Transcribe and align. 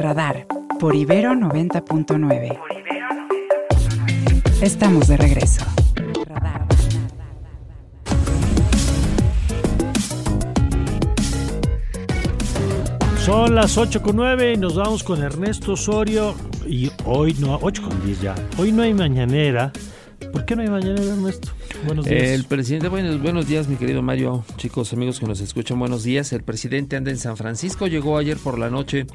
Radar 0.00 0.46
por 0.78 0.96
Ibero 0.96 1.32
90.9. 1.32 2.58
Estamos 4.62 5.08
de 5.08 5.16
regreso. 5.18 5.62
Son 13.18 13.54
las 13.54 13.76
8 13.76 14.00
con 14.00 14.16
9 14.16 14.54
y 14.54 14.56
nos 14.56 14.76
vamos 14.76 15.04
con 15.04 15.22
Ernesto 15.22 15.74
Osorio. 15.74 16.34
Y 16.66 16.90
hoy 17.04 17.36
no, 17.38 17.58
8 17.60 17.82
con 17.82 18.02
10 18.02 18.20
ya. 18.22 18.34
Hoy 18.56 18.72
no 18.72 18.82
hay 18.82 18.94
mañanera. 18.94 19.70
¿Por 20.32 20.46
qué 20.46 20.56
no 20.56 20.62
hay 20.62 20.68
mañanera, 20.68 21.12
Ernesto? 21.12 21.50
Buenos 21.84 22.04
días. 22.04 22.22
El 22.22 22.44
presidente, 22.44 22.88
buenos, 22.88 23.20
buenos 23.22 23.46
días, 23.46 23.68
mi 23.68 23.76
querido 23.76 24.02
Mario, 24.02 24.44
chicos, 24.56 24.92
amigos 24.92 25.18
que 25.18 25.26
nos 25.26 25.40
escuchan, 25.40 25.78
buenos 25.78 26.02
días. 26.02 26.32
El 26.32 26.42
presidente 26.42 26.96
anda 26.96 27.10
en 27.10 27.16
San 27.16 27.36
Francisco, 27.36 27.86
llegó 27.86 28.18
ayer 28.18 28.36
por 28.36 28.58
la 28.58 28.70
noche 28.70 29.06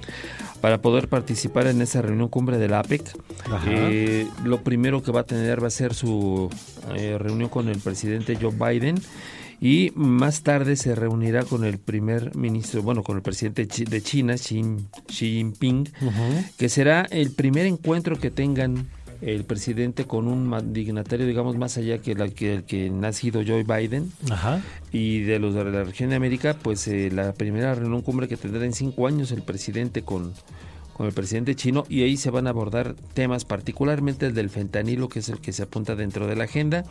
para 0.61 0.81
poder 0.81 1.07
participar 1.07 1.67
en 1.67 1.81
esa 1.81 2.01
reunión 2.01 2.27
cumbre 2.27 2.57
de 2.57 2.67
la 2.67 2.79
APEC. 2.79 3.15
Eh, 3.67 4.27
lo 4.43 4.61
primero 4.63 5.03
que 5.03 5.11
va 5.11 5.21
a 5.21 5.25
tener 5.25 5.61
va 5.61 5.67
a 5.67 5.71
ser 5.71 5.93
su 5.93 6.49
eh, 6.95 7.17
reunión 7.19 7.49
con 7.49 7.69
el 7.69 7.79
presidente 7.79 8.37
Joe 8.39 8.51
Biden 8.51 8.99
y 9.61 9.91
más 9.95 10.41
tarde 10.41 10.75
se 10.75 10.95
reunirá 10.95 11.43
con 11.43 11.63
el 11.63 11.77
primer 11.77 12.35
ministro, 12.35 12.81
bueno, 12.81 13.03
con 13.03 13.15
el 13.15 13.21
presidente 13.21 13.67
de 13.85 14.01
China, 14.01 14.35
Xi, 14.35 14.63
Jinping, 15.07 15.89
que 16.57 16.69
será 16.69 17.07
el 17.09 17.31
primer 17.31 17.65
encuentro 17.65 18.19
que 18.19 18.31
tengan 18.31 18.87
el 19.21 19.43
presidente 19.43 20.05
con 20.05 20.27
un 20.27 20.73
dignatario, 20.73 21.25
digamos, 21.25 21.57
más 21.57 21.77
allá 21.77 21.99
que, 21.99 22.11
el 22.11 22.33
que, 22.33 22.55
el 22.55 22.63
que 22.63 22.91
ha 23.03 23.13
sido 23.13 23.41
Joe 23.45 23.63
Biden. 23.63 24.11
Y 24.91 25.21
de 25.21 25.39
los 25.39 25.53
de 25.53 25.65
la 25.65 25.83
región 25.83 26.09
de 26.09 26.15
América, 26.15 26.55
pues 26.61 26.87
eh, 26.87 27.09
la 27.11 27.33
primera 27.33 27.75
reunión 27.75 28.01
cumbre 28.01 28.27
que 28.27 28.37
tendrá 28.37 28.65
en 28.65 28.73
cinco 28.73 29.07
años 29.07 29.31
el 29.31 29.41
presidente 29.41 30.03
con 30.03 30.33
con 30.95 31.07
el 31.07 31.13
presidente 31.13 31.55
chino. 31.55 31.83
Y 31.89 32.03
ahí 32.03 32.15
se 32.15 32.31
van 32.31 32.47
a 32.47 32.51
abordar 32.51 32.95
temas 33.13 33.43
particularmente 33.43 34.27
el 34.27 34.33
del 34.33 34.49
fentanilo 34.49 35.09
que 35.09 35.19
es 35.19 35.27
el 35.27 35.39
que 35.39 35.51
se 35.51 35.63
apunta 35.63 35.95
dentro 35.95 36.25
de 36.25 36.37
la 36.37 36.45
agenda. 36.45 36.85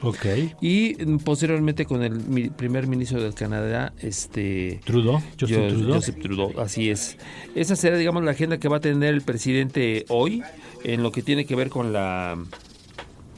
Y 0.60 0.94
mm, 1.02 1.18
posteriormente 1.18 1.86
con 1.86 2.02
el 2.02 2.50
primer 2.50 2.86
ministro 2.86 3.22
del 3.22 3.32
Canadá 3.32 3.94
este 4.00 4.80
Trudeau. 4.84 5.22
Joseph, 5.40 6.16
Trudeau. 6.20 6.52
así 6.60 6.90
es. 6.90 7.16
Esa 7.54 7.76
será 7.76 7.96
digamos 7.96 8.22
la 8.24 8.32
agenda 8.32 8.58
que 8.58 8.68
va 8.68 8.76
a 8.76 8.80
tener 8.80 9.14
el 9.14 9.22
presidente 9.22 10.04
hoy 10.08 10.42
en 10.84 11.02
lo 11.02 11.12
que 11.12 11.22
tiene 11.22 11.46
que 11.46 11.56
ver 11.56 11.70
con 11.70 11.92
la 11.92 12.36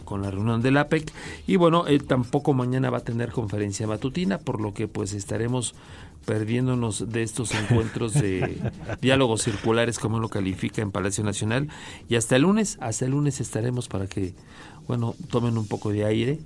con 0.04 0.22
la 0.22 0.30
reunión 0.30 0.62
del 0.62 0.76
APEC 0.76 1.12
y 1.48 1.56
bueno, 1.56 1.86
él 1.88 2.04
tampoco 2.04 2.54
mañana 2.54 2.90
va 2.90 2.98
a 2.98 3.04
tener 3.04 3.32
conferencia 3.32 3.88
matutina, 3.88 4.38
por 4.38 4.60
lo 4.60 4.72
que 4.72 4.86
pues 4.86 5.12
estaremos 5.12 5.74
perdiéndonos 6.26 7.10
de 7.10 7.22
estos 7.22 7.54
encuentros 7.54 8.12
de 8.12 8.58
diálogos 9.00 9.42
circulares, 9.42 9.98
como 9.98 10.18
lo 10.18 10.28
califica 10.28 10.82
en 10.82 10.90
Palacio 10.90 11.24
Nacional. 11.24 11.68
Y 12.08 12.16
hasta 12.16 12.36
el 12.36 12.42
lunes, 12.42 12.76
hasta 12.80 13.06
el 13.06 13.12
lunes 13.12 13.40
estaremos 13.40 13.88
para 13.88 14.06
que 14.06 14.34
bueno, 14.86 15.16
tomen 15.30 15.58
un 15.58 15.66
poco 15.66 15.90
de 15.90 16.04
aire 16.04 16.38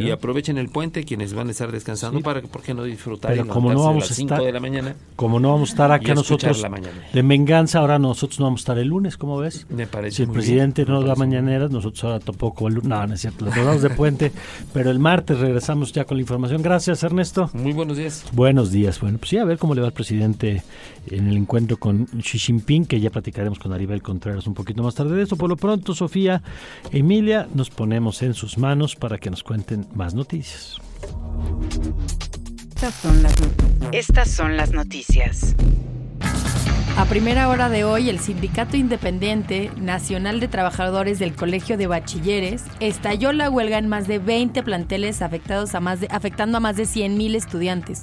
y 0.00 0.10
aprovechen 0.10 0.58
el 0.58 0.68
puente 0.68 1.04
quienes 1.04 1.32
van 1.32 1.48
a 1.48 1.50
estar 1.52 1.72
descansando 1.72 2.20
para 2.20 2.42
que, 2.42 2.48
¿por 2.48 2.62
qué 2.62 2.74
no 2.74 2.84
disfrutar 2.84 3.32
Pero 3.32 3.46
como 3.48 3.72
no 3.72 3.84
vamos 3.84 4.04
a, 4.04 4.08
las 4.08 4.18
estar, 4.18 4.42
de 4.42 4.52
la 4.52 4.60
mañana? 4.60 4.94
Como 5.16 5.40
no 5.40 5.52
vamos 5.52 5.70
a 5.70 5.72
estar 5.72 5.92
acá 5.92 6.14
nosotros 6.14 6.62
de 7.12 7.22
venganza, 7.22 7.78
ahora 7.78 7.98
nosotros 7.98 8.38
no 8.38 8.46
vamos 8.46 8.60
a 8.60 8.62
estar 8.62 8.78
el 8.78 8.88
lunes, 8.88 9.16
¿cómo 9.16 9.38
ves? 9.38 9.66
Me 9.70 9.86
parece 9.86 10.16
Si 10.16 10.22
el 10.24 10.28
presidente 10.28 10.84
no 10.84 11.02
da 11.02 11.14
mañaneras, 11.14 11.70
nosotros 11.70 12.04
ahora 12.04 12.20
tampoco 12.20 12.68
el 12.68 12.74
lunes. 12.74 12.88
No, 12.88 13.06
no 13.06 13.14
es 13.14 13.20
cierto, 13.20 13.46
nos 13.46 13.56
vamos 13.56 13.82
de 13.82 13.90
puente, 13.90 14.32
pero 14.74 14.90
el 14.90 14.98
martes 14.98 15.38
regresamos 15.38 15.92
ya 15.92 16.04
con 16.04 16.18
la 16.18 16.20
información. 16.20 16.60
Gracias, 16.60 17.02
Ernesto. 17.02 17.48
Muy 17.54 17.72
buenos 17.72 17.96
días. 17.96 18.24
Buenos 18.32 18.70
días. 18.70 19.00
Bueno, 19.00 19.16
pues 19.18 19.30
sí, 19.30 19.38
a 19.38 19.44
ver 19.44 19.58
cómo 19.58 19.74
le 19.74 19.80
va 19.80 19.86
al 19.86 19.94
presidente 19.94 20.62
en 21.10 21.28
el 21.28 21.36
encuentro 21.36 21.78
con 21.78 22.06
Xi 22.06 22.38
Jinping, 22.38 22.84
que 22.84 23.00
ya 23.00 23.10
platicaremos 23.10 23.58
con 23.58 23.72
Aribel 23.72 24.02
Contreras 24.02 24.46
un 24.46 24.54
poquito 24.54 24.82
más 24.82 24.94
tarde 24.94 25.16
de 25.16 25.22
eso. 25.22 25.36
Por 25.36 25.48
lo 25.48 25.56
pronto, 25.56 25.94
Sofía, 25.94 26.42
Emilia, 26.92 27.48
nos 27.54 27.70
ponemos 27.70 27.85
en 27.92 28.34
sus 28.34 28.58
manos 28.58 28.96
para 28.96 29.18
que 29.18 29.30
nos 29.30 29.42
cuenten 29.42 29.86
más 29.94 30.14
noticias. 30.14 30.78
Estas 32.74 32.94
son 32.94 33.22
las, 33.22 33.34
Estas 33.92 34.30
son 34.30 34.56
las 34.56 34.72
noticias. 34.72 35.54
A 36.96 37.04
primera 37.04 37.48
hora 37.48 37.68
de 37.68 37.84
hoy, 37.84 38.08
el 38.08 38.18
Sindicato 38.18 38.76
Independiente 38.76 39.70
Nacional 39.76 40.40
de 40.40 40.48
Trabajadores 40.48 41.18
del 41.18 41.34
Colegio 41.34 41.76
de 41.76 41.86
Bachilleres 41.86 42.64
estalló 42.80 43.32
la 43.32 43.50
huelga 43.50 43.78
en 43.78 43.88
más 43.88 44.08
de 44.08 44.18
20 44.18 44.62
planteles 44.62 45.22
afectados 45.22 45.74
a 45.74 45.80
más 45.80 46.00
de, 46.00 46.08
afectando 46.10 46.56
a 46.56 46.60
más 46.60 46.76
de 46.76 46.84
100.000 46.84 47.36
estudiantes. 47.36 48.02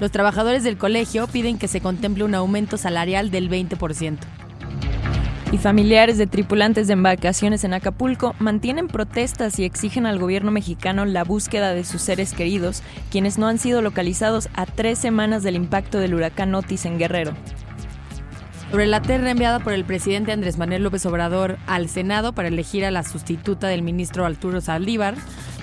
Los 0.00 0.10
trabajadores 0.10 0.64
del 0.64 0.78
colegio 0.78 1.26
piden 1.26 1.58
que 1.58 1.68
se 1.68 1.80
contemple 1.80 2.24
un 2.24 2.34
aumento 2.34 2.78
salarial 2.78 3.30
del 3.30 3.50
20% 3.50 4.16
y 5.52 5.58
familiares 5.58 6.16
de 6.16 6.28
tripulantes 6.28 6.86
de 6.86 6.92
embarcaciones 6.92 7.64
en 7.64 7.74
Acapulco 7.74 8.34
mantienen 8.38 8.86
protestas 8.86 9.58
y 9.58 9.64
exigen 9.64 10.06
al 10.06 10.18
gobierno 10.18 10.52
mexicano 10.52 11.04
la 11.04 11.24
búsqueda 11.24 11.74
de 11.74 11.84
sus 11.84 12.02
seres 12.02 12.32
queridos, 12.34 12.82
quienes 13.10 13.36
no 13.36 13.48
han 13.48 13.58
sido 13.58 13.82
localizados 13.82 14.48
a 14.54 14.66
tres 14.66 14.98
semanas 14.98 15.42
del 15.42 15.56
impacto 15.56 15.98
del 15.98 16.14
huracán 16.14 16.54
Otis 16.54 16.84
en 16.84 16.98
Guerrero. 16.98 17.32
Sobre 18.70 18.86
la 18.86 19.02
terna 19.02 19.32
enviada 19.32 19.58
por 19.58 19.72
el 19.72 19.84
presidente 19.84 20.30
Andrés 20.30 20.56
Manuel 20.56 20.84
López 20.84 21.04
Obrador 21.04 21.58
al 21.66 21.88
Senado 21.88 22.32
para 22.32 22.46
elegir 22.46 22.84
a 22.84 22.92
la 22.92 23.02
sustituta 23.02 23.66
del 23.66 23.82
ministro 23.82 24.24
Arturo 24.24 24.60
Saldívar, 24.60 25.16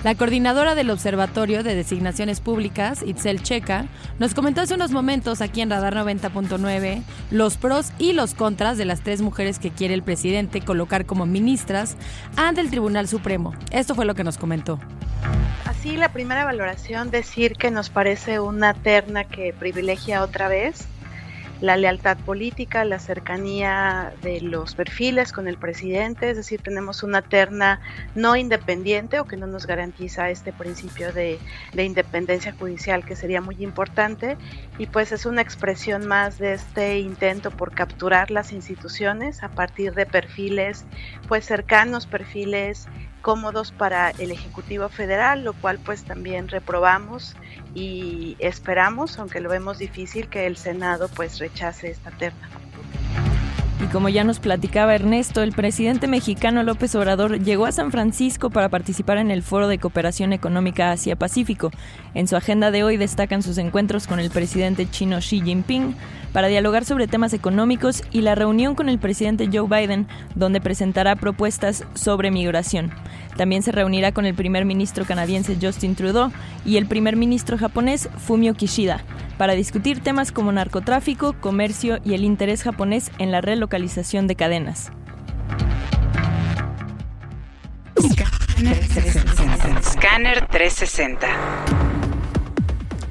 la 0.04 0.14
coordinadora 0.14 0.74
del 0.74 0.90
Observatorio 0.90 1.62
de 1.62 1.74
Designaciones 1.74 2.40
Públicas, 2.40 3.02
Itzel 3.02 3.42
Checa, 3.42 3.86
nos 4.18 4.34
comentó 4.34 4.60
hace 4.60 4.74
unos 4.74 4.90
momentos 4.90 5.40
aquí 5.40 5.62
en 5.62 5.70
Radar 5.70 5.94
90.9 5.94 7.02
los 7.30 7.56
pros 7.56 7.92
y 7.98 8.12
los 8.12 8.34
contras 8.34 8.76
de 8.76 8.84
las 8.84 9.00
tres 9.00 9.22
mujeres 9.22 9.58
que 9.58 9.70
quiere 9.70 9.94
el 9.94 10.02
presidente 10.02 10.60
colocar 10.60 11.06
como 11.06 11.24
ministras 11.24 11.96
ante 12.36 12.60
el 12.60 12.68
Tribunal 12.68 13.08
Supremo. 13.08 13.54
Esto 13.70 13.94
fue 13.94 14.04
lo 14.04 14.14
que 14.14 14.24
nos 14.24 14.36
comentó. 14.36 14.78
Así, 15.64 15.96
la 15.96 16.12
primera 16.12 16.44
valoración, 16.44 17.10
decir 17.10 17.54
que 17.54 17.70
nos 17.70 17.88
parece 17.88 18.38
una 18.38 18.74
terna 18.74 19.24
que 19.24 19.54
privilegia 19.58 20.22
otra 20.22 20.48
vez 20.48 20.86
la 21.60 21.76
lealtad 21.76 22.16
política, 22.18 22.84
la 22.84 22.98
cercanía 22.98 24.12
de 24.22 24.40
los 24.40 24.74
perfiles 24.74 25.32
con 25.32 25.48
el 25.48 25.58
presidente, 25.58 26.30
es 26.30 26.36
decir, 26.36 26.60
tenemos 26.62 27.02
una 27.02 27.22
terna 27.22 27.80
no 28.14 28.36
independiente 28.36 29.18
o 29.18 29.24
que 29.24 29.36
no 29.36 29.46
nos 29.46 29.66
garantiza 29.66 30.30
este 30.30 30.52
principio 30.52 31.12
de, 31.12 31.38
independencia 31.74 32.52
judicial 32.52 33.04
que 33.04 33.16
sería 33.16 33.40
muy 33.40 33.56
importante. 33.58 34.36
Y 34.78 34.86
pues 34.86 35.10
es 35.12 35.26
una 35.26 35.42
expresión 35.42 36.06
más 36.06 36.38
de 36.38 36.54
este 36.54 37.00
intento 37.00 37.50
por 37.50 37.72
capturar 37.72 38.30
las 38.30 38.52
instituciones 38.52 39.42
a 39.42 39.48
partir 39.48 39.94
de 39.94 40.06
perfiles 40.06 40.84
pues 41.26 41.44
cercanos, 41.44 42.06
perfiles 42.06 42.86
cómodos 43.20 43.72
para 43.72 44.10
el 44.10 44.30
Ejecutivo 44.30 44.88
Federal, 44.88 45.44
lo 45.44 45.52
cual 45.54 45.78
pues 45.84 46.04
también 46.04 46.48
reprobamos 46.48 47.34
y 47.74 48.36
esperamos, 48.38 49.18
aunque 49.18 49.40
lo 49.40 49.48
vemos 49.48 49.78
difícil, 49.78 50.28
que 50.28 50.46
el 50.46 50.56
Senado 50.56 51.08
pues 51.14 51.38
rechace 51.38 51.90
esta 51.90 52.10
terna. 52.10 52.48
Y 53.80 53.86
como 53.86 54.08
ya 54.08 54.24
nos 54.24 54.40
platicaba 54.40 54.96
Ernesto, 54.96 55.40
el 55.40 55.52
presidente 55.52 56.08
mexicano 56.08 56.64
López 56.64 56.96
Obrador 56.96 57.38
llegó 57.38 57.64
a 57.64 57.72
San 57.72 57.92
Francisco 57.92 58.50
para 58.50 58.68
participar 58.68 59.18
en 59.18 59.30
el 59.30 59.44
Foro 59.44 59.68
de 59.68 59.78
Cooperación 59.78 60.32
Económica 60.32 60.90
Asia-Pacífico. 60.90 61.70
En 62.14 62.26
su 62.26 62.34
agenda 62.34 62.72
de 62.72 62.82
hoy 62.82 62.96
destacan 62.96 63.40
sus 63.40 63.56
encuentros 63.56 64.08
con 64.08 64.18
el 64.18 64.30
presidente 64.30 64.90
chino 64.90 65.18
Xi 65.18 65.42
Jinping 65.42 65.94
para 66.32 66.48
dialogar 66.48 66.84
sobre 66.84 67.06
temas 67.06 67.32
económicos 67.32 68.02
y 68.10 68.20
la 68.20 68.34
reunión 68.34 68.74
con 68.74 68.88
el 68.88 68.98
presidente 68.98 69.48
Joe 69.52 69.68
Biden, 69.68 70.06
donde 70.34 70.60
presentará 70.60 71.16
propuestas 71.16 71.84
sobre 71.94 72.30
migración. 72.30 72.92
También 73.36 73.62
se 73.62 73.72
reunirá 73.72 74.12
con 74.12 74.26
el 74.26 74.34
primer 74.34 74.64
ministro 74.64 75.04
canadiense 75.04 75.56
Justin 75.60 75.94
Trudeau 75.94 76.32
y 76.64 76.76
el 76.76 76.86
primer 76.86 77.16
ministro 77.16 77.56
japonés 77.56 78.08
Fumio 78.18 78.54
Kishida 78.54 79.04
para 79.38 79.54
discutir 79.54 80.00
temas 80.00 80.32
como 80.32 80.52
narcotráfico, 80.52 81.34
comercio 81.40 81.98
y 82.04 82.14
el 82.14 82.24
interés 82.24 82.62
japonés 82.62 83.10
en 83.18 83.30
la 83.30 83.40
relocalización 83.40 84.26
de 84.26 84.34
cadenas. 84.34 84.90
Scanner 89.82 90.46
360. 90.48 91.87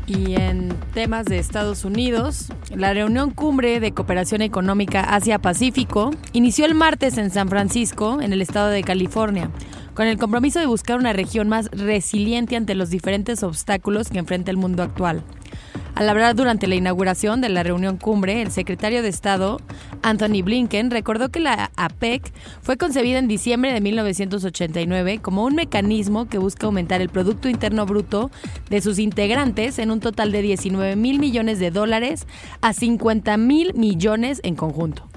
Y 0.08 0.36
en 0.36 0.70
temas 0.94 1.26
de 1.26 1.38
Estados 1.38 1.84
Unidos, 1.84 2.48
la 2.74 2.94
reunión 2.94 3.32
cumbre 3.32 3.82
de 3.82 3.92
cooperación 3.92 4.42
económica 4.42 5.02
Asia-Pacífico 5.02 6.12
inició 6.32 6.66
el 6.66 6.76
martes 6.76 7.18
en 7.18 7.30
San 7.30 7.50
Francisco, 7.50 8.22
en 8.22 8.32
el 8.32 8.42
estado 8.42 8.70
de 8.70 8.84
California, 8.84 9.52
con 9.94 10.08
el 10.08 10.18
compromiso 10.18 10.60
de 10.60 10.66
buscar 10.66 10.98
una 10.98 11.12
región 11.12 11.50
más 11.50 11.70
resiliente 11.72 12.56
ante 12.56 12.74
los 12.74 12.90
diferentes 12.90 13.44
obstáculos 13.44 14.10
que 14.10 14.20
enfrenta 14.20 14.50
el 14.50 14.56
mundo 14.56 14.82
actual. 14.82 15.24
Al 15.98 16.10
hablar 16.10 16.36
durante 16.36 16.68
la 16.68 16.76
inauguración 16.76 17.42
de 17.42 17.50
la 17.50 17.64
reunión 17.64 17.98
cumbre, 17.98 18.44
el 18.44 18.52
secretario 18.52 19.02
de 19.02 19.10
Estado, 19.10 19.60
Anthony 20.04 20.44
Blinken, 20.44 20.92
recordó 20.92 21.30
que 21.30 21.40
la 21.40 21.72
APEC 21.76 22.32
fue 22.62 22.78
concebida 22.78 23.18
en 23.18 23.28
diciembre 23.28 23.74
de 23.74 23.82
1989 23.82 25.18
como 25.24 25.44
un 25.44 25.56
mecanismo 25.56 26.28
que 26.28 26.38
busca 26.38 26.68
aumentar 26.68 27.02
el 27.02 27.10
Producto 27.10 27.50
Interno 27.50 27.88
Bruto 27.88 28.30
de 28.70 28.82
sus 28.82 29.00
integrantes 29.00 29.80
en 29.80 29.90
un 29.90 30.00
total 30.00 30.32
de 30.32 30.44
19 30.44 30.96
mil 30.96 31.18
millones 31.18 31.58
de 31.58 31.72
dólares 31.72 32.28
a 32.62 32.74
50 32.74 33.36
mil 33.38 33.74
millones 33.74 34.40
en 34.44 34.54
conjunto. 34.54 35.10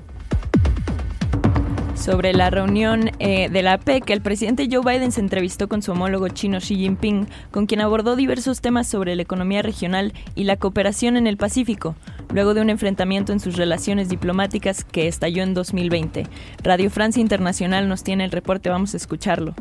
Sobre 2.01 2.33
la 2.33 2.49
reunión 2.49 3.11
eh, 3.19 3.51
de 3.51 3.63
la 3.63 3.77
PEC, 3.77 4.09
el 4.09 4.23
presidente 4.23 4.67
Joe 4.73 4.81
Biden 4.83 5.13
se 5.13 5.21
entrevistó 5.21 5.69
con 5.69 5.83
su 5.83 5.93
homólogo 5.93 6.29
chino 6.29 6.57
Xi 6.57 6.77
Jinping, 6.77 7.29
con 7.51 7.67
quien 7.67 7.83
abordó 7.83 8.17
diversos 8.17 8.63
temas 8.63 8.89
sobre 8.89 9.15
la 9.17 9.21
economía 9.21 9.61
regional 9.61 10.15
y 10.35 10.45
la 10.45 10.57
cooperación 10.57 11.19
en 11.19 11.27
el 11.27 11.37
Pacífico, 11.37 11.97
luego 12.33 12.55
de 12.55 12.63
un 12.63 12.71
enfrentamiento 12.71 13.35
en 13.35 13.41
sus 13.41 13.57
relaciones 13.57 14.09
diplomáticas 14.09 14.83
que 14.83 15.09
estalló 15.09 15.43
en 15.43 15.53
2020. 15.53 16.27
Radio 16.63 16.89
Francia 16.89 17.21
Internacional 17.21 17.87
nos 17.87 18.03
tiene 18.03 18.25
el 18.25 18.31
reporte, 18.31 18.71
vamos 18.71 18.95
a 18.95 18.97
escucharlo. 18.97 19.55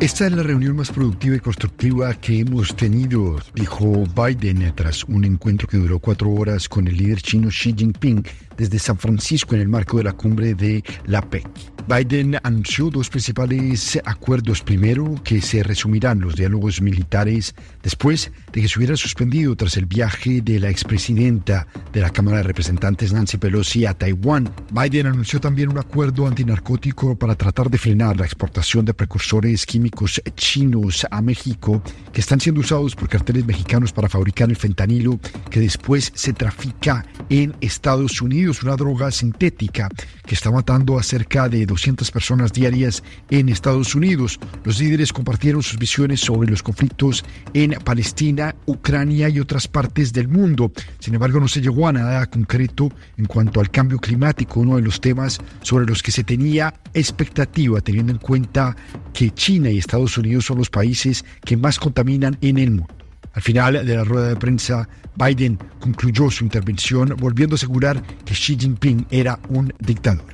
Esta 0.00 0.26
es 0.26 0.32
la 0.32 0.42
reunión 0.42 0.74
más 0.74 0.90
productiva 0.90 1.36
y 1.36 1.38
constructiva 1.38 2.12
que 2.14 2.40
hemos 2.40 2.74
tenido, 2.74 3.38
dijo 3.54 4.04
Biden 4.16 4.72
tras 4.74 5.04
un 5.04 5.24
encuentro 5.24 5.68
que 5.68 5.76
duró 5.76 6.00
cuatro 6.00 6.30
horas 6.30 6.68
con 6.68 6.88
el 6.88 6.96
líder 6.96 7.22
chino 7.22 7.50
Xi 7.50 7.72
Jinping 7.76 8.24
desde 8.60 8.78
San 8.78 8.98
Francisco 8.98 9.54
en 9.54 9.62
el 9.62 9.68
marco 9.68 9.96
de 9.96 10.04
la 10.04 10.12
cumbre 10.12 10.54
de 10.54 10.84
la 11.06 11.22
PEC. 11.22 11.48
Biden 11.88 12.36
anunció 12.42 12.90
dos 12.90 13.08
principales 13.08 13.98
acuerdos. 14.04 14.62
Primero, 14.62 15.14
que 15.24 15.40
se 15.40 15.62
resumirán 15.62 16.20
los 16.20 16.36
diálogos 16.36 16.80
militares 16.82 17.54
después 17.82 18.30
de 18.52 18.60
que 18.60 18.68
se 18.68 18.78
hubiera 18.78 18.96
suspendido 18.96 19.56
tras 19.56 19.76
el 19.76 19.86
viaje 19.86 20.42
de 20.42 20.60
la 20.60 20.68
expresidenta 20.68 21.66
de 21.92 22.00
la 22.00 22.10
Cámara 22.10 22.38
de 22.38 22.42
Representantes 22.44 23.12
Nancy 23.12 23.38
Pelosi 23.38 23.86
a 23.86 23.94
Taiwán. 23.94 24.52
Biden 24.70 25.06
anunció 25.06 25.40
también 25.40 25.70
un 25.70 25.78
acuerdo 25.78 26.26
antinarcótico 26.26 27.18
para 27.18 27.34
tratar 27.34 27.70
de 27.70 27.78
frenar 27.78 28.18
la 28.18 28.26
exportación 28.26 28.84
de 28.84 28.94
precursores 28.94 29.64
químicos 29.64 30.20
chinos 30.36 31.06
a 31.10 31.22
México 31.22 31.82
que 32.12 32.20
están 32.20 32.40
siendo 32.40 32.60
usados 32.60 32.94
por 32.94 33.08
carteles 33.08 33.46
mexicanos 33.46 33.92
para 33.92 34.08
fabricar 34.08 34.50
el 34.50 34.56
fentanilo 34.56 35.18
que 35.50 35.60
después 35.60 36.12
se 36.14 36.34
trafica 36.34 37.06
en 37.30 37.54
Estados 37.60 38.20
Unidos 38.20 38.49
una 38.62 38.76
droga 38.76 39.10
sintética 39.10 39.88
que 40.26 40.34
está 40.34 40.50
matando 40.50 40.98
a 40.98 41.02
cerca 41.02 41.48
de 41.48 41.64
200 41.64 42.10
personas 42.10 42.52
diarias 42.52 43.02
en 43.30 43.48
Estados 43.48 43.94
Unidos. 43.94 44.38
Los 44.64 44.80
líderes 44.80 45.12
compartieron 45.12 45.62
sus 45.62 45.78
visiones 45.78 46.20
sobre 46.20 46.50
los 46.50 46.62
conflictos 46.62 47.24
en 47.54 47.72
Palestina, 47.84 48.54
Ucrania 48.66 49.28
y 49.28 49.40
otras 49.40 49.68
partes 49.68 50.12
del 50.12 50.28
mundo. 50.28 50.72
Sin 50.98 51.14
embargo, 51.14 51.40
no 51.40 51.48
se 51.48 51.60
llegó 51.60 51.88
a 51.88 51.92
nada 51.92 52.26
concreto 52.26 52.90
en 53.16 53.26
cuanto 53.26 53.60
al 53.60 53.70
cambio 53.70 53.98
climático, 53.98 54.60
uno 54.60 54.76
de 54.76 54.82
los 54.82 55.00
temas 55.00 55.38
sobre 55.62 55.86
los 55.86 56.02
que 56.02 56.10
se 56.10 56.24
tenía 56.24 56.74
expectativa, 56.92 57.80
teniendo 57.80 58.12
en 58.12 58.18
cuenta 58.18 58.76
que 59.12 59.30
China 59.30 59.70
y 59.70 59.78
Estados 59.78 60.18
Unidos 60.18 60.44
son 60.46 60.58
los 60.58 60.70
países 60.70 61.24
que 61.44 61.56
más 61.56 61.78
contaminan 61.78 62.36
en 62.40 62.58
el 62.58 62.70
mundo. 62.72 62.99
Al 63.32 63.42
final 63.42 63.86
de 63.86 63.96
la 63.96 64.04
rueda 64.04 64.28
de 64.28 64.36
prensa, 64.36 64.88
Biden 65.16 65.58
concluyó 65.78 66.30
su 66.30 66.44
intervención 66.44 67.14
volviendo 67.18 67.54
a 67.54 67.56
asegurar 67.56 68.02
que 68.24 68.34
Xi 68.34 68.56
Jinping 68.58 69.06
era 69.10 69.38
un 69.48 69.72
dictador. 69.78 70.24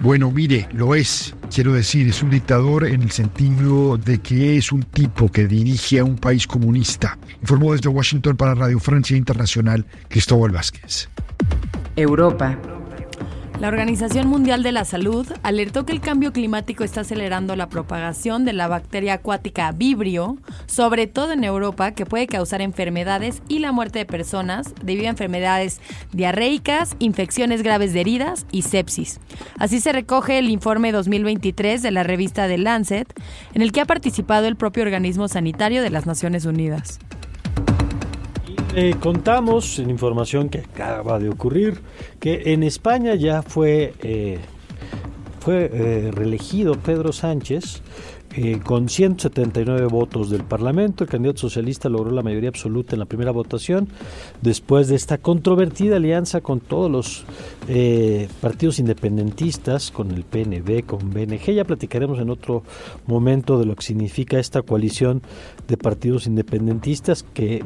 Bueno, 0.00 0.30
mire, 0.30 0.68
lo 0.72 0.94
es. 0.94 1.34
Quiero 1.52 1.72
decir, 1.72 2.06
es 2.08 2.22
un 2.22 2.30
dictador 2.30 2.86
en 2.86 3.02
el 3.02 3.10
sentido 3.10 3.96
de 3.96 4.18
que 4.18 4.56
es 4.56 4.70
un 4.70 4.82
tipo 4.82 5.30
que 5.32 5.48
dirige 5.48 5.98
a 5.98 6.04
un 6.04 6.16
país 6.16 6.46
comunista. 6.46 7.18
Informó 7.40 7.72
desde 7.72 7.88
Washington 7.88 8.36
para 8.36 8.54
Radio 8.54 8.78
Francia 8.78 9.16
Internacional 9.16 9.84
Cristóbal 10.08 10.52
Vázquez. 10.52 11.08
Europa. 11.96 12.77
La 13.60 13.66
Organización 13.66 14.28
Mundial 14.28 14.62
de 14.62 14.70
la 14.70 14.84
Salud 14.84 15.26
alertó 15.42 15.84
que 15.84 15.90
el 15.90 16.00
cambio 16.00 16.32
climático 16.32 16.84
está 16.84 17.00
acelerando 17.00 17.56
la 17.56 17.68
propagación 17.68 18.44
de 18.44 18.52
la 18.52 18.68
bacteria 18.68 19.14
acuática 19.14 19.72
Vibrio, 19.72 20.38
sobre 20.66 21.08
todo 21.08 21.32
en 21.32 21.42
Europa, 21.42 21.90
que 21.90 22.06
puede 22.06 22.28
causar 22.28 22.62
enfermedades 22.62 23.42
y 23.48 23.58
la 23.58 23.72
muerte 23.72 23.98
de 23.98 24.06
personas 24.06 24.72
debido 24.84 25.08
a 25.08 25.10
enfermedades 25.10 25.80
diarreicas, 26.12 26.94
infecciones 27.00 27.64
graves 27.64 27.92
de 27.92 28.02
heridas 28.02 28.46
y 28.52 28.62
sepsis. 28.62 29.18
Así 29.58 29.80
se 29.80 29.90
recoge 29.90 30.38
el 30.38 30.50
informe 30.50 30.92
2023 30.92 31.82
de 31.82 31.90
la 31.90 32.04
revista 32.04 32.46
The 32.46 32.58
Lancet, 32.58 33.12
en 33.54 33.62
el 33.62 33.72
que 33.72 33.80
ha 33.80 33.86
participado 33.86 34.46
el 34.46 34.54
propio 34.54 34.84
organismo 34.84 35.26
sanitario 35.26 35.82
de 35.82 35.90
las 35.90 36.06
Naciones 36.06 36.44
Unidas. 36.44 37.00
Eh, 38.74 38.94
contamos 39.00 39.78
en 39.78 39.90
información 39.90 40.48
que 40.48 40.58
acaba 40.58 41.18
de 41.18 41.28
ocurrir 41.28 41.80
que 42.20 42.52
en 42.52 42.62
España 42.62 43.14
ya 43.14 43.42
fue, 43.42 43.94
eh, 44.02 44.38
fue 45.40 45.70
eh, 45.72 46.10
reelegido 46.12 46.74
Pedro 46.74 47.12
Sánchez 47.12 47.82
eh, 48.34 48.60
con 48.62 48.88
179 48.88 49.86
votos 49.86 50.28
del 50.28 50.44
Parlamento, 50.44 51.02
el 51.02 51.10
candidato 51.10 51.40
socialista 51.40 51.88
logró 51.88 52.10
la 52.10 52.22
mayoría 52.22 52.50
absoluta 52.50 52.94
en 52.94 53.00
la 53.00 53.06
primera 53.06 53.30
votación, 53.30 53.88
después 54.42 54.88
de 54.88 54.96
esta 54.96 55.16
controvertida 55.18 55.96
alianza 55.96 56.42
con 56.42 56.60
todos 56.60 56.90
los 56.90 57.24
eh, 57.68 58.28
partidos 58.40 58.78
independentistas, 58.78 59.90
con 59.90 60.10
el 60.10 60.24
PNB, 60.24 60.84
con 60.84 61.10
BNG. 61.10 61.54
Ya 61.54 61.64
platicaremos 61.64 62.18
en 62.18 62.28
otro 62.28 62.62
momento 63.06 63.58
de 63.58 63.64
lo 63.64 63.74
que 63.74 63.82
significa 63.82 64.38
esta 64.38 64.60
coalición 64.60 65.22
de 65.66 65.76
partidos 65.78 66.26
independentistas, 66.26 67.22
que 67.22 67.56
eh, 67.56 67.62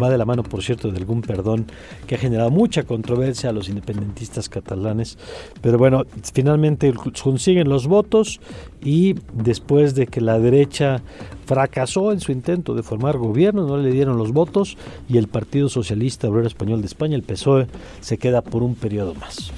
va 0.00 0.10
de 0.10 0.18
la 0.18 0.24
mano, 0.24 0.42
por 0.42 0.62
cierto, 0.62 0.90
de 0.90 0.98
algún 0.98 1.22
perdón 1.22 1.66
que 2.08 2.16
ha 2.16 2.18
generado 2.18 2.50
mucha 2.50 2.82
controversia 2.82 3.50
a 3.50 3.52
los 3.52 3.68
independentistas 3.68 4.48
catalanes. 4.48 5.18
Pero 5.62 5.78
bueno, 5.78 6.04
finalmente 6.34 6.92
consiguen 7.22 7.68
los 7.68 7.86
votos 7.86 8.40
y 8.82 9.14
después 9.32 9.94
de 9.94 10.06
que 10.06 10.20
la 10.20 10.38
derecha 10.38 11.02
fracasó 11.46 12.12
en 12.12 12.20
su 12.20 12.32
intento 12.32 12.74
de 12.74 12.82
formar 12.82 13.18
gobierno, 13.18 13.66
no 13.66 13.76
le 13.76 13.90
dieron 13.90 14.16
los 14.16 14.32
votos 14.32 14.76
y 15.08 15.18
el 15.18 15.28
Partido 15.28 15.68
Socialista 15.68 16.28
Obrero 16.28 16.46
Español 16.46 16.80
de 16.80 16.86
España, 16.86 17.16
el 17.16 17.22
PSOE, 17.22 17.66
se 18.00 18.18
queda 18.18 18.42
por 18.42 18.62
un 18.62 18.74
periodo 18.74 19.14
más. 19.14 19.52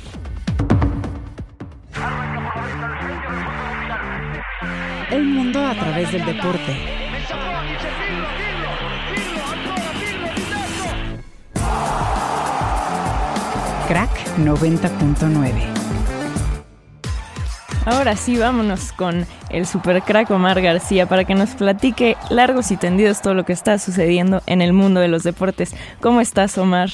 El 5.10 5.24
mundo 5.24 5.64
a 5.64 5.74
través 5.74 6.10
del 6.10 6.24
deporte. 6.24 6.76
Crack 13.88 14.38
90.9 14.38 15.71
Ahora 17.84 18.14
sí, 18.14 18.38
vámonos 18.38 18.92
con 18.92 19.26
el 19.50 19.66
super 19.66 20.02
crack 20.02 20.30
Omar 20.30 20.62
García 20.62 21.06
para 21.06 21.24
que 21.24 21.34
nos 21.34 21.50
platique 21.50 22.16
largos 22.30 22.70
y 22.70 22.76
tendidos 22.76 23.22
todo 23.22 23.34
lo 23.34 23.44
que 23.44 23.52
está 23.52 23.76
sucediendo 23.78 24.40
en 24.46 24.62
el 24.62 24.72
mundo 24.72 25.00
de 25.00 25.08
los 25.08 25.24
deportes. 25.24 25.74
¿Cómo 26.00 26.20
estás, 26.20 26.56
Omar? 26.58 26.90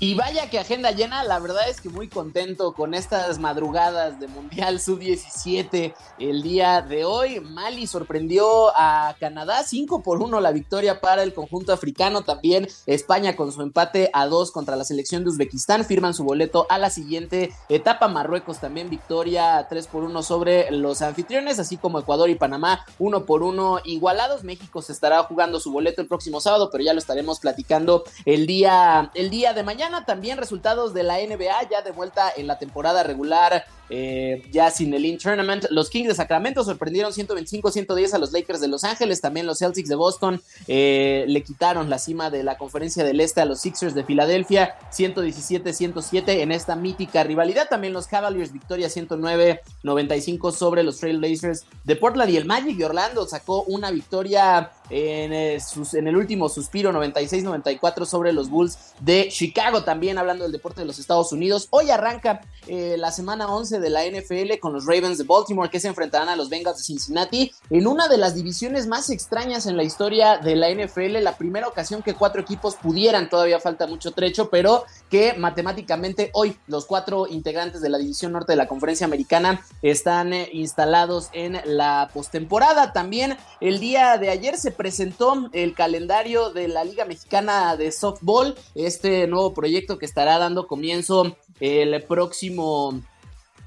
Y 0.00 0.14
vaya 0.16 0.50
que 0.50 0.58
agenda 0.58 0.90
llena, 0.90 1.22
la 1.22 1.38
verdad 1.38 1.68
es 1.68 1.80
que 1.80 1.88
muy 1.88 2.08
contento 2.08 2.74
con 2.74 2.94
estas 2.94 3.38
madrugadas 3.38 4.18
de 4.18 4.26
Mundial 4.26 4.80
Sub-17 4.80 5.94
el 6.18 6.42
día 6.42 6.82
de 6.82 7.04
hoy. 7.04 7.38
Mali 7.38 7.86
sorprendió 7.86 8.76
a 8.76 9.14
Canadá 9.20 9.62
5 9.62 10.02
por 10.02 10.20
1 10.20 10.40
la 10.40 10.50
victoria 10.50 11.00
para 11.00 11.22
el 11.22 11.32
conjunto 11.32 11.72
africano. 11.72 12.22
También 12.22 12.68
España 12.86 13.36
con 13.36 13.52
su 13.52 13.62
empate 13.62 14.10
a 14.12 14.26
2 14.26 14.50
contra 14.50 14.74
la 14.74 14.84
selección 14.84 15.22
de 15.22 15.30
Uzbekistán 15.30 15.84
firman 15.84 16.12
su 16.12 16.24
boleto 16.24 16.66
a 16.68 16.78
la 16.78 16.90
siguiente 16.90 17.54
etapa. 17.68 18.08
Marruecos 18.08 18.58
también 18.58 18.90
victoria 18.90 19.64
3 19.70 19.86
por 19.86 20.02
1 20.02 20.22
sobre 20.24 20.72
los 20.72 21.02
anfitriones, 21.02 21.60
así 21.60 21.76
como 21.76 22.00
Ecuador 22.00 22.28
y 22.28 22.34
Panamá 22.34 22.84
1 22.98 23.24
por 23.24 23.44
1 23.44 23.82
igualados. 23.84 24.42
México 24.42 24.82
se 24.82 24.92
estará 24.92 25.22
jugando 25.22 25.60
su 25.60 25.70
boleto 25.70 26.02
el 26.02 26.08
próximo 26.08 26.40
sábado, 26.40 26.68
pero 26.70 26.82
ya 26.82 26.92
lo 26.92 26.98
estaremos 26.98 27.38
platicando 27.38 28.02
el 28.24 28.48
día, 28.48 29.12
el 29.14 29.30
día 29.30 29.54
de 29.54 29.62
mañana 29.62 29.83
también 30.06 30.38
resultados 30.38 30.94
de 30.94 31.02
la 31.02 31.18
NBA 31.18 31.68
ya 31.70 31.82
de 31.82 31.90
vuelta 31.90 32.32
en 32.36 32.46
la 32.46 32.58
temporada 32.58 33.02
regular 33.02 33.64
eh, 33.90 34.42
ya 34.50 34.70
sin 34.70 34.94
el 34.94 35.04
In 35.04 35.18
Tournament. 35.18 35.66
Los 35.70 35.90
Kings 35.90 36.08
de 36.08 36.14
Sacramento 36.14 36.64
sorprendieron 36.64 37.12
125-110 37.12 38.14
a 38.14 38.18
los 38.18 38.32
Lakers 38.32 38.60
de 38.60 38.68
Los 38.68 38.82
Ángeles. 38.84 39.20
También 39.20 39.46
los 39.46 39.58
Celtics 39.58 39.88
de 39.88 39.94
Boston 39.94 40.40
eh, 40.66 41.24
le 41.28 41.42
quitaron 41.42 41.90
la 41.90 41.98
cima 41.98 42.30
de 42.30 42.42
la 42.42 42.56
conferencia 42.56 43.04
del 43.04 43.20
Este 43.20 43.42
a 43.42 43.44
los 43.44 43.60
Sixers 43.60 43.94
de 43.94 44.04
Filadelfia 44.04 44.76
117-107 44.90 46.40
en 46.40 46.52
esta 46.52 46.76
mítica 46.76 47.24
rivalidad. 47.24 47.68
También 47.68 47.92
los 47.92 48.06
Cavaliers 48.06 48.52
victoria 48.52 48.88
109-95 48.88 50.52
sobre 50.52 50.82
los 50.82 50.98
Trailblazers 50.98 51.64
de 51.84 51.96
Portland 51.96 52.30
y 52.30 52.36
el 52.36 52.46
Magic 52.46 52.76
de 52.76 52.86
Orlando 52.86 53.26
sacó 53.26 53.64
una 53.64 53.90
victoria 53.90 54.72
en, 54.90 55.32
eh, 55.32 55.58
el 55.92 56.16
último 56.16 56.48
suspiro 56.48 56.92
96-94 56.92 58.04
sobre 58.06 58.32
los 58.32 58.50
Bulls 58.50 58.78
de 59.00 59.28
Chicago. 59.30 59.84
También 59.84 60.18
hablando 60.18 60.44
del 60.44 60.52
deporte 60.52 60.80
de 60.80 60.86
los 60.86 60.98
Estados 60.98 61.32
Unidos. 61.32 61.68
Hoy 61.70 61.90
arranca 61.90 62.40
la 62.66 63.10
semana 63.10 63.46
11 63.48 63.78
de 63.78 63.90
la 63.90 64.06
NFL 64.06 64.58
con 64.58 64.72
los 64.72 64.86
Ravens 64.86 65.18
de 65.18 65.24
Baltimore 65.24 65.68
que 65.68 65.80
se 65.80 65.88
enfrentarán 65.88 66.30
a 66.30 66.36
los 66.36 66.48
Bengals 66.48 66.78
de 66.78 66.82
Cincinnati 66.84 67.52
en 67.68 67.86
una 67.86 68.08
de 68.08 68.16
las 68.16 68.34
divisiones 68.34 68.86
más 68.86 69.10
extrañas 69.10 69.66
en 69.66 69.76
la 69.76 69.82
historia 69.82 70.38
de 70.38 70.56
la 70.56 70.70
NFL, 70.70 71.22
la 71.22 71.36
primera 71.36 71.68
ocasión 71.68 72.02
que 72.02 72.14
cuatro 72.14 72.40
equipos 72.40 72.76
pudieran, 72.76 73.28
todavía 73.28 73.60
falta 73.60 73.86
mucho 73.86 74.12
trecho, 74.12 74.50
pero 74.50 74.84
que 75.10 75.34
matemáticamente 75.34 76.30
hoy 76.32 76.56
los 76.66 76.86
cuatro 76.86 77.26
integrantes 77.26 77.80
de 77.80 77.88
la 77.88 77.98
división 77.98 78.32
norte 78.32 78.52
de 78.52 78.56
la 78.56 78.68
conferencia 78.68 79.06
americana 79.06 79.64
están 79.82 80.32
eh, 80.32 80.48
instalados 80.52 81.28
en 81.32 81.60
la 81.64 82.10
postemporada. 82.12 82.92
También 82.92 83.36
el 83.60 83.80
día 83.80 84.18
de 84.18 84.30
ayer 84.30 84.56
se 84.56 84.70
presentó 84.76 85.48
el 85.52 85.74
calendario 85.74 86.50
de 86.50 86.68
la 86.68 86.84
Liga 86.84 87.04
Mexicana 87.04 87.76
de 87.76 87.90
Softball, 87.92 88.54
este 88.74 89.26
nuevo 89.26 89.54
proyecto 89.54 89.98
que 89.98 90.06
estará 90.06 90.38
dando 90.38 90.66
comienzo 90.66 91.36
el 91.60 92.02
próximo 92.02 93.00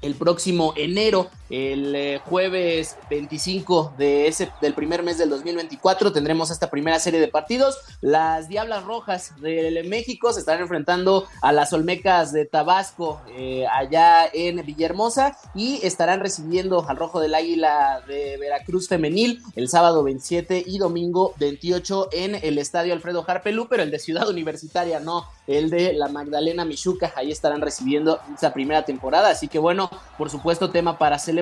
el 0.00 0.14
próximo 0.14 0.74
enero, 0.76 1.28
el 1.50 1.94
eh, 1.94 2.20
jueves 2.24 2.96
25 3.10 3.94
de 3.96 4.26
ese, 4.26 4.50
del 4.60 4.74
primer 4.74 5.02
mes 5.02 5.18
del 5.18 5.30
2024, 5.30 6.12
tendremos 6.12 6.50
esta 6.50 6.70
primera 6.70 6.98
serie 6.98 7.20
de 7.20 7.28
partidos. 7.28 7.78
Las 8.00 8.48
Diablas 8.48 8.84
Rojas 8.84 9.32
de 9.40 9.84
México 9.88 10.32
se 10.32 10.40
estarán 10.40 10.62
enfrentando 10.62 11.26
a 11.40 11.52
las 11.52 11.72
Olmecas 11.72 12.32
de 12.32 12.44
Tabasco 12.44 13.20
eh, 13.30 13.66
allá 13.72 14.26
en 14.32 14.64
Villahermosa 14.64 15.36
y 15.54 15.80
estarán 15.82 16.20
recibiendo 16.20 16.84
al 16.88 16.96
Rojo 16.96 17.20
del 17.20 17.34
Águila 17.34 18.02
de 18.06 18.36
Veracruz 18.38 18.88
Femenil 18.88 19.42
el 19.56 19.68
sábado 19.68 20.02
27 20.02 20.64
y 20.66 20.78
domingo 20.78 21.34
28 21.38 22.08
en 22.12 22.34
el 22.34 22.58
Estadio 22.58 22.92
Alfredo 22.92 23.24
Harpelú, 23.26 23.68
pero 23.68 23.82
el 23.82 23.90
de 23.90 23.98
Ciudad 23.98 24.28
Universitaria, 24.28 25.00
no, 25.00 25.26
el 25.46 25.70
de 25.70 25.92
la 25.94 26.08
Magdalena 26.08 26.64
Michuca, 26.64 27.12
ahí 27.16 27.30
estarán 27.30 27.60
recibiendo 27.60 28.20
esta 28.34 28.52
primera 28.52 28.84
temporada. 28.84 29.30
Así 29.30 29.48
que 29.48 29.58
bueno, 29.58 29.90
por 30.16 30.30
supuesto, 30.30 30.70
tema 30.70 30.98
para 30.98 31.18
celebrar. 31.18 31.37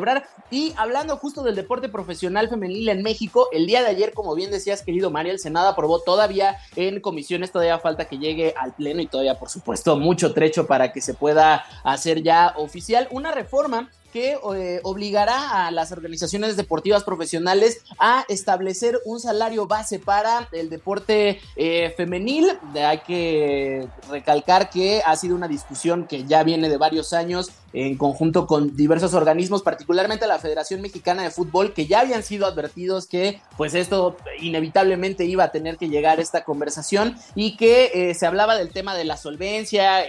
Y 0.51 0.75
hablando 0.77 1.17
justo 1.17 1.43
del 1.43 1.55
deporte 1.55 1.89
profesional 1.89 2.49
femenil 2.49 2.89
en 2.89 3.03
México, 3.03 3.49
el 3.53 3.67
día 3.67 3.83
de 3.83 3.89
ayer, 3.89 4.13
como 4.13 4.35
bien 4.35 4.51
decías, 4.51 4.83
querido 4.83 5.11
Mario, 5.11 5.33
el 5.33 5.39
Senado 5.39 5.69
aprobó 5.69 6.01
todavía 6.01 6.57
en 6.77 7.01
comisiones, 7.01 7.51
todavía 7.51 7.79
falta 7.79 8.07
que 8.07 8.19
llegue 8.19 8.55
al 8.57 8.75
Pleno 8.75 9.01
y 9.03 9.07
todavía, 9.07 9.39
por 9.39 9.49
supuesto, 9.49 9.97
mucho 9.99 10.33
trecho 10.35 10.67
para 10.67 10.93
que 10.93 11.01
se 11.01 11.15
pueda 11.15 11.65
hacer 11.85 12.23
ya 12.23 12.55
oficial 12.57 13.09
una 13.11 13.33
reforma 13.33 13.91
que 14.07 14.39
eh, 14.55 14.81
obligará 14.83 15.67
a 15.67 15.71
las 15.71 15.93
organizaciones 15.93 16.57
deportivas 16.57 17.05
profesionales 17.05 17.83
a 17.99 18.25
establecer 18.29 18.99
un 19.05 19.21
salario 19.21 19.67
base 19.67 19.99
para 19.99 20.49
el 20.53 20.71
deporte 20.71 21.41
eh, 21.57 21.93
femenil. 21.97 22.59
Hay 22.75 22.99
que 22.99 23.87
recalcar 24.11 24.71
que 24.71 25.03
ha 25.05 25.17
sido 25.17 25.35
una 25.35 25.49
discusión 25.49 26.07
que 26.07 26.25
ya 26.25 26.43
viene 26.43 26.69
de 26.69 26.77
varios 26.77 27.13
años 27.13 27.51
en 27.73 27.99
conjunto 27.99 28.47
con 28.47 28.75
diversos 28.75 29.13
organismos, 29.13 29.63
particularmente 29.63 30.27
la 30.27 30.39
Federación 30.39 30.81
Mexicana 30.81 31.23
de 31.23 31.31
Fútbol, 31.31 31.75
que 31.75 31.87
ya 31.87 32.01
habían 32.01 32.23
sido 32.23 32.47
advertidos 32.47 33.07
que 33.07 33.43
pues 33.59 33.75
esto 33.75 34.17
inevitablemente 34.41 35.27
iba 35.27 35.45
a 35.45 35.53
tener 35.53 35.77
que 35.77 35.91
llegar 35.91 36.19
a 36.19 36.23
esta 36.23 36.45
conversación 36.45 37.17
y 37.35 37.57
que 37.57 37.91
eh, 37.93 38.15
se 38.15 38.25
hablaba 38.25 38.57
del 38.57 38.73
tema 38.73 38.95
de 38.95 39.05
la 39.05 39.19
solvencia 39.19 40.05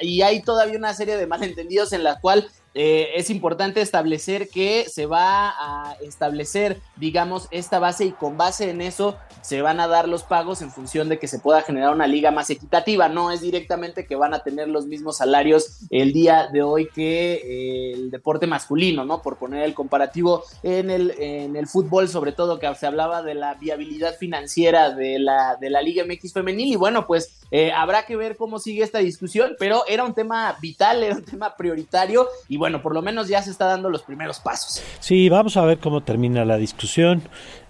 y 0.00 0.22
hay 0.22 0.42
todavía 0.42 0.78
una 0.78 0.94
serie 0.94 1.16
de 1.16 1.26
malentendidos 1.26 1.92
en 1.92 2.04
la 2.04 2.20
cual 2.20 2.48
eh, 2.74 3.10
es 3.16 3.30
importante 3.30 3.80
establecer 3.80 4.48
que 4.48 4.86
se 4.88 5.06
va 5.06 5.50
a 5.50 5.94
establecer, 6.02 6.80
digamos, 6.96 7.48
esta 7.50 7.78
base 7.78 8.04
y 8.04 8.12
con 8.12 8.36
base 8.36 8.70
en 8.70 8.80
eso 8.80 9.16
se 9.42 9.60
van 9.60 9.80
a 9.80 9.88
dar 9.88 10.08
los 10.08 10.22
pagos 10.22 10.62
en 10.62 10.70
función 10.70 11.08
de 11.08 11.18
que 11.18 11.26
se 11.26 11.40
pueda 11.40 11.62
generar 11.62 11.92
una 11.92 12.06
liga 12.06 12.30
más 12.30 12.48
equitativa. 12.50 13.08
No 13.08 13.32
es 13.32 13.40
directamente 13.40 14.06
que 14.06 14.14
van 14.14 14.34
a 14.34 14.44
tener 14.44 14.68
los 14.68 14.86
mismos 14.86 15.16
salarios 15.16 15.80
el 15.90 16.12
día 16.12 16.48
de 16.52 16.62
hoy 16.62 16.88
que 16.94 17.34
eh, 17.34 17.92
el 17.92 18.10
deporte 18.10 18.46
masculino, 18.46 19.04
¿no? 19.04 19.20
Por 19.22 19.36
poner 19.36 19.64
el 19.64 19.74
comparativo 19.74 20.44
en 20.62 20.90
el, 20.90 21.10
en 21.18 21.56
el 21.56 21.66
fútbol, 21.66 22.08
sobre 22.08 22.32
todo 22.32 22.58
que 22.58 22.72
se 22.76 22.86
hablaba 22.86 23.22
de 23.22 23.34
la 23.34 23.54
viabilidad 23.54 24.16
financiera 24.16 24.90
de 24.90 25.18
la, 25.18 25.56
de 25.60 25.70
la 25.70 25.82
Liga 25.82 26.04
MX 26.04 26.32
femenil 26.32 26.72
y 26.72 26.76
bueno, 26.76 27.06
pues 27.06 27.39
eh, 27.50 27.72
habrá 27.72 28.06
que 28.06 28.16
ver 28.16 28.36
cómo 28.36 28.58
sigue 28.58 28.82
esta 28.82 28.98
discusión, 28.98 29.56
pero 29.58 29.82
era 29.88 30.04
un 30.04 30.14
tema 30.14 30.56
vital, 30.60 31.02
era 31.02 31.16
un 31.16 31.24
tema 31.24 31.56
prioritario 31.56 32.28
y 32.48 32.56
bueno, 32.56 32.82
por 32.82 32.94
lo 32.94 33.02
menos 33.02 33.28
ya 33.28 33.42
se 33.42 33.50
está 33.50 33.66
dando 33.66 33.90
los 33.90 34.02
primeros 34.02 34.38
pasos. 34.38 34.82
Sí, 35.00 35.28
vamos 35.28 35.56
a 35.56 35.64
ver 35.64 35.78
cómo 35.78 36.02
termina 36.02 36.44
la 36.44 36.56
discusión. 36.56 37.22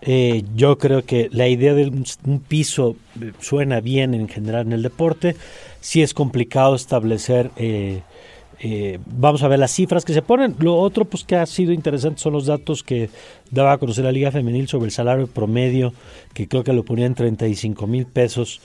Eh, 0.02 0.44
yo 0.54 0.78
creo 0.78 1.04
que 1.04 1.28
la 1.32 1.48
idea 1.48 1.74
de 1.74 1.86
un, 1.86 2.40
piso 2.40 2.96
eh, 3.20 3.32
suena 3.40 3.80
bien 3.80 4.14
en 4.14 4.28
general 4.28 4.66
en 4.66 4.72
el 4.72 4.82
deporte. 4.82 5.36
Sí 5.80 6.02
es 6.02 6.14
complicado 6.14 6.74
establecer... 6.74 7.50
Eh, 8.62 8.98
vamos 9.06 9.42
a 9.42 9.48
ver 9.48 9.58
las 9.58 9.70
cifras 9.70 10.04
que 10.04 10.12
se 10.12 10.20
ponen. 10.20 10.54
Lo 10.58 10.76
otro 10.76 11.06
pues 11.06 11.24
que 11.24 11.34
ha 11.34 11.46
sido 11.46 11.72
interesante 11.72 12.20
son 12.20 12.34
los 12.34 12.44
datos 12.44 12.82
que 12.82 13.08
daba 13.50 13.72
a 13.72 13.78
conocer 13.78 14.04
la 14.04 14.12
Liga 14.12 14.30
Femenil 14.30 14.68
sobre 14.68 14.86
el 14.86 14.92
salario 14.92 15.26
promedio, 15.28 15.94
que 16.34 16.46
creo 16.46 16.62
que 16.62 16.74
lo 16.74 16.84
ponía 16.84 17.06
en 17.06 17.14
35 17.14 17.86
mil 17.86 18.04
pesos 18.04 18.60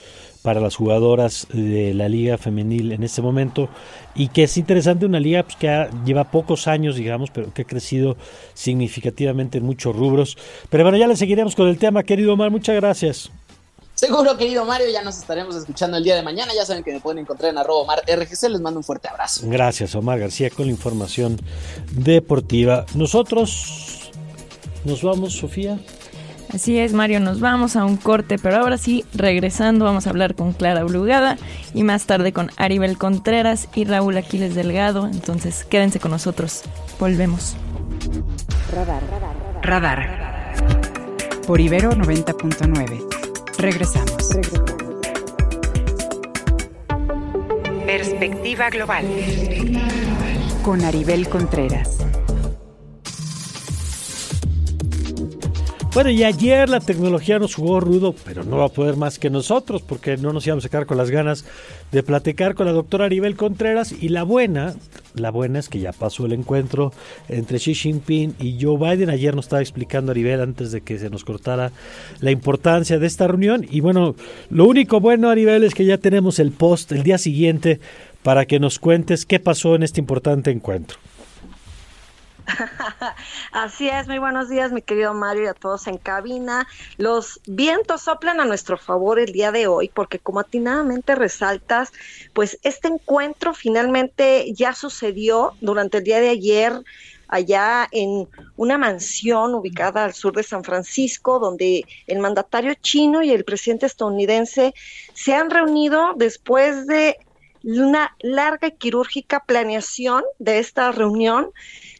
para 0.46 0.60
las 0.60 0.76
jugadoras 0.76 1.48
de 1.52 1.92
la 1.92 2.08
liga 2.08 2.38
femenil 2.38 2.92
en 2.92 3.02
este 3.02 3.20
momento 3.20 3.68
y 4.14 4.28
que 4.28 4.44
es 4.44 4.56
interesante 4.56 5.04
una 5.04 5.18
liga 5.18 5.42
pues, 5.42 5.56
que 5.56 5.88
lleva 6.04 6.30
pocos 6.30 6.68
años 6.68 6.94
digamos 6.94 7.30
pero 7.32 7.52
que 7.52 7.62
ha 7.62 7.64
crecido 7.64 8.16
significativamente 8.54 9.58
en 9.58 9.64
muchos 9.64 9.96
rubros 9.96 10.38
pero 10.70 10.84
bueno 10.84 10.98
ya 10.98 11.08
le 11.08 11.16
seguiremos 11.16 11.56
con 11.56 11.66
el 11.66 11.78
tema 11.78 12.04
querido 12.04 12.34
Omar 12.34 12.52
muchas 12.52 12.76
gracias 12.76 13.28
Seguro, 13.96 14.36
querido 14.36 14.64
Mario, 14.66 14.88
ya 14.92 15.02
nos 15.02 15.16
estaremos 15.16 15.56
escuchando 15.56 15.96
el 15.96 16.04
día 16.04 16.14
de 16.16 16.22
mañana. 16.22 16.52
Ya 16.54 16.66
saben 16.66 16.84
que 16.84 16.92
me 16.92 17.00
pueden 17.00 17.20
encontrar 17.20 17.50
en 17.50 17.56
arroba 17.56 17.80
Omar 17.80 18.02
RGC. 18.06 18.50
Les 18.50 18.60
mando 18.60 18.78
un 18.78 18.84
fuerte 18.84 19.08
abrazo. 19.08 19.46
Gracias, 19.48 19.94
Omar 19.94 20.18
García, 20.18 20.50
con 20.50 20.66
la 20.66 20.72
información 20.72 21.40
deportiva. 21.92 22.84
Nosotros 22.94 24.10
nos 24.84 25.02
vamos, 25.02 25.32
Sofía. 25.32 25.78
Así 26.52 26.78
es, 26.78 26.92
Mario, 26.92 27.20
nos 27.20 27.40
vamos 27.40 27.76
a 27.76 27.84
un 27.84 27.96
corte, 27.96 28.38
pero 28.38 28.56
ahora 28.56 28.78
sí, 28.78 29.04
regresando, 29.14 29.84
vamos 29.84 30.06
a 30.06 30.10
hablar 30.10 30.34
con 30.34 30.52
Clara 30.52 30.84
Brugada 30.84 31.36
y 31.74 31.82
más 31.82 32.06
tarde 32.06 32.32
con 32.32 32.50
Aribel 32.56 32.96
Contreras 32.96 33.68
y 33.74 33.84
Raúl 33.84 34.16
Aquiles 34.16 34.54
Delgado. 34.54 35.06
Entonces, 35.06 35.64
quédense 35.64 36.00
con 36.00 36.12
nosotros. 36.12 36.62
Volvemos. 36.98 37.56
Radar. 38.72 39.02
Radar. 39.62 40.54
Por 41.46 41.60
Ibero 41.60 41.92
90.9. 41.92 43.06
Regresamos. 43.58 44.36
Perspectiva 47.86 48.68
global. 48.70 49.04
Con 50.62 50.84
Aribel 50.84 51.28
Contreras. 51.28 51.98
Bueno, 55.96 56.10
y 56.10 56.24
ayer 56.24 56.68
la 56.68 56.80
tecnología 56.80 57.38
nos 57.38 57.54
jugó 57.54 57.80
rudo, 57.80 58.14
pero 58.22 58.44
no 58.44 58.58
va 58.58 58.66
a 58.66 58.68
poder 58.68 58.98
más 58.98 59.18
que 59.18 59.30
nosotros, 59.30 59.80
porque 59.80 60.18
no 60.18 60.34
nos 60.34 60.46
íbamos 60.46 60.66
a 60.66 60.68
quedar 60.68 60.84
con 60.84 60.98
las 60.98 61.10
ganas 61.10 61.46
de 61.90 62.02
platicar 62.02 62.54
con 62.54 62.66
la 62.66 62.72
doctora 62.72 63.06
Aribel 63.06 63.34
Contreras. 63.34 63.94
Y 63.98 64.10
la 64.10 64.22
buena, 64.22 64.74
la 65.14 65.30
buena 65.30 65.58
es 65.58 65.70
que 65.70 65.80
ya 65.80 65.92
pasó 65.92 66.26
el 66.26 66.34
encuentro 66.34 66.92
entre 67.30 67.56
Xi 67.56 67.74
Jinping 67.74 68.34
y 68.38 68.62
Joe 68.62 68.76
Biden. 68.76 69.08
Ayer 69.08 69.34
nos 69.34 69.46
estaba 69.46 69.62
explicando 69.62 70.12
Aribel 70.12 70.42
antes 70.42 70.70
de 70.70 70.82
que 70.82 70.98
se 70.98 71.08
nos 71.08 71.24
cortara 71.24 71.72
la 72.20 72.30
importancia 72.30 72.98
de 72.98 73.06
esta 73.06 73.26
reunión. 73.26 73.64
Y 73.70 73.80
bueno, 73.80 74.16
lo 74.50 74.66
único 74.66 75.00
bueno, 75.00 75.30
Aribel, 75.30 75.64
es 75.64 75.72
que 75.72 75.86
ya 75.86 75.96
tenemos 75.96 76.38
el 76.40 76.50
post 76.50 76.92
el 76.92 77.04
día 77.04 77.16
siguiente 77.16 77.80
para 78.22 78.44
que 78.44 78.60
nos 78.60 78.78
cuentes 78.78 79.24
qué 79.24 79.40
pasó 79.40 79.74
en 79.74 79.82
este 79.82 80.00
importante 80.00 80.50
encuentro. 80.50 80.98
Así 83.52 83.88
es, 83.88 84.06
muy 84.06 84.18
buenos 84.18 84.48
días, 84.48 84.72
mi 84.72 84.82
querido 84.82 85.14
Mario, 85.14 85.44
y 85.44 85.46
a 85.46 85.54
todos 85.54 85.86
en 85.86 85.98
cabina. 85.98 86.66
Los 86.96 87.40
vientos 87.46 88.02
soplan 88.02 88.40
a 88.40 88.44
nuestro 88.44 88.78
favor 88.78 89.18
el 89.18 89.32
día 89.32 89.52
de 89.52 89.66
hoy, 89.66 89.90
porque 89.92 90.18
como 90.18 90.40
atinadamente 90.40 91.14
resaltas, 91.14 91.92
pues 92.32 92.58
este 92.62 92.88
encuentro 92.88 93.54
finalmente 93.54 94.52
ya 94.54 94.74
sucedió 94.74 95.52
durante 95.60 95.98
el 95.98 96.04
día 96.04 96.20
de 96.20 96.30
ayer 96.30 96.72
allá 97.28 97.88
en 97.90 98.28
una 98.56 98.78
mansión 98.78 99.54
ubicada 99.54 100.04
al 100.04 100.14
sur 100.14 100.34
de 100.34 100.44
San 100.44 100.62
Francisco, 100.62 101.40
donde 101.40 101.84
el 102.06 102.20
mandatario 102.20 102.74
chino 102.74 103.22
y 103.22 103.30
el 103.30 103.44
presidente 103.44 103.86
estadounidense 103.86 104.74
se 105.12 105.34
han 105.34 105.50
reunido 105.50 106.12
después 106.14 106.86
de 106.86 107.16
una 107.64 108.16
larga 108.20 108.68
y 108.68 108.76
quirúrgica 108.76 109.42
planeación 109.44 110.22
de 110.38 110.60
esta 110.60 110.92
reunión 110.92 111.50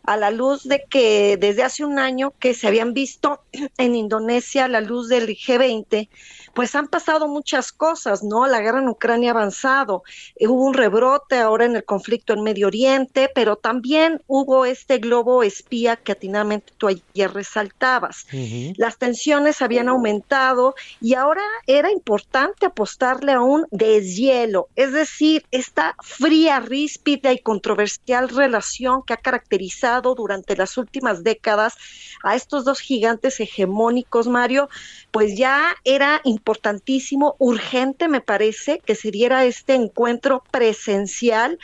a 0.07 0.17
la 0.17 0.31
luz 0.31 0.63
de 0.65 0.85
que 0.89 1.37
desde 1.37 1.65
hace 1.65 1.85
un 1.85 1.99
año 1.99 2.33
que 2.39 2.55
se 2.55 2.69
habían 2.69 2.95
visto 2.95 3.41
en 3.79 3.95
Indonesia 3.95 4.65
a 4.65 4.69
la 4.69 4.81
luz 4.81 5.09
del 5.09 5.29
G20, 5.29 6.09
pues 6.57 6.75
han 6.75 6.89
pasado 6.89 7.29
muchas 7.29 7.71
cosas, 7.71 8.23
¿no? 8.23 8.47
La 8.47 8.61
guerra 8.61 8.79
en 8.79 8.89
Ucrania 8.89 9.31
ha 9.31 9.35
avanzado, 9.35 10.05
eh, 10.37 10.49
hubo 10.49 10.65
un 10.65 10.73
rebrote 10.73 11.37
ahora 11.37 11.67
en 11.67 11.77
el 11.77 11.85
conflicto 11.85 12.33
en 12.33 12.43
Medio 12.43 12.69
Oriente, 12.69 13.31
pero 13.35 13.57
también 13.57 14.23
hubo 14.27 14.65
este 14.65 14.97
globo 14.97 15.43
espía 15.43 15.97
que 15.97 16.13
atinadamente 16.13 16.73
tú 16.79 16.89
ayer 16.89 17.31
resaltabas. 17.31 18.27
Las 18.79 18.97
tensiones 18.97 19.61
habían 19.61 19.91
aumentado 19.91 20.75
y 21.03 21.13
ahora 21.13 21.43
era 21.67 21.93
importante 21.93 22.65
apostarle 22.65 23.33
a 23.33 23.43
un 23.43 23.67
deshielo, 23.71 24.69
es 24.77 24.95
decir, 24.95 25.45
esta 25.51 25.95
fría, 26.03 26.61
ríspida 26.61 27.35
y 27.35 27.39
controversial 27.39 28.31
relación 28.31 29.03
que 29.03 29.13
ha 29.13 29.19
caracterizado 29.19 30.15
durante 30.15 30.57
las 30.57 30.79
últimas 30.79 31.23
décadas 31.23 31.77
a 32.23 32.35
estos 32.35 32.65
dos 32.65 32.81
gigantes 32.81 33.41
hegemónicos, 33.41 34.27
Mario, 34.27 34.71
pues 35.11 35.37
ya 35.37 35.77
era 35.85 36.23
importantísimo, 36.47 37.35
urgente 37.41 38.07
me 38.07 38.21
parece, 38.21 38.79
que 38.79 38.95
se 38.95 39.11
diera 39.11 39.45
este 39.45 39.75
encuentro 39.75 40.45
presencial 40.53 41.59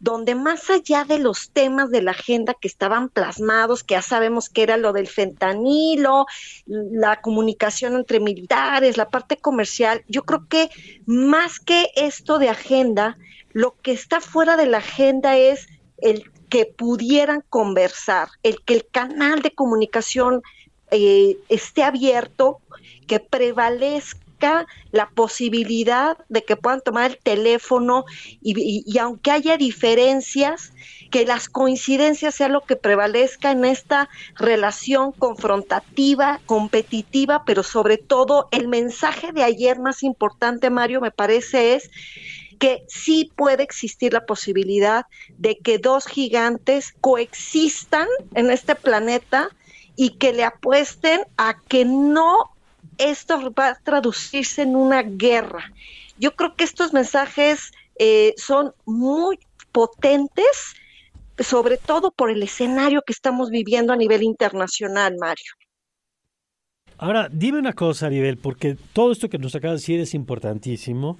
donde 0.00 0.34
más 0.34 0.70
allá 0.70 1.04
de 1.04 1.18
los 1.18 1.50
temas 1.50 1.90
de 1.90 2.00
la 2.00 2.12
agenda 2.12 2.54
que 2.54 2.66
estaban 2.66 3.10
plasmados, 3.10 3.84
que 3.84 3.94
ya 3.94 4.02
sabemos 4.02 4.48
que 4.48 4.62
era 4.62 4.76
lo 4.76 4.92
del 4.92 5.06
fentanilo, 5.06 6.26
la 6.66 7.20
comunicación 7.20 7.94
entre 7.94 8.18
militares, 8.18 8.96
la 8.96 9.10
parte 9.10 9.36
comercial, 9.36 10.02
yo 10.08 10.24
creo 10.24 10.48
que 10.48 10.70
más 11.04 11.60
que 11.60 11.90
esto 11.94 12.38
de 12.38 12.48
agenda, 12.48 13.18
lo 13.52 13.76
que 13.82 13.92
está 13.92 14.20
fuera 14.20 14.56
de 14.56 14.66
la 14.66 14.78
agenda 14.78 15.36
es 15.36 15.68
el 15.98 16.32
que 16.48 16.64
pudieran 16.64 17.44
conversar, 17.48 18.28
el 18.42 18.62
que 18.64 18.74
el 18.74 18.86
canal 18.90 19.42
de 19.42 19.54
comunicación 19.54 20.42
eh, 20.90 21.38
esté 21.48 21.84
abierto, 21.84 22.60
que 23.06 23.20
prevalezca 23.20 24.66
la 24.90 25.08
posibilidad 25.10 26.18
de 26.28 26.44
que 26.44 26.56
puedan 26.56 26.80
tomar 26.80 27.12
el 27.12 27.18
teléfono 27.18 28.04
y, 28.40 28.98
aunque 28.98 29.30
haya 29.30 29.56
diferencias, 29.56 30.72
que 31.10 31.24
las 31.26 31.48
coincidencias 31.48 32.34
sea 32.34 32.48
lo 32.48 32.62
que 32.62 32.74
prevalezca 32.74 33.50
en 33.50 33.64
esta 33.64 34.08
relación 34.34 35.12
confrontativa, 35.12 36.40
competitiva, 36.46 37.44
pero 37.44 37.62
sobre 37.62 37.98
todo 37.98 38.48
el 38.50 38.66
mensaje 38.66 39.30
de 39.32 39.44
ayer 39.44 39.78
más 39.78 40.02
importante, 40.02 40.70
Mario, 40.70 41.00
me 41.00 41.10
parece 41.10 41.74
es 41.74 41.90
que 42.58 42.84
sí 42.88 43.30
puede 43.36 43.62
existir 43.62 44.12
la 44.12 44.24
posibilidad 44.24 45.06
de 45.36 45.58
que 45.58 45.78
dos 45.78 46.06
gigantes 46.06 46.94
coexistan 47.00 48.06
en 48.34 48.50
este 48.50 48.74
planeta 48.74 49.48
y 49.96 50.10
que 50.16 50.32
le 50.32 50.44
apuesten 50.44 51.20
a 51.36 51.60
que 51.68 51.84
no 51.84 52.51
esto 53.10 53.52
va 53.52 53.68
a 53.68 53.74
traducirse 53.74 54.62
en 54.62 54.76
una 54.76 55.02
guerra. 55.02 55.72
Yo 56.18 56.34
creo 56.34 56.54
que 56.54 56.64
estos 56.64 56.92
mensajes 56.92 57.72
eh, 57.98 58.34
son 58.36 58.72
muy 58.84 59.38
potentes, 59.72 60.74
sobre 61.38 61.76
todo 61.78 62.10
por 62.10 62.30
el 62.30 62.42
escenario 62.42 63.02
que 63.06 63.12
estamos 63.12 63.50
viviendo 63.50 63.92
a 63.92 63.96
nivel 63.96 64.22
internacional, 64.22 65.16
Mario. 65.18 65.52
Ahora, 66.98 67.28
dime 67.32 67.58
una 67.58 67.72
cosa, 67.72 68.06
Aribel, 68.06 68.36
porque 68.36 68.76
todo 68.92 69.10
esto 69.10 69.28
que 69.28 69.38
nos 69.38 69.54
acaba 69.56 69.72
de 69.72 69.78
decir 69.78 69.98
es 69.98 70.14
importantísimo. 70.14 71.18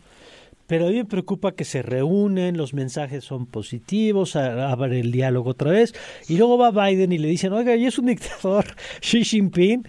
Pero 0.73 0.87
a 0.87 0.89
mí 0.89 0.95
me 0.95 1.05
preocupa 1.05 1.53
que 1.53 1.67
se 1.67 1.83
reúnen, 1.83 2.57
los 2.57 2.73
mensajes 2.73 3.25
son 3.25 3.45
positivos, 3.45 4.37
abre 4.37 5.01
el 5.01 5.13
diálogo 5.13 5.51
otra 5.51 5.71
vez, 5.71 5.93
y 6.31 6.39
luego 6.39 6.57
va 6.57 6.71
Biden 6.71 7.13
y 7.13 7.19
le 7.19 7.29
dicen, 7.29 7.53
oiga, 7.53 7.77
¿y 7.77 7.85
es 7.85 7.99
un 7.99 8.07
dictador 8.07 8.65
Xi 9.03 9.23
Jinping? 9.23 9.87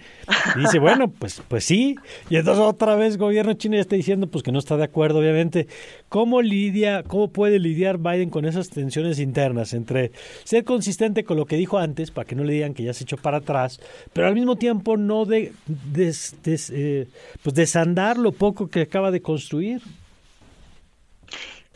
Y 0.56 0.60
dice, 0.60 0.78
bueno, 0.80 1.10
pues, 1.18 1.40
pues 1.48 1.64
sí. 1.64 1.96
Y 2.28 2.36
entonces 2.36 2.62
otra 2.62 2.96
vez 2.96 3.14
el 3.14 3.18
gobierno 3.18 3.54
chino 3.54 3.76
ya 3.76 3.80
está 3.80 3.96
diciendo 3.96 4.26
pues 4.26 4.44
que 4.44 4.52
no 4.52 4.58
está 4.58 4.76
de 4.76 4.84
acuerdo, 4.84 5.20
obviamente. 5.20 5.68
¿Cómo 6.10 6.42
lidia, 6.42 7.02
cómo 7.02 7.28
puede 7.28 7.58
lidiar 7.60 7.96
Biden 7.96 8.28
con 8.28 8.44
esas 8.44 8.68
tensiones 8.68 9.18
internas 9.18 9.72
entre 9.72 10.12
ser 10.44 10.64
consistente 10.64 11.24
con 11.24 11.38
lo 11.38 11.46
que 11.46 11.56
dijo 11.56 11.78
antes, 11.78 12.10
para 12.10 12.26
que 12.26 12.34
no 12.34 12.44
le 12.44 12.52
digan 12.52 12.74
que 12.74 12.82
ya 12.82 12.92
se 12.92 13.04
echó 13.04 13.16
para 13.16 13.38
atrás, 13.38 13.80
pero 14.12 14.26
al 14.26 14.34
mismo 14.34 14.56
tiempo 14.56 14.98
no 14.98 15.24
de, 15.24 15.54
eh, 15.96 17.06
pues 17.42 17.54
desandar 17.54 18.18
lo 18.18 18.32
poco 18.32 18.68
que 18.68 18.82
acaba 18.82 19.10
de 19.10 19.22
construir? 19.22 19.80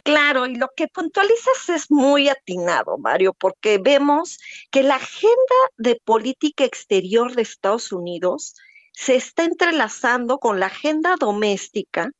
Claro, 0.02 0.46
y 0.46 0.54
lo 0.54 0.68
que 0.74 0.88
puntualizas 0.88 1.68
es 1.68 1.90
muy 1.90 2.28
atinado, 2.28 2.98
Mario, 2.98 3.34
porque 3.34 3.78
vemos 3.78 4.38
que 4.70 4.82
la 4.82 4.96
agenda 4.96 5.56
de 5.76 6.00
política 6.04 6.64
exterior 6.64 7.34
de 7.34 7.42
Estados 7.42 7.92
Unidos 7.92 8.54
se 8.92 9.16
está 9.16 9.44
entrelazando 9.44 10.38
con 10.38 10.58
la 10.58 10.66
agenda 10.66 11.16
doméstica 11.20 12.10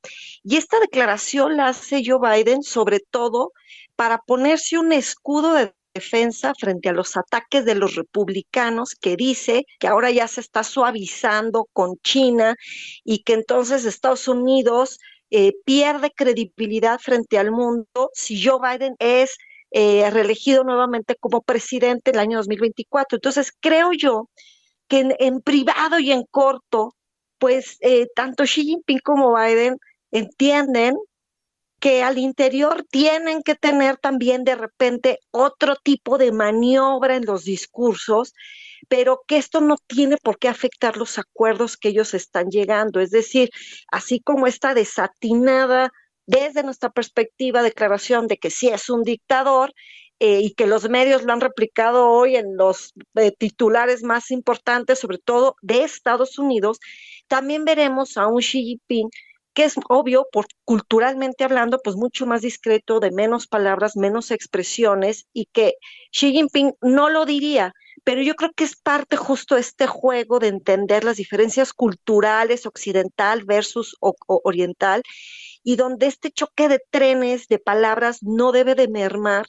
y 0.45 0.57
esta 0.57 0.79
declaración 0.81 1.57
la 1.57 1.69
hace 1.69 2.03
Joe 2.05 2.21
Biden 2.21 2.63
sobre 2.63 3.01
todo 3.01 3.53
para 3.97 4.19
ponerse 4.19 4.79
un 4.79 4.93
escudo 4.93 5.55
de 5.55 5.75
defensa 5.95 6.53
frente 6.57 6.89
a 6.89 6.93
los 6.93 7.17
ataques 7.17 7.65
de 7.65 7.75
los 7.75 7.97
republicanos 7.97 8.95
que 8.95 9.17
dice 9.17 9.65
que 9.81 9.89
ahora 9.89 10.13
ya 10.13 10.29
se 10.29 10.41
está 10.41 10.63
suavizando 10.63 11.67
con 11.73 11.97
China 12.05 12.55
y 13.03 13.25
que 13.25 13.33
entonces 13.33 13.85
Estados 13.85 14.29
Unidos 14.29 15.01
eh, 15.31 15.53
pierde 15.65 16.11
credibilidad 16.15 16.99
frente 16.99 17.39
al 17.39 17.51
mundo 17.51 18.11
si 18.15 18.43
Joe 18.43 18.59
Biden 18.61 18.97
es 18.99 19.37
eh, 19.71 20.09
reelegido 20.11 20.65
nuevamente 20.65 21.15
como 21.17 21.43
presidente 21.43 22.11
el 22.13 22.19
año 22.19 22.39
2024. 22.39 23.17
Entonces, 23.17 23.53
creo 23.61 23.93
yo 23.93 24.31
que 24.89 25.15
en, 25.19 25.41
privado 25.43 25.99
y 25.99 26.13
en 26.13 26.25
corto, 26.31 26.95
pues 27.39 27.77
eh, 27.81 28.07
tanto 28.15 28.45
Xi 28.45 28.65
Jinping 28.65 29.01
como 29.01 29.37
Biden 29.37 29.77
entienden 30.11 30.97
que 31.81 32.03
al 32.03 32.19
interior 32.19 32.85
tienen 32.91 33.43
que 33.43 33.55
tener 33.55 33.99
también 33.99 34.45
de 34.45 34.57
repente 34.57 35.21
otro 35.31 35.77
tipo 35.77 36.19
de 36.19 36.33
maniobra 36.33 37.17
en 37.17 37.25
los 37.25 37.45
discursos 37.45 38.33
pero 38.89 39.23
que 39.27 39.37
esto 39.37 39.61
no 39.61 39.77
tiene 39.87 40.17
por 40.17 40.39
qué 40.39 40.49
afectar 40.49 40.97
los 40.97 41.19
acuerdos 41.19 41.77
que 41.77 41.91
ellos 41.91 42.15
están 42.15 42.49
llegando. 42.51 43.01
Es 43.01 43.11
decir, 43.11 43.51
así 43.93 44.21
como 44.21 44.47
esta 44.47 44.75
desatinada 44.75 45.91
desde 46.27 46.63
nuestra 46.63 46.91
perspectiva 46.91 47.63
declaración 47.63 48.27
de 48.27 48.37
que 48.39 48.51
sí 48.51 48.69
es 48.69 48.91
un 48.91 49.03
dictador, 49.03 49.73
eh, 50.21 50.41
y 50.41 50.55
que 50.55 50.67
los 50.67 50.89
medios 50.89 51.23
lo 51.23 51.33
han 51.33 51.41
replicado 51.41 52.09
hoy 52.09 52.35
en 52.35 52.57
los 52.57 52.93
eh, 53.15 53.31
titulares 53.31 54.03
más 54.03 54.33
importantes, 54.33 54.99
sobre 54.99 55.19
todo 55.19 55.55
de 55.63 55.85
Estados 55.85 56.39
Unidos, 56.41 56.81
también 57.29 57.65
veremos 57.65 58.17
a 58.17 58.27
un 58.27 58.41
Xi 58.41 58.65
Jinping 58.65 59.11
que 59.55 59.65
es 59.65 59.75
obvio, 59.89 60.27
por 60.31 60.47
culturalmente 60.65 61.45
hablando, 61.45 61.81
pues 61.83 61.97
mucho 61.97 62.27
más 62.27 62.43
discreto, 62.43 63.01
de 63.01 63.11
menos 63.11 63.49
palabras, 63.49 63.97
menos 63.97 64.31
expresiones, 64.31 65.27
y 65.33 65.47
que 65.47 65.75
Xi 66.13 66.33
Jinping 66.33 66.75
no 66.81 67.11
lo 67.11 67.27
diría, 67.27 67.73
pero 68.09 68.23
yo 68.23 68.37
creo 68.37 68.53
que 68.55 68.65
es 68.65 68.75
parte 68.75 69.17
justo 69.19 69.57
de 69.57 69.61
este 69.61 69.87
juego 69.87 70.39
de 70.39 70.49
entender 70.49 71.05
las 71.05 71.19
diferencias 71.19 71.75
culturales 71.75 72.65
occidental 72.65 73.45
versus 73.45 73.99
oriental 74.01 75.03
y 75.63 75.77
donde 75.77 76.07
este 76.07 76.31
choque 76.31 76.69
de 76.69 76.81
trenes, 76.89 77.49
de 77.49 77.59
palabras, 77.59 78.23
no 78.23 78.51
debe 78.51 78.75
de 78.75 78.89
mermar 78.89 79.49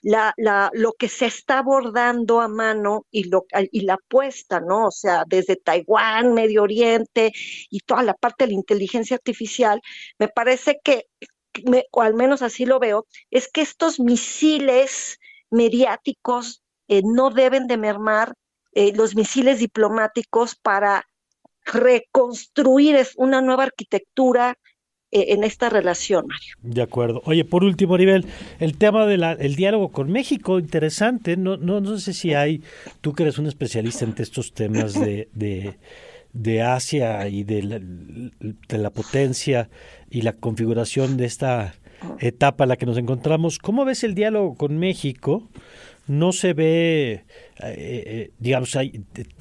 la, 0.00 0.32
lo 0.72 0.94
que 0.94 1.10
se 1.10 1.26
está 1.26 1.58
abordando 1.58 2.40
a 2.40 2.48
mano 2.48 3.04
y, 3.10 3.24
lo, 3.24 3.44
y 3.72 3.82
la 3.82 3.96
apuesta, 3.96 4.58
¿no? 4.58 4.86
O 4.86 4.90
sea, 4.90 5.24
desde 5.26 5.56
Taiwán, 5.56 6.32
Medio 6.32 6.62
Oriente 6.62 7.32
y 7.68 7.80
toda 7.80 8.02
la 8.02 8.14
parte 8.14 8.44
de 8.44 8.52
la 8.52 8.54
inteligencia 8.54 9.16
artificial, 9.16 9.82
me 10.18 10.28
parece 10.28 10.80
que, 10.82 11.08
o 11.90 12.00
al 12.00 12.14
menos 12.14 12.40
así 12.40 12.64
lo 12.64 12.78
veo, 12.78 13.04
es 13.30 13.52
que 13.52 13.60
estos 13.60 14.00
misiles 14.00 15.18
mediáticos 15.50 16.62
eh, 16.88 17.02
no 17.04 17.30
deben 17.30 17.66
de 17.66 17.76
mermar 17.76 18.34
eh, 18.72 18.92
los 18.94 19.14
misiles 19.14 19.58
diplomáticos 19.60 20.56
para 20.56 21.04
reconstruir 21.64 22.96
una 23.16 23.40
nueva 23.40 23.64
arquitectura 23.64 24.56
eh, 25.10 25.26
en 25.28 25.42
esta 25.42 25.70
relación, 25.70 26.26
Mario. 26.26 26.54
De 26.62 26.82
acuerdo. 26.82 27.22
Oye, 27.24 27.44
por 27.44 27.64
último, 27.64 27.96
nivel, 27.96 28.26
el 28.58 28.76
tema 28.76 29.06
del 29.06 29.56
diálogo 29.56 29.90
con 29.90 30.10
México, 30.10 30.58
interesante. 30.58 31.36
No, 31.36 31.56
no, 31.56 31.80
no 31.80 31.98
sé 31.98 32.12
si 32.12 32.34
hay, 32.34 32.62
tú 33.00 33.14
que 33.14 33.22
eres 33.22 33.38
un 33.38 33.46
especialista 33.46 34.04
en 34.04 34.14
estos 34.18 34.52
temas 34.52 34.92
de, 34.92 35.28
de, 36.32 36.62
Asia 36.62 37.26
y 37.28 37.42
de 37.44 37.62
la, 37.62 37.78
de 37.80 38.78
la 38.78 38.90
potencia 38.90 39.70
y 40.10 40.22
la 40.22 40.34
configuración 40.34 41.16
de 41.16 41.24
esta 41.24 41.74
etapa 42.20 42.64
en 42.64 42.68
la 42.68 42.76
que 42.76 42.86
nos 42.86 42.98
encontramos. 42.98 43.58
¿Cómo 43.58 43.86
ves 43.86 44.04
el 44.04 44.14
diálogo 44.14 44.56
con 44.56 44.78
México? 44.78 45.48
No 46.08 46.32
se 46.32 46.54
ve, 46.54 47.12
eh, 47.12 47.24
eh, 47.62 48.30
digamos, 48.38 48.76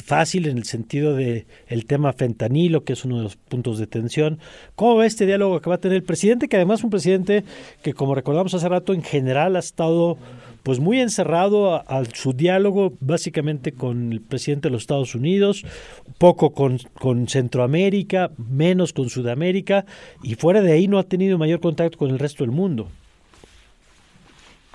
fácil 0.05 0.47
en 0.47 0.57
el 0.57 0.65
sentido 0.65 1.15
de 1.15 1.45
el 1.67 1.85
tema 1.85 2.13
fentanilo, 2.13 2.83
que 2.83 2.93
es 2.93 3.05
uno 3.05 3.17
de 3.17 3.23
los 3.23 3.37
puntos 3.37 3.79
de 3.79 3.87
tensión. 3.87 4.39
¿Cómo 4.75 4.97
ve 4.97 5.07
este 5.07 5.25
diálogo 5.25 5.59
que 5.61 5.69
va 5.69 5.77
a 5.77 5.79
tener 5.79 5.95
el 5.95 6.03
presidente? 6.03 6.47
Que 6.47 6.57
además 6.57 6.81
es 6.81 6.83
un 6.83 6.89
presidente 6.89 7.43
que, 7.81 7.93
como 7.93 8.15
recordamos 8.15 8.53
hace 8.53 8.67
rato, 8.69 8.93
en 8.93 9.01
general 9.01 9.55
ha 9.55 9.59
estado 9.59 10.17
pues 10.63 10.79
muy 10.81 10.99
encerrado 10.99 11.75
a, 11.75 12.03
su 12.13 12.33
diálogo 12.33 12.91
básicamente 12.99 13.71
con 13.71 14.11
el 14.11 14.19
presidente 14.19 14.67
de 14.67 14.73
los 14.73 14.83
Estados 14.83 15.15
Unidos, 15.15 15.63
poco 16.17 16.51
con, 16.51 16.79
con 16.99 17.29
Centroamérica, 17.29 18.31
menos 18.37 18.91
con 18.91 19.09
Sudamérica, 19.09 19.85
y 20.21 20.35
fuera 20.35 20.61
de 20.61 20.73
ahí 20.73 20.89
no 20.89 20.99
ha 20.99 21.03
tenido 21.03 21.37
mayor 21.37 21.61
contacto 21.61 21.97
con 21.97 22.09
el 22.11 22.19
resto 22.19 22.43
del 22.43 22.51
mundo. 22.51 22.89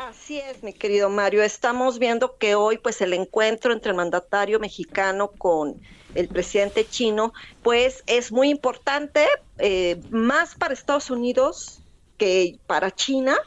Así 0.08 0.38
es, 0.38 0.64
mi 0.64 0.72
querido 0.72 1.08
Mario. 1.10 1.44
Estamos 1.44 2.00
viendo 2.00 2.36
que 2.36 2.56
hoy, 2.56 2.76
pues, 2.78 3.00
el 3.02 3.12
encuentro 3.12 3.72
entre 3.72 3.90
el 3.90 3.96
mandatario 3.96 4.58
mexicano 4.58 5.30
con 5.38 5.80
el 6.16 6.28
presidente 6.28 6.84
chino, 6.88 7.32
pues, 7.62 8.02
es 8.06 8.32
muy 8.32 8.50
importante, 8.50 9.26
eh, 9.58 10.00
más 10.10 10.56
para 10.56 10.74
Estados 10.74 11.08
Unidos 11.10 11.80
que 12.16 12.58
para 12.66 12.90
China. 12.90 13.38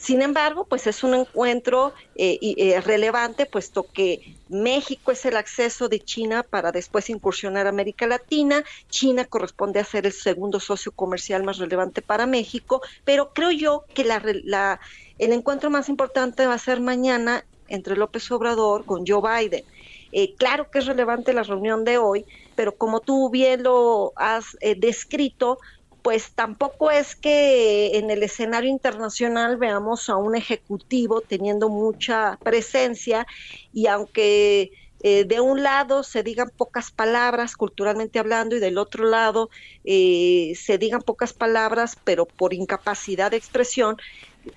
Sin 0.00 0.22
embargo, 0.22 0.64
pues 0.64 0.86
es 0.86 1.04
un 1.04 1.12
encuentro 1.12 1.92
eh, 2.14 2.38
eh, 2.40 2.80
relevante, 2.80 3.44
puesto 3.44 3.86
que 3.92 4.34
México 4.48 5.12
es 5.12 5.26
el 5.26 5.36
acceso 5.36 5.90
de 5.90 6.00
China 6.00 6.42
para 6.42 6.72
después 6.72 7.10
incursionar 7.10 7.66
América 7.66 8.06
Latina. 8.06 8.64
China 8.88 9.26
corresponde 9.26 9.78
a 9.78 9.84
ser 9.84 10.06
el 10.06 10.12
segundo 10.12 10.58
socio 10.58 10.90
comercial 10.92 11.44
más 11.44 11.58
relevante 11.58 12.00
para 12.00 12.24
México, 12.24 12.80
pero 13.04 13.34
creo 13.34 13.50
yo 13.50 13.84
que 13.92 14.04
la, 14.04 14.80
el 15.18 15.32
encuentro 15.32 15.68
más 15.68 15.90
importante 15.90 16.46
va 16.46 16.54
a 16.54 16.58
ser 16.58 16.80
mañana 16.80 17.44
entre 17.68 17.94
López 17.94 18.30
Obrador 18.30 18.86
con 18.86 19.04
Joe 19.06 19.20
Biden. 19.20 19.64
Eh, 20.12 20.34
claro 20.36 20.70
que 20.70 20.78
es 20.78 20.86
relevante 20.86 21.34
la 21.34 21.42
reunión 21.42 21.84
de 21.84 21.98
hoy, 21.98 22.24
pero 22.56 22.74
como 22.74 23.00
tú 23.00 23.28
bien 23.28 23.62
lo 23.62 24.12
has 24.16 24.56
eh, 24.60 24.74
descrito, 24.76 25.58
pues 26.02 26.32
tampoco 26.32 26.90
es 26.90 27.14
que 27.16 27.98
en 27.98 28.10
el 28.10 28.22
escenario 28.22 28.70
internacional 28.70 29.56
veamos 29.56 30.08
a 30.08 30.16
un 30.16 30.36
ejecutivo 30.36 31.20
teniendo 31.20 31.68
mucha 31.68 32.38
presencia 32.42 33.26
y 33.72 33.86
aunque 33.86 34.72
eh, 35.02 35.24
de 35.24 35.40
un 35.40 35.62
lado 35.62 36.02
se 36.02 36.22
digan 36.22 36.50
pocas 36.56 36.90
palabras 36.90 37.56
culturalmente 37.56 38.18
hablando 38.18 38.56
y 38.56 38.60
del 38.60 38.78
otro 38.78 39.04
lado 39.04 39.50
se 39.84 40.78
digan 40.78 41.02
pocas 41.02 41.32
palabras 41.32 41.96
pero 42.04 42.26
por 42.26 42.52
incapacidad 42.52 43.30
de 43.30 43.38
expresión, 43.38 43.96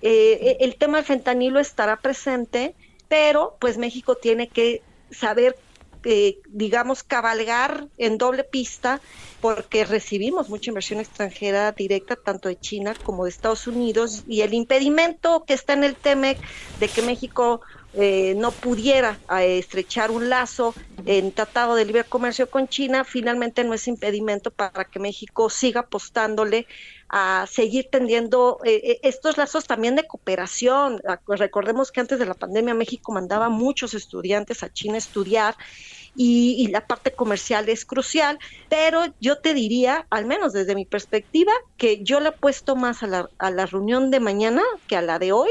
el 0.02 0.76
tema 0.78 0.98
del 0.98 1.06
fentanilo 1.06 1.60
estará 1.60 1.98
presente, 1.98 2.76
pero 3.08 3.56
pues 3.60 3.78
México 3.78 4.16
tiene 4.16 4.48
que 4.48 4.82
saber, 5.14 5.56
eh, 6.04 6.40
digamos, 6.48 7.04
cabalgar 7.04 7.88
en 7.98 8.18
doble 8.18 8.44
pista 8.44 9.02
porque 9.42 9.84
recibimos 9.86 10.50
mucha 10.50 10.70
inversión 10.70 11.00
extranjera 11.00 11.72
directa, 11.72 12.16
tanto 12.16 12.50
de 12.50 12.60
China 12.60 12.96
como 13.04 13.26
de 13.26 13.30
Estados 13.30 13.68
Unidos, 13.68 14.24
y 14.28 14.42
el 14.42 14.54
impedimento 14.54 15.44
que 15.46 15.54
está 15.54 15.74
en 15.74 15.84
el 15.84 15.96
TEMEC 15.96 16.38
de 16.80 16.88
que 16.88 17.02
México 17.02 17.62
eh, 17.96 18.34
no 18.36 18.52
pudiera 18.52 19.20
eh, 19.38 19.60
estrechar 19.60 20.10
un 20.10 20.30
lazo 20.30 20.74
en 21.06 21.32
tratado 21.32 21.76
de 21.76 21.86
libre 21.86 22.04
comercio 22.04 22.50
con 22.50 22.68
China, 22.68 23.04
finalmente 23.04 23.64
no 23.64 23.74
es 23.74 23.88
impedimento 23.88 24.52
para 24.52 24.86
que 24.86 25.00
México 25.00 25.50
siga 25.50 25.82
apostándole 25.82 26.66
a 27.10 27.46
seguir 27.48 27.90
tendiendo 27.92 28.60
eh, 28.66 29.00
estos 29.04 29.38
lazos 29.38 29.66
también 29.66 29.96
de 29.96 30.08
cooperación. 30.08 31.02
Recordemos 31.28 31.92
que 31.92 32.02
antes 32.02 32.18
de 32.18 32.26
la 32.26 32.34
pandemia 32.34 32.74
México 32.74 33.12
mandaba 33.12 33.50
muchos 33.50 33.94
estudiantes 33.94 34.64
a 34.64 34.74
China 34.74 34.96
a 34.96 34.98
estudiar 34.98 35.56
y, 36.16 36.68
la 36.68 36.86
parte 36.86 37.12
comercial 37.12 37.70
es 37.70 37.86
crucial, 37.86 38.38
pero 38.70 39.06
yo 39.20 39.40
te 39.40 39.54
diría, 39.54 40.06
al 40.10 40.26
menos 40.26 40.54
desde 40.54 40.76
mi 40.76 40.86
perspectiva, 40.86 41.52
que 41.78 42.04
yo 42.04 42.20
le 42.20 42.30
he 42.30 42.32
puesto 42.32 42.76
más 42.76 43.04
a 43.04 43.08
la, 43.08 43.30
a 43.40 43.50
la 43.50 43.66
reunión 43.66 44.12
de 44.12 44.20
mañana 44.20 44.62
que 44.88 44.96
a 44.96 45.02
la 45.02 45.20
de 45.20 45.32
hoy, 45.32 45.50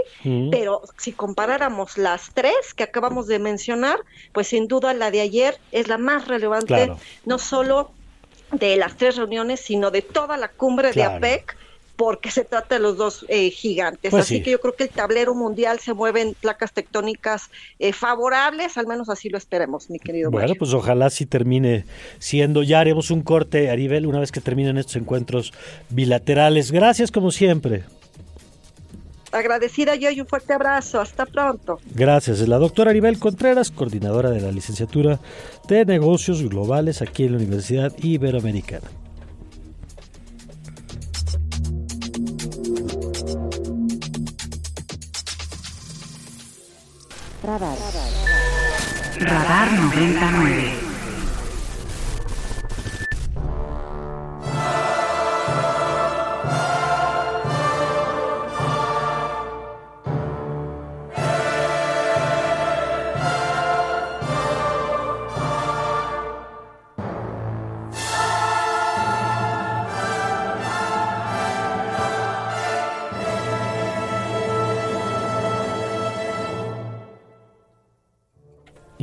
pero 0.50 0.82
si 0.98 1.12
comparáramos 1.12 1.98
las 1.98 2.30
tres 2.32 2.74
que 2.76 2.84
acabamos 2.84 3.26
de 3.26 3.38
mencionar, 3.38 3.98
pues 4.32 4.48
sin 4.48 4.68
duda 4.68 4.94
la 4.94 5.10
de 5.10 5.20
ayer 5.20 5.58
es 5.72 5.88
la 5.88 5.98
más 5.98 6.28
relevante, 6.28 6.92
no 7.24 7.38
solo 7.38 7.90
de 8.52 8.76
las 8.76 8.96
tres 8.96 9.16
reuniones, 9.16 9.60
sino 9.60 9.90
de 9.90 10.02
toda 10.02 10.36
la 10.36 10.48
cumbre 10.48 10.92
de 10.92 11.02
APEC 11.02 11.56
porque 11.96 12.30
se 12.30 12.44
trata 12.44 12.76
de 12.76 12.80
los 12.80 12.96
dos 12.96 13.26
eh, 13.28 13.50
gigantes. 13.50 14.10
Pues 14.10 14.24
así 14.24 14.42
que 14.42 14.50
yo 14.50 14.60
creo 14.60 14.74
que 14.74 14.84
el 14.84 14.90
tablero 14.90 15.34
mundial 15.34 15.78
se 15.78 15.94
mueve 15.94 16.22
en 16.22 16.34
placas 16.34 16.72
tectónicas 16.72 17.50
eh, 17.78 17.92
favorables, 17.92 18.76
al 18.78 18.86
menos 18.86 19.08
así 19.08 19.28
lo 19.28 19.38
esperemos, 19.38 19.90
mi 19.90 19.98
querido. 19.98 20.30
Bueno, 20.30 20.54
pues 20.58 20.72
ojalá 20.72 21.10
sí 21.10 21.26
termine 21.26 21.84
siendo. 22.18 22.62
Ya 22.62 22.80
haremos 22.80 23.10
un 23.10 23.22
corte, 23.22 23.70
Aribel, 23.70 24.06
una 24.06 24.20
vez 24.20 24.32
que 24.32 24.40
terminen 24.40 24.78
estos 24.78 24.96
encuentros 24.96 25.52
bilaterales. 25.90 26.72
Gracias 26.72 27.10
como 27.10 27.30
siempre. 27.30 27.84
Agradecida 29.32 29.94
yo 29.94 30.10
y 30.10 30.20
un 30.20 30.26
fuerte 30.26 30.52
abrazo. 30.52 31.00
Hasta 31.00 31.24
pronto. 31.24 31.80
Gracias. 31.94 32.40
Es 32.40 32.48
la 32.48 32.58
doctora 32.58 32.90
Aribel 32.90 33.18
Contreras, 33.18 33.70
coordinadora 33.70 34.30
de 34.30 34.40
la 34.40 34.52
licenciatura 34.52 35.20
de 35.68 35.84
negocios 35.86 36.42
globales 36.42 37.00
aquí 37.00 37.24
en 37.24 37.32
la 37.32 37.38
Universidad 37.38 37.92
Iberoamericana. 38.02 38.90
Radar. 47.42 47.76
Radar 49.18 49.72
99. 49.72 50.91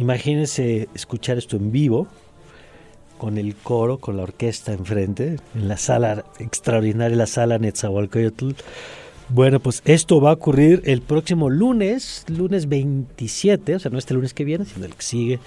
Imagínense 0.09 0.89
escuchar 0.95 1.37
esto 1.37 1.55
en 1.55 1.71
vivo, 1.71 2.07
con 3.19 3.37
el 3.37 3.53
coro, 3.53 3.99
con 3.99 4.17
la 4.17 4.23
orquesta 4.23 4.73
enfrente, 4.73 5.35
en 5.53 5.67
la 5.67 5.77
sala 5.77 6.25
extraordinaria, 6.39 7.15
la 7.15 7.27
sala 7.27 7.59
Netzahualcoyotl. 7.59 8.53
Bueno, 9.31 9.59
pues 9.59 9.83
esto 9.85 10.19
va 10.19 10.31
a 10.31 10.33
ocurrir 10.33 10.81
el 10.85 11.03
próximo 11.03 11.51
lunes, 11.51 12.25
lunes 12.27 12.67
27, 12.67 13.75
o 13.75 13.79
sea, 13.79 13.91
no 13.91 13.99
este 13.99 14.15
lunes 14.15 14.33
que 14.33 14.45
viene, 14.45 14.65
sino 14.65 14.87
el 14.87 14.95
que 14.95 15.03
sigue, 15.03 15.39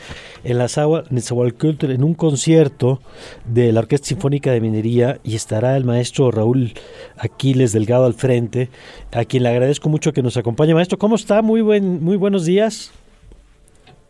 en 0.45 0.59
la 0.59 0.69
sala 0.69 1.03
Netzahualcoyotl, 1.11 1.91
en 1.91 2.05
un 2.05 2.15
concierto 2.15 3.01
de 3.45 3.73
la 3.73 3.81
Orquesta 3.81 4.07
Sinfónica 4.07 4.53
de 4.53 4.61
Minería, 4.61 5.19
y 5.25 5.35
estará 5.35 5.77
el 5.77 5.85
maestro 5.85 6.31
Raúl 6.31 6.75
Aquiles 7.17 7.73
Delgado 7.73 8.05
al 8.05 8.15
frente, 8.15 8.69
a 9.11 9.25
quien 9.25 9.43
le 9.43 9.49
agradezco 9.49 9.89
mucho 9.89 10.13
que 10.13 10.23
nos 10.23 10.37
acompañe. 10.37 10.73
Maestro, 10.73 10.99
¿cómo 10.99 11.17
está? 11.17 11.43
Muy, 11.43 11.63
buen, 11.63 12.05
muy 12.05 12.17
buenos 12.17 12.45
días. 12.45 12.93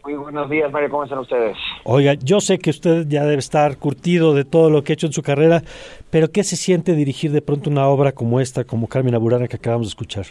Muy 0.05 0.15
buenos 0.15 0.51
días, 0.51 0.73
Mario. 0.73 0.91
¿Cómo 0.91 1.05
están 1.05 1.21
ustedes? 1.21 1.57
Oiga, 1.85 2.15
yo 2.15 2.41
sé 2.41 2.59
que 2.59 2.71
usted 2.71 3.07
ya 3.07 3.23
debe 3.23 3.39
estar 3.39 3.77
curtido 3.77 4.35
de 4.35 4.45
todo 4.45 4.69
lo 4.69 4.83
que 4.83 4.93
ha 4.93 4.95
hecho 4.95 5.07
en 5.07 5.13
su 5.13 5.23
carrera, 5.23 5.63
pero 6.11 6.33
¿qué 6.33 6.43
se 6.43 6.57
siente 6.57 6.95
dirigir 6.95 7.31
de 7.31 7.41
pronto 7.41 7.71
una 7.71 7.87
obra 7.87 8.11
como 8.11 8.41
esta, 8.41 8.65
como 8.65 8.89
Carmen 8.89 9.15
Aburana 9.15 9.47
que 9.47 9.57
acabamos 9.57 9.87
de 9.87 9.91
escuchar? 9.91 10.27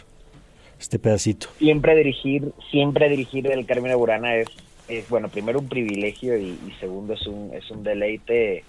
Este 0.78 0.98
pedacito. 0.98 1.46
Siempre 1.58 1.96
dirigir, 1.96 2.52
siempre 2.70 3.08
dirigir 3.08 3.50
el 3.50 3.64
Carmen 3.64 3.92
Aburana 3.92 4.34
es, 4.34 4.48
es 4.88 5.08
bueno, 5.08 5.28
primero 5.28 5.60
un 5.60 5.68
privilegio 5.68 6.36
y, 6.36 6.58
segundo 6.78 7.14
es 7.14 7.26
un, 7.26 7.50
es 7.54 7.70
un 7.70 7.82
deleite 7.82 8.64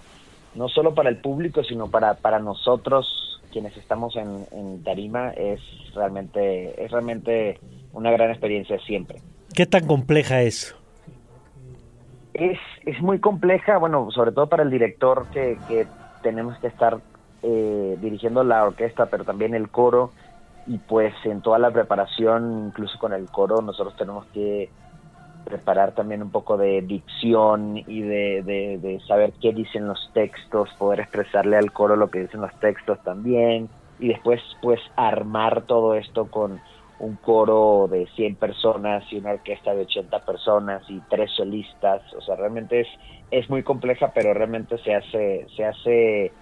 no 0.54 0.68
solo 0.68 0.94
para 0.94 1.10
el 1.10 1.16
público, 1.16 1.64
sino 1.64 1.90
para, 1.90 2.14
para 2.14 2.38
nosotros 2.38 3.42
quienes 3.52 3.76
estamos 3.76 4.16
en, 4.16 4.46
en 4.52 4.82
Tarima, 4.82 5.30
es 5.30 5.60
realmente, 5.94 6.82
es 6.82 6.90
realmente 6.90 7.58
una 7.92 8.10
gran 8.10 8.30
experiencia 8.30 8.78
siempre. 8.86 9.18
¿Qué 9.54 9.66
tan 9.66 9.86
compleja 9.86 10.42
es? 10.42 10.74
Es, 12.34 12.58
es 12.84 13.00
muy 13.00 13.20
compleja, 13.20 13.78
bueno, 13.78 14.10
sobre 14.10 14.32
todo 14.32 14.48
para 14.48 14.64
el 14.64 14.70
director 14.70 15.26
que, 15.32 15.56
que 15.68 15.86
tenemos 16.22 16.58
que 16.58 16.66
estar 16.66 16.98
eh, 17.42 17.96
dirigiendo 18.00 18.42
la 18.42 18.64
orquesta, 18.64 19.06
pero 19.06 19.24
también 19.24 19.54
el 19.54 19.68
coro, 19.68 20.10
y 20.66 20.78
pues 20.78 21.14
en 21.24 21.42
toda 21.42 21.58
la 21.58 21.70
preparación, 21.70 22.66
incluso 22.68 22.98
con 22.98 23.12
el 23.12 23.26
coro, 23.26 23.62
nosotros 23.62 23.94
tenemos 23.96 24.26
que 24.32 24.70
preparar 25.44 25.92
también 25.92 26.22
un 26.22 26.30
poco 26.30 26.56
de 26.56 26.80
dicción 26.80 27.76
y 27.76 28.00
de, 28.00 28.42
de, 28.42 28.78
de, 28.78 29.00
saber 29.06 29.34
qué 29.40 29.52
dicen 29.52 29.86
los 29.86 30.10
textos, 30.14 30.70
poder 30.78 31.00
expresarle 31.00 31.58
al 31.58 31.70
coro 31.70 31.96
lo 31.96 32.08
que 32.08 32.22
dicen 32.22 32.40
los 32.40 32.54
textos 32.60 32.98
también, 33.04 33.68
y 33.98 34.08
después 34.08 34.40
pues 34.62 34.80
armar 34.96 35.62
todo 35.62 35.94
esto 35.94 36.26
con 36.26 36.60
un 37.04 37.16
coro 37.16 37.88
de 37.90 38.06
100 38.16 38.36
personas 38.36 39.04
y 39.12 39.16
una 39.16 39.32
orquesta 39.32 39.74
de 39.74 39.82
80 39.82 40.24
personas 40.24 40.82
y 40.88 41.00
tres 41.10 41.30
solistas, 41.36 42.02
o 42.14 42.20
sea, 42.22 42.36
realmente 42.36 42.80
es 42.80 42.88
es 43.30 43.48
muy 43.50 43.62
compleja, 43.62 44.12
pero 44.14 44.32
realmente 44.32 44.78
se 44.78 44.94
hace 44.94 45.46
se 45.56 45.64
hace 45.64 46.32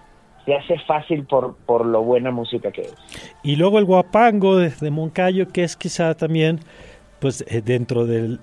se 0.45 0.55
hace 0.55 0.77
fácil 0.79 1.25
por, 1.25 1.55
por 1.65 1.85
lo 1.85 2.03
buena 2.03 2.31
música 2.31 2.71
que 2.71 2.81
es. 2.81 2.95
Y 3.43 3.55
luego 3.55 3.79
el 3.79 3.85
guapango 3.85 4.57
de, 4.57 4.91
Moncayo, 4.91 5.47
que 5.47 5.63
es 5.63 5.77
quizá 5.77 6.15
también 6.15 6.59
pues 7.19 7.45
eh, 7.47 7.61
dentro 7.61 8.05
del, 8.05 8.39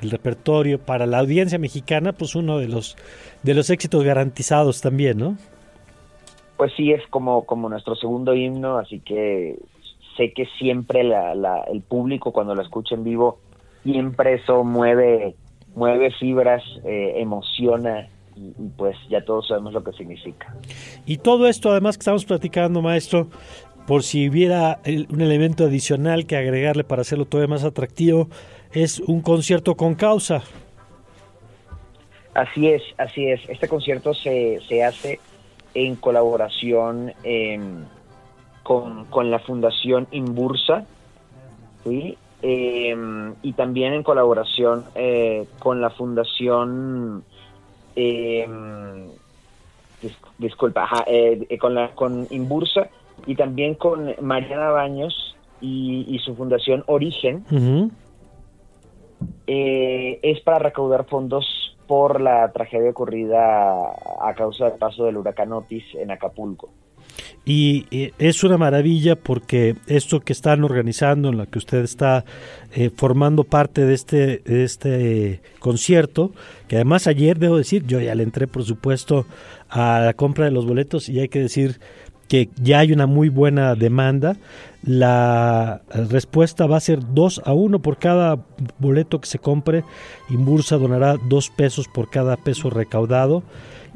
repertorio 0.00 0.78
para 0.78 1.04
la 1.06 1.18
audiencia 1.18 1.58
mexicana, 1.58 2.12
pues 2.12 2.34
uno 2.34 2.58
de 2.58 2.68
los 2.68 2.96
de 3.42 3.54
los 3.54 3.68
éxitos 3.70 4.02
garantizados 4.02 4.80
también, 4.80 5.18
¿no? 5.18 5.36
Pues 6.56 6.72
sí, 6.74 6.90
es 6.90 7.06
como, 7.10 7.44
como 7.44 7.68
nuestro 7.68 7.94
segundo 7.96 8.34
himno, 8.34 8.78
así 8.78 9.00
que 9.00 9.58
sé 10.16 10.32
que 10.32 10.46
siempre 10.58 11.04
la, 11.04 11.64
el 11.72 11.82
público 11.82 12.32
cuando 12.32 12.54
lo 12.54 12.62
escucha 12.62 12.94
en 12.94 13.04
vivo, 13.04 13.38
siempre 13.82 14.34
eso 14.34 14.64
mueve, 14.64 15.34
mueve 15.74 16.10
fibras, 16.12 16.62
eh, 16.84 17.14
emociona 17.16 18.08
y, 18.36 18.52
pues 18.76 18.96
ya 19.08 19.24
todos 19.24 19.48
sabemos 19.48 19.72
lo 19.72 19.82
que 19.82 19.92
significa. 19.92 20.54
Y 21.06 21.18
todo 21.18 21.46
esto 21.46 21.70
además 21.70 21.96
que 21.96 22.02
estamos 22.02 22.24
platicando, 22.24 22.82
maestro, 22.82 23.28
por 23.86 24.02
si 24.02 24.28
hubiera 24.28 24.80
un 24.86 25.20
elemento 25.20 25.64
adicional 25.64 26.26
que 26.26 26.36
agregarle 26.36 26.84
para 26.84 27.02
hacerlo 27.02 27.24
todavía 27.24 27.54
más 27.54 27.64
atractivo, 27.64 28.28
es 28.72 29.00
un 29.00 29.22
concierto 29.22 29.76
con 29.76 29.94
causa. 29.94 30.42
Así 32.34 32.68
es, 32.68 32.82
así 32.98 33.28
es. 33.28 33.40
Este 33.48 33.68
concierto 33.68 34.12
se, 34.12 34.60
se 34.68 34.84
hace 34.84 35.20
en 35.72 35.96
colaboración 35.96 37.12
em, 37.22 37.84
con, 38.66 39.04
con, 39.04 39.30
la 39.30 39.38
Fundación 39.38 40.08
Inbursa, 40.10 40.86
¿sí? 41.84 42.18
Em, 42.42 43.34
y 43.42 43.52
también 43.52 43.92
en 43.92 44.02
colaboración 44.02 44.84
eh, 44.96 45.46
con 45.60 45.80
la 45.80 45.90
Fundación, 45.90 47.22
em, 47.94 49.06
disculpa, 50.36 50.88
eh, 51.06 51.46
con, 51.60 51.76
la, 51.76 51.94
con 51.94 52.26
Inbursa 52.30 52.88
y 53.24 53.36
también 53.36 53.76
con 53.76 54.16
Mariana 54.20 54.70
Baños 54.70 55.36
y, 55.60 56.18
su 56.24 56.34
Fundación 56.34 56.82
Origen. 56.88 57.44
Eh, 59.46 60.18
es 60.22 60.40
para 60.40 60.58
recaudar 60.58 61.04
fondos 61.06 61.76
por 61.86 62.20
la 62.20 62.50
tragedia 62.50 62.90
ocurrida 62.90 63.92
a 64.20 64.34
causa 64.34 64.70
del 64.70 64.78
paso 64.78 65.04
del 65.04 65.18
huracán 65.18 65.52
Otis 65.52 65.84
en 65.94 66.10
Acapulco. 66.10 66.68
Y 67.48 68.10
es 68.18 68.42
una 68.42 68.58
maravilla 68.58 69.14
porque 69.14 69.76
esto 69.86 70.18
que 70.18 70.32
están 70.32 70.64
organizando, 70.64 71.28
en 71.28 71.38
la 71.38 71.46
que 71.46 71.58
usted 71.58 71.84
está 71.84 72.24
eh, 72.74 72.90
formando 72.90 73.44
parte 73.44 73.86
de 73.86 73.94
este, 73.94 74.42
de 74.44 74.64
este 74.64 75.40
concierto, 75.60 76.32
que 76.66 76.74
además 76.74 77.06
ayer 77.06 77.38
debo 77.38 77.56
decir, 77.56 77.86
yo 77.86 78.00
ya 78.00 78.16
le 78.16 78.24
entré 78.24 78.48
por 78.48 78.64
supuesto 78.64 79.26
a 79.68 80.00
la 80.00 80.14
compra 80.14 80.46
de 80.46 80.50
los 80.50 80.66
boletos 80.66 81.08
y 81.08 81.20
hay 81.20 81.28
que 81.28 81.38
decir 81.38 81.78
que 82.26 82.48
ya 82.56 82.80
hay 82.80 82.92
una 82.92 83.06
muy 83.06 83.28
buena 83.28 83.76
demanda. 83.76 84.36
La 84.82 85.82
respuesta 86.08 86.66
va 86.66 86.78
a 86.78 86.80
ser 86.80 87.00
2 87.14 87.42
a 87.44 87.52
1 87.52 87.78
por 87.78 87.98
cada 87.98 88.44
boleto 88.78 89.20
que 89.20 89.28
se 89.28 89.38
compre. 89.38 89.84
Imbursa 90.30 90.78
donará 90.78 91.16
2 91.28 91.50
pesos 91.50 91.86
por 91.86 92.10
cada 92.10 92.36
peso 92.36 92.70
recaudado. 92.70 93.44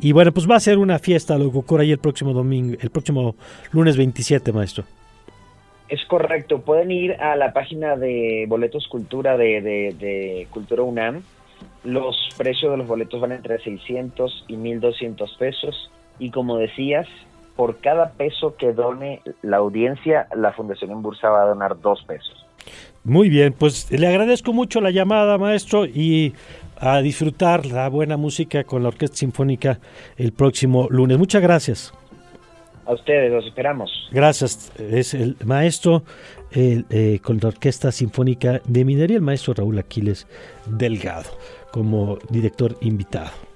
Y 0.01 0.13
bueno, 0.13 0.33
pues 0.33 0.49
va 0.49 0.57
a 0.57 0.61
ser 0.61 0.79
una 0.79 0.99
fiesta 0.99 1.37
lo 1.37 1.53
que 1.53 1.59
ocurre 1.59 1.83
ahí 1.83 1.93
el 1.93 1.99
próximo 1.99 2.33
domingo, 2.33 2.77
el 2.81 2.91
próximo 2.91 3.35
lunes 3.73 3.97
27, 3.97 4.53
maestro. 4.53 4.85
Es 5.89 6.05
correcto, 6.07 6.61
pueden 6.61 6.91
ir 6.91 7.15
a 7.15 7.37
la 7.37 7.53
página 7.53 7.97
de 7.97 8.47
Boletos 8.49 8.87
Cultura 8.89 9.37
de, 9.37 9.61
de, 9.61 10.47
Cultura 10.51 10.83
UNAM. 10.83 11.23
Los 11.85 12.17
precios 12.39 12.71
de 12.71 12.79
los 12.79 12.87
boletos 12.87 13.21
van 13.21 13.33
entre 13.33 13.59
600 13.59 14.45
y 14.49 14.57
1200 14.57 15.37
pesos. 15.37 15.91
Y 16.19 16.31
como 16.31 16.59
decías, 16.59 17.09
por 17.57 17.79
cada 17.79 18.13
peso 18.13 18.57
que 18.57 18.73
done 18.73 19.21
la 19.43 19.57
audiencia, 19.57 20.29
la 20.35 20.53
Fundación 20.53 20.93
en 20.93 21.03
Bursa 21.03 21.29
va 21.29 21.43
a 21.43 21.47
donar 21.47 21.81
dos 21.81 22.05
pesos. 22.05 22.47
Muy 23.05 23.29
bien, 23.29 23.55
pues 23.55 23.91
le 23.91 24.07
agradezco 24.07 24.53
mucho 24.53 24.81
la 24.81 24.91
llamada, 24.91 25.39
maestro, 25.39 25.87
y 25.87 26.35
a 26.77 27.01
disfrutar 27.01 27.67
la 27.67 27.89
buena 27.89 28.17
música 28.17 28.65
con 28.65 28.83
la 28.83 28.89
Orquesta 28.89 29.17
Sinfónica 29.17 29.79
el 30.17 30.33
próximo 30.33 30.87
lunes. 30.91 31.19
Muchas 31.19 31.43
gracias. 31.43 31.95
A 32.87 32.93
ustedes, 32.93 33.31
los 33.31 33.47
esperamos. 33.47 33.91
Gracias. 34.11 34.73
Es 34.79 35.15
el 35.15 35.37
maestro 35.45 36.03
eh, 36.53 37.21
con 37.23 37.39
la 37.41 37.49
Orquesta 37.49 37.93
Sinfónica 37.93 38.61
de 38.65 38.85
Minería, 38.85 39.17
el 39.17 39.23
maestro 39.23 39.55
Raúl 39.55 39.79
Aquiles 39.79 40.27
Delgado, 40.67 41.31
como 41.73 42.19
director 42.31 42.77
invitado. 42.81 43.50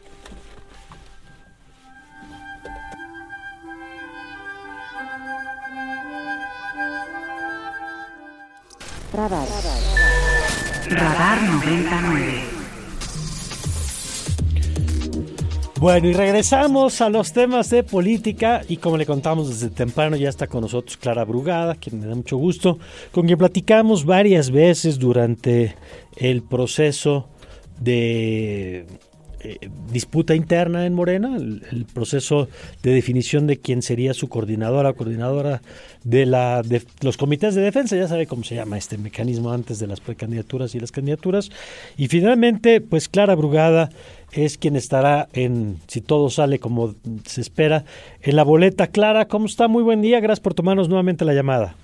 Radar. 9.14 9.46
Radar 10.90 11.42
99. 11.42 12.54
Bueno, 15.78 16.08
y 16.08 16.12
regresamos 16.12 17.00
a 17.00 17.08
los 17.10 17.32
temas 17.32 17.70
de 17.70 17.84
política 17.84 18.62
y 18.68 18.78
como 18.78 18.96
le 18.96 19.06
contamos 19.06 19.48
desde 19.48 19.72
temprano 19.72 20.16
ya 20.16 20.28
está 20.28 20.48
con 20.48 20.62
nosotros 20.62 20.96
Clara 20.96 21.24
Brugada, 21.24 21.76
quien 21.76 22.00
me 22.00 22.06
da 22.06 22.16
mucho 22.16 22.38
gusto, 22.38 22.80
con 23.12 23.26
quien 23.26 23.38
platicamos 23.38 24.04
varias 24.04 24.50
veces 24.50 24.98
durante 24.98 25.76
el 26.16 26.42
proceso 26.42 27.28
de 27.78 28.86
eh, 29.44 29.58
disputa 29.92 30.34
interna 30.34 30.86
en 30.86 30.94
Morena, 30.94 31.36
el, 31.36 31.86
proceso 31.92 32.48
de 32.82 32.94
definición 32.94 33.46
de 33.46 33.58
quién 33.58 33.82
sería 33.82 34.14
su 34.14 34.30
coordinadora 34.30 34.90
o 34.90 34.94
coordinadora 34.94 35.60
de, 36.02 36.24
la, 36.24 36.62
de 36.62 36.82
los 37.02 37.18
comités 37.18 37.54
de 37.54 37.60
defensa, 37.60 37.94
ya 37.94 38.08
sabe 38.08 38.26
cómo 38.26 38.42
se 38.42 38.54
llama 38.54 38.78
este 38.78 38.96
mecanismo 38.96 39.52
antes 39.52 39.78
de 39.78 39.86
las 39.86 40.00
precandidaturas 40.00 40.74
y 40.74 40.80
las 40.80 40.92
candidaturas. 40.92 41.50
Y 41.98 42.08
finalmente, 42.08 42.80
pues 42.80 43.10
Clara 43.10 43.34
Brugada 43.34 43.90
es 44.32 44.56
quien 44.56 44.76
estará 44.76 45.28
en, 45.34 45.78
si 45.88 46.00
todo 46.00 46.30
sale 46.30 46.58
como 46.58 46.94
se 47.26 47.42
espera, 47.42 47.84
en 48.22 48.36
la 48.36 48.44
boleta. 48.44 48.86
Clara, 48.86 49.28
¿cómo 49.28 49.44
está? 49.44 49.68
Muy 49.68 49.82
buen 49.82 50.00
día, 50.00 50.20
gracias 50.20 50.40
por 50.40 50.54
tomarnos 50.54 50.88
nuevamente 50.88 51.26
la 51.26 51.34
llamada. 51.34 51.76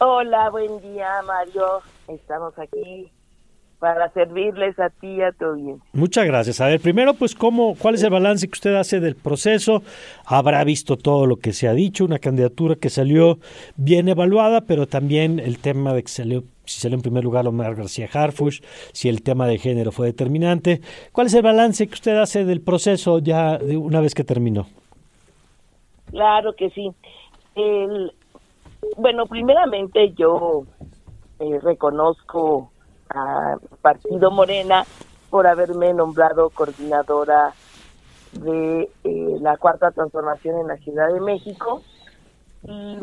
Hola, 0.00 0.50
buen 0.50 0.80
día 0.80 1.22
Mario, 1.24 1.80
estamos 2.08 2.58
aquí 2.58 3.08
para 3.78 4.10
servirles 4.10 4.78
a 4.78 4.90
ti 4.90 5.06
y 5.06 5.22
a 5.22 5.32
tu 5.32 5.54
bien. 5.54 5.80
Muchas 5.92 6.26
gracias. 6.26 6.60
A 6.60 6.66
ver, 6.66 6.80
primero, 6.80 7.14
pues, 7.14 7.34
¿cómo, 7.34 7.76
¿cuál 7.76 7.94
es 7.94 8.02
el 8.02 8.10
balance 8.10 8.46
que 8.46 8.52
usted 8.52 8.74
hace 8.74 9.00
del 9.00 9.14
proceso? 9.14 9.82
Habrá 10.26 10.64
visto 10.64 10.96
todo 10.96 11.26
lo 11.26 11.36
que 11.36 11.52
se 11.52 11.68
ha 11.68 11.72
dicho, 11.72 12.04
una 12.04 12.18
candidatura 12.18 12.74
que 12.74 12.90
salió 12.90 13.38
bien 13.76 14.08
evaluada, 14.08 14.62
pero 14.62 14.86
también 14.86 15.38
el 15.38 15.58
tema 15.58 15.92
de 15.92 16.02
que 16.02 16.08
salió, 16.08 16.42
si 16.64 16.80
salió 16.80 16.96
en 16.96 17.02
primer 17.02 17.22
lugar 17.22 17.46
Omar 17.46 17.76
García 17.76 18.08
Harfush, 18.12 18.60
si 18.92 19.08
el 19.08 19.22
tema 19.22 19.46
de 19.46 19.58
género 19.58 19.92
fue 19.92 20.06
determinante. 20.06 20.80
¿Cuál 21.12 21.28
es 21.28 21.34
el 21.34 21.42
balance 21.42 21.86
que 21.86 21.94
usted 21.94 22.16
hace 22.16 22.44
del 22.44 22.60
proceso 22.60 23.20
ya 23.20 23.58
de 23.58 23.76
una 23.76 24.00
vez 24.00 24.14
que 24.14 24.24
terminó? 24.24 24.66
Claro 26.10 26.54
que 26.54 26.70
sí. 26.70 26.90
El, 27.54 28.12
bueno, 28.96 29.26
primeramente 29.26 30.12
yo 30.16 30.64
eh, 31.38 31.60
reconozco 31.62 32.72
a 33.10 33.56
Partido 33.82 34.30
Morena 34.30 34.84
por 35.30 35.46
haberme 35.46 35.92
nombrado 35.92 36.50
coordinadora 36.50 37.52
de 38.32 38.90
eh, 39.04 39.36
la 39.40 39.56
cuarta 39.56 39.90
transformación 39.90 40.60
en 40.60 40.68
la 40.68 40.76
Ciudad 40.76 41.12
de 41.12 41.20
México. 41.20 41.82
Y 42.64 42.98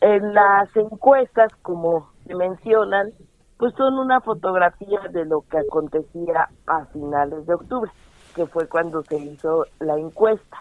en 0.00 0.34
las 0.34 0.74
encuestas 0.76 1.52
como 1.62 2.10
se 2.26 2.34
mencionan 2.34 3.12
pues 3.58 3.74
son 3.74 3.98
una 3.98 4.20
fotografía 4.20 5.00
de 5.10 5.24
lo 5.24 5.42
que 5.42 5.58
acontecía 5.58 6.48
a 6.66 6.84
finales 6.86 7.46
de 7.46 7.54
octubre 7.54 7.90
que 8.34 8.46
fue 8.46 8.68
cuando 8.68 9.02
se 9.02 9.16
hizo 9.16 9.64
la 9.80 9.98
encuesta. 9.98 10.58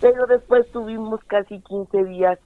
Pero 0.00 0.26
después 0.26 0.70
tuvimos 0.72 1.20
casi 1.24 1.60
15 1.60 2.04
días 2.04 2.38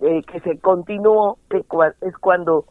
eh, 0.00 0.22
que 0.22 0.40
se 0.40 0.58
continuó 0.58 1.36
que 1.50 1.58
es 2.00 2.16
cuando 2.18 2.64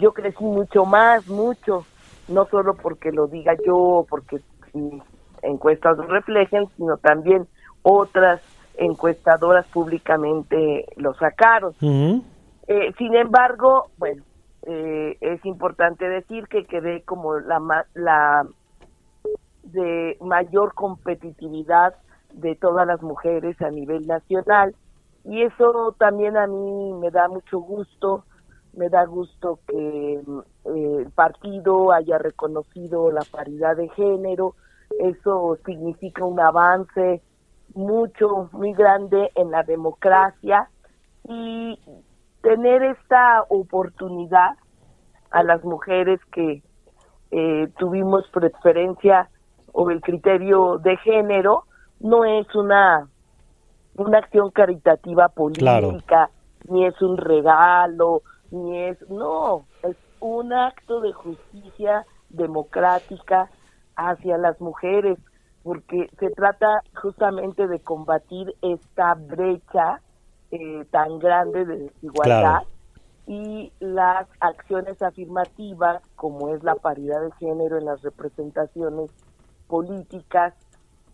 yo 0.00 0.12
crecí 0.12 0.44
mucho 0.44 0.84
más, 0.84 1.28
mucho, 1.28 1.84
no 2.28 2.46
solo 2.46 2.74
porque 2.74 3.12
lo 3.12 3.26
diga 3.26 3.54
yo, 3.64 4.06
porque 4.08 4.40
encuestas 5.42 5.96
lo 5.96 6.04
reflejen, 6.04 6.66
sino 6.76 6.96
también 6.96 7.46
otras 7.82 8.40
encuestadoras 8.76 9.66
públicamente 9.66 10.86
lo 10.96 11.14
sacaron. 11.14 11.74
Eh, 11.80 12.92
sin 12.98 13.14
embargo, 13.14 13.90
bueno, 13.98 14.22
eh, 14.62 15.16
es 15.20 15.44
importante 15.44 16.08
decir 16.08 16.46
que 16.48 16.64
quedé 16.66 17.02
como 17.02 17.38
la, 17.38 17.86
la 17.94 18.46
de 19.64 20.16
mayor 20.20 20.74
competitividad 20.74 21.94
de 22.32 22.54
todas 22.56 22.86
las 22.86 23.02
mujeres 23.02 23.60
a 23.60 23.70
nivel 23.70 24.06
nacional 24.06 24.74
y 25.24 25.42
eso 25.42 25.94
también 25.98 26.36
a 26.36 26.46
mí 26.46 26.92
me 27.00 27.10
da 27.10 27.28
mucho 27.28 27.58
gusto 27.58 28.24
me 28.74 28.88
da 28.88 29.04
gusto 29.04 29.60
que 29.66 30.14
eh, 30.14 30.22
el 30.64 31.10
partido 31.10 31.92
haya 31.92 32.18
reconocido 32.18 33.10
la 33.10 33.22
paridad 33.30 33.76
de 33.76 33.88
género. 33.90 34.54
Eso 34.98 35.58
significa 35.64 36.24
un 36.24 36.40
avance 36.40 37.22
mucho, 37.74 38.48
muy 38.52 38.72
grande 38.72 39.30
en 39.34 39.50
la 39.50 39.62
democracia 39.62 40.68
y 41.28 41.78
tener 42.42 42.82
esta 42.82 43.44
oportunidad 43.48 44.56
a 45.30 45.42
las 45.42 45.62
mujeres 45.64 46.20
que 46.32 46.62
eh, 47.30 47.68
tuvimos 47.78 48.28
preferencia 48.30 49.28
o 49.72 49.90
el 49.90 50.00
criterio 50.00 50.78
de 50.78 50.96
género 50.98 51.64
no 52.00 52.24
es 52.24 52.52
una 52.54 53.06
una 53.96 54.18
acción 54.18 54.50
caritativa 54.50 55.28
política 55.28 56.30
ni 56.68 56.86
es 56.86 57.00
un 57.02 57.16
regalo 57.16 58.22
ni 58.50 58.78
es, 58.78 58.98
no, 59.08 59.66
es 59.82 59.96
un 60.20 60.52
acto 60.52 61.00
de 61.00 61.12
justicia 61.12 62.06
democrática 62.28 63.50
hacia 63.96 64.38
las 64.38 64.60
mujeres, 64.60 65.18
porque 65.62 66.08
se 66.18 66.30
trata 66.30 66.82
justamente 67.00 67.66
de 67.66 67.80
combatir 67.80 68.54
esta 68.62 69.14
brecha 69.14 70.00
eh, 70.50 70.84
tan 70.90 71.18
grande 71.18 71.64
de 71.64 71.78
desigualdad 71.78 72.62
y 73.26 73.72
las 73.78 74.26
acciones 74.40 75.00
afirmativas, 75.02 76.02
como 76.16 76.54
es 76.54 76.64
la 76.64 76.74
paridad 76.74 77.20
de 77.20 77.32
género 77.32 77.78
en 77.78 77.84
las 77.84 78.02
representaciones 78.02 79.10
políticas, 79.68 80.54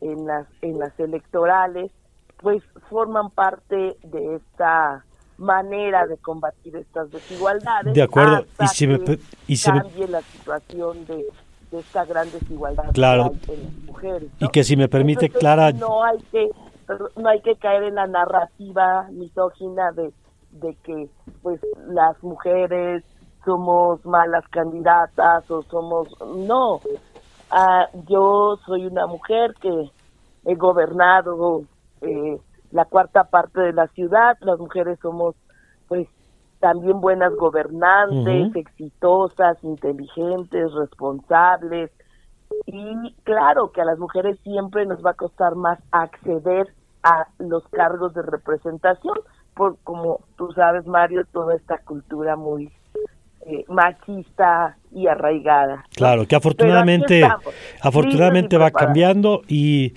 en 0.01 0.27
las, 0.27 0.47
en 0.63 0.79
las 0.79 0.99
electorales, 0.99 1.93
pues 2.39 2.63
forman 2.89 3.31
parte 3.31 3.97
de 4.03 4.37
esta 4.37 5.05
manera 5.39 6.07
de 6.07 6.17
combatir 6.19 6.77
estas 6.77 7.11
desigualdades. 7.11 7.95
De 7.95 8.03
acuerdo. 8.03 8.45
y 8.61 8.67
si 8.69 8.87
me, 8.87 8.99
y 9.47 9.57
si 9.57 9.71
cambie 9.71 10.09
la 10.09 10.23
situación 10.23 11.05
de, 11.07 11.27
de, 11.71 11.79
esta 11.79 12.05
gran 12.05 12.31
desigualdad 12.31 12.93
claro. 12.93 13.33
en 13.49 13.65
las 13.65 13.85
mujeres. 13.85 14.31
Y 14.41 14.49
que 14.49 14.65
si 14.65 14.77
me 14.77 14.89
permite, 14.89 15.27
Entonces, 15.27 15.41
Clara. 15.41 15.73
No 15.73 16.05
hay 16.05 16.19
que 16.33 16.51
no 17.17 17.29
hay 17.29 17.41
que 17.41 17.57
caer 17.57 17.83
en 17.83 17.97
la 17.97 18.07
narrativa 18.07 19.09
misógina 19.11 19.91
de, 19.93 20.13
de 20.53 20.77
que 20.85 21.09
pues 21.43 21.61
las 21.89 22.23
mujeres 22.23 23.03
somos 23.45 24.05
malas 24.05 24.45
candidatas 24.51 25.51
o 25.51 25.63
somos 25.65 26.09
no 26.37 26.81
ah, 27.51 27.87
yo 28.09 28.57
soy 28.65 28.87
una 28.87 29.07
mujer 29.07 29.55
que 29.61 29.91
he 30.45 30.55
gobernado 30.55 31.63
eh, 32.03 32.39
la 32.77 32.85
cuarta 32.85 33.25
parte 33.25 33.61
de 33.61 33.73
la 33.73 33.89
ciudad. 33.89 34.37
Las 34.41 34.59
mujeres 34.59 34.99
somos 35.01 35.35
pues 35.89 36.07
también 36.61 37.01
buenas 37.01 37.35
gobernantes 37.35 38.55
exitosas 38.55 39.57
inteligentes 39.65 40.73
responsables. 40.75 41.91
Y 42.67 43.15
claro 43.25 43.73
que 43.73 43.81
a 43.81 43.85
las 43.85 43.99
mujeres 43.99 44.39
siempre 44.41 44.87
nos 44.87 45.05
va 45.05 45.11
a 45.11 45.15
costar 45.15 45.57
más 45.57 45.79
acceder 45.91 46.73
a 47.03 47.27
los 47.39 47.67
cargos 47.69 48.15
de 48.15 48.23
representación 48.23 49.19
por 49.55 49.79
como 49.85 50.21
tú 50.37 50.53
sabes 50.53 50.87
Mario 50.87 51.25
toda 51.33 51.55
esta 51.55 51.79
cultura 51.79 52.37
muy 52.37 52.71
eh, 53.47 53.65
machista 53.69 54.77
y 54.97 55.07
arraigada. 55.09 55.85
Claro, 55.95 56.27
que 56.27 56.35
afortunadamente, 56.37 57.21
afortunadamente 57.83 58.57
va 58.57 58.71
cambiando 58.87 59.43
y 59.47 59.93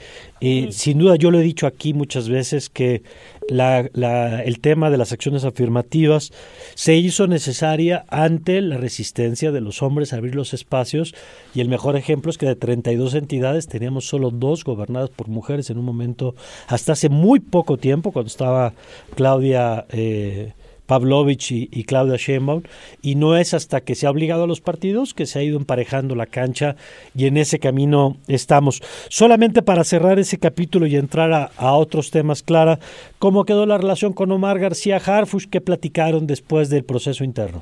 sin 0.71 0.99
duda 0.99 1.15
yo 1.15 1.31
lo 1.31 1.39
he 1.39 1.43
dicho 1.43 1.67
aquí 1.67 1.93
muchas 1.93 2.27
veces 2.29 2.69
que 2.69 3.01
la, 3.49 3.89
la- 3.93 4.43
el 4.43 4.59
tema 4.59 4.89
de 4.89 4.97
las 4.97 5.11
acciones 5.13 5.43
afirmativas 5.45 6.31
se 6.75 6.95
hizo 6.97 7.27
necesaria 7.27 8.03
ante 8.09 8.61
la 8.61 8.77
resistencia 8.77 9.51
de 9.51 9.61
los 9.61 9.81
hombres 9.81 10.11
a 10.13 10.17
abrir 10.17 10.35
los 10.35 10.53
espacios 10.53 11.15
y 11.55 11.61
el 11.61 11.69
mejor 11.69 11.95
ejemplo 11.95 12.29
es 12.29 12.37
que 12.37 12.45
de 12.45 12.55
32 12.55 13.13
entidades 13.15 13.67
teníamos 13.67 14.05
solo 14.05 14.29
dos 14.31 14.63
gobernadas 14.65 15.09
por 15.09 15.29
mujeres 15.29 15.69
en 15.69 15.77
un 15.77 15.85
momento 15.85 16.35
hasta 16.67 16.91
hace 16.93 17.09
muy 17.09 17.39
poco 17.39 17.77
tiempo 17.77 18.11
cuando 18.11 18.27
estaba 18.27 18.73
Claudia 19.15 19.85
eh, 19.89 20.53
Pavlovich 20.89 21.51
y, 21.51 21.83
Claudia 21.83 22.17
Sheinbaum 22.17 22.63
y 23.03 23.13
no 23.13 23.37
es 23.37 23.53
hasta 23.53 23.81
que 23.81 23.93
se 23.93 24.07
ha 24.07 24.09
obligado 24.09 24.45
a 24.45 24.47
los 24.47 24.59
partidos 24.59 25.13
que 25.13 25.27
se 25.27 25.37
ha 25.37 25.43
ido 25.43 25.55
emparejando 25.55 26.15
la 26.15 26.25
cancha 26.25 26.75
y 27.15 27.27
en 27.27 27.37
ese 27.37 27.59
camino 27.59 28.17
estamos. 28.27 28.81
Solamente 29.07 29.61
para 29.61 29.83
cerrar 29.83 30.17
ese 30.17 30.39
capítulo 30.39 30.87
y 30.87 30.95
entrar 30.95 31.51
a, 31.55 31.73
otros 31.73 32.09
temas, 32.09 32.41
Clara, 32.41 32.79
¿cómo 33.19 33.45
quedó 33.45 33.67
la 33.67 33.77
relación 33.77 34.13
con 34.13 34.31
Omar 34.31 34.57
García 34.57 34.97
Harfush? 34.97 35.45
¿Qué 35.45 35.61
platicaron 35.61 36.25
después 36.25 36.71
del 36.71 36.83
proceso 36.83 37.23
interno? 37.23 37.61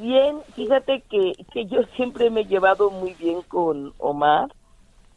Bien, 0.00 0.36
fíjate 0.56 1.02
que, 1.10 1.34
que 1.52 1.66
yo 1.66 1.82
siempre 1.96 2.30
me 2.30 2.40
he 2.40 2.44
llevado 2.46 2.90
muy 2.90 3.12
bien 3.20 3.42
con 3.46 3.92
Omar, 3.98 4.50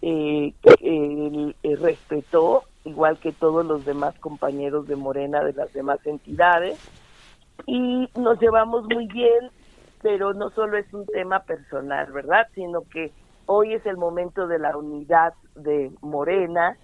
eh, 0.01 0.53
eh, 0.81 1.75
respetó, 1.79 2.63
igual 2.85 3.19
que 3.19 3.31
todos 3.31 3.65
los 3.65 3.83
demás 3.83 4.17
compañeros 4.19 4.87
de 4.87 4.95
Morena 4.95 5.43
de 5.43 5.53
las 5.53 5.73
demás 5.73 5.99
entidades, 6.05 6.79
y 7.65 8.09
nos 8.17 8.39
llevamos 8.39 8.85
muy 8.85 9.07
bien, 9.07 9.49
pero 10.01 10.33
no 10.33 10.49
solo 10.51 10.77
es 10.77 10.93
un 10.93 11.05
tema 11.07 11.41
personal, 11.41 12.11
¿verdad? 12.11 12.47
Sino 12.53 12.81
que 12.91 13.11
hoy 13.47 13.73
es 13.73 13.85
el 13.85 13.97
momento 13.97 14.47
de 14.47 14.59
la 14.59 14.77
unidad 14.77 15.33
de 15.55 15.91
Morena 16.01 16.77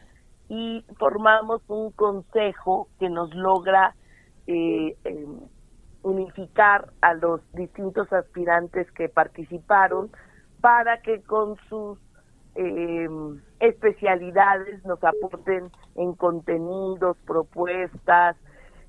y 0.50 0.84
formamos 0.98 1.62
un 1.68 1.92
consejo 1.92 2.88
que 3.00 3.10
nos 3.10 3.34
logra 3.36 3.96
eh, 4.48 4.98
eh, 5.04 5.28
unificar 6.04 6.90
a 7.02 7.14
los 7.14 7.42
distintos 7.54 8.12
aspirantes 8.12 8.92
que 8.92 9.08
participaron 9.08 10.10
para 10.60 11.02
que 11.02 11.22
con 11.22 11.58
sus 11.70 12.00
eh, 12.56 13.08
especialidades 13.60 14.84
nos 14.86 15.04
aporten 15.04 15.70
en 15.96 16.14
contenidos, 16.16 17.18
propuestas. 17.26 18.36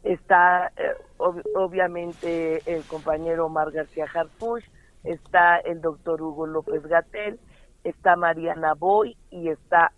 Está 0.03 0.72
eh, 0.77 0.94
ob- 1.18 1.42
obviamente 1.55 2.62
el 2.66 2.85
compañero 2.87 3.46
Omar 3.46 3.70
García 3.70 4.07
Harfuch, 4.12 4.64
está 5.05 5.59
el 5.59 5.81
doctor 5.81 6.20
Hugo 6.20 6.46
López 6.46 6.83
Gatel, 6.83 7.38
está 7.85 8.16
Mariana 8.16 8.75
Boy 8.75 9.16
y 9.31 9.48
está 9.48 9.92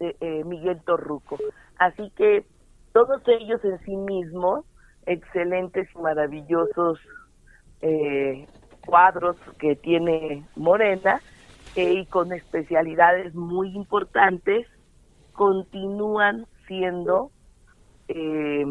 eh, 0.00 0.16
eh, 0.20 0.44
Miguel 0.44 0.80
Torruco. 0.84 1.38
Así 1.78 2.10
que 2.16 2.46
todos 2.92 3.22
ellos 3.26 3.62
en 3.64 3.78
sí 3.80 3.96
mismos, 3.96 4.64
excelentes 5.06 5.88
y 5.94 5.98
maravillosos 5.98 6.98
eh, 7.80 8.46
cuadros 8.86 9.36
que 9.58 9.76
tiene 9.76 10.46
Morena 10.56 11.20
eh, 11.74 11.94
y 11.94 12.06
con 12.06 12.32
especialidades 12.32 13.34
muy 13.34 13.74
importantes, 13.74 14.66
continúan 15.32 16.46
siendo 16.66 17.30
eh, 18.08 18.64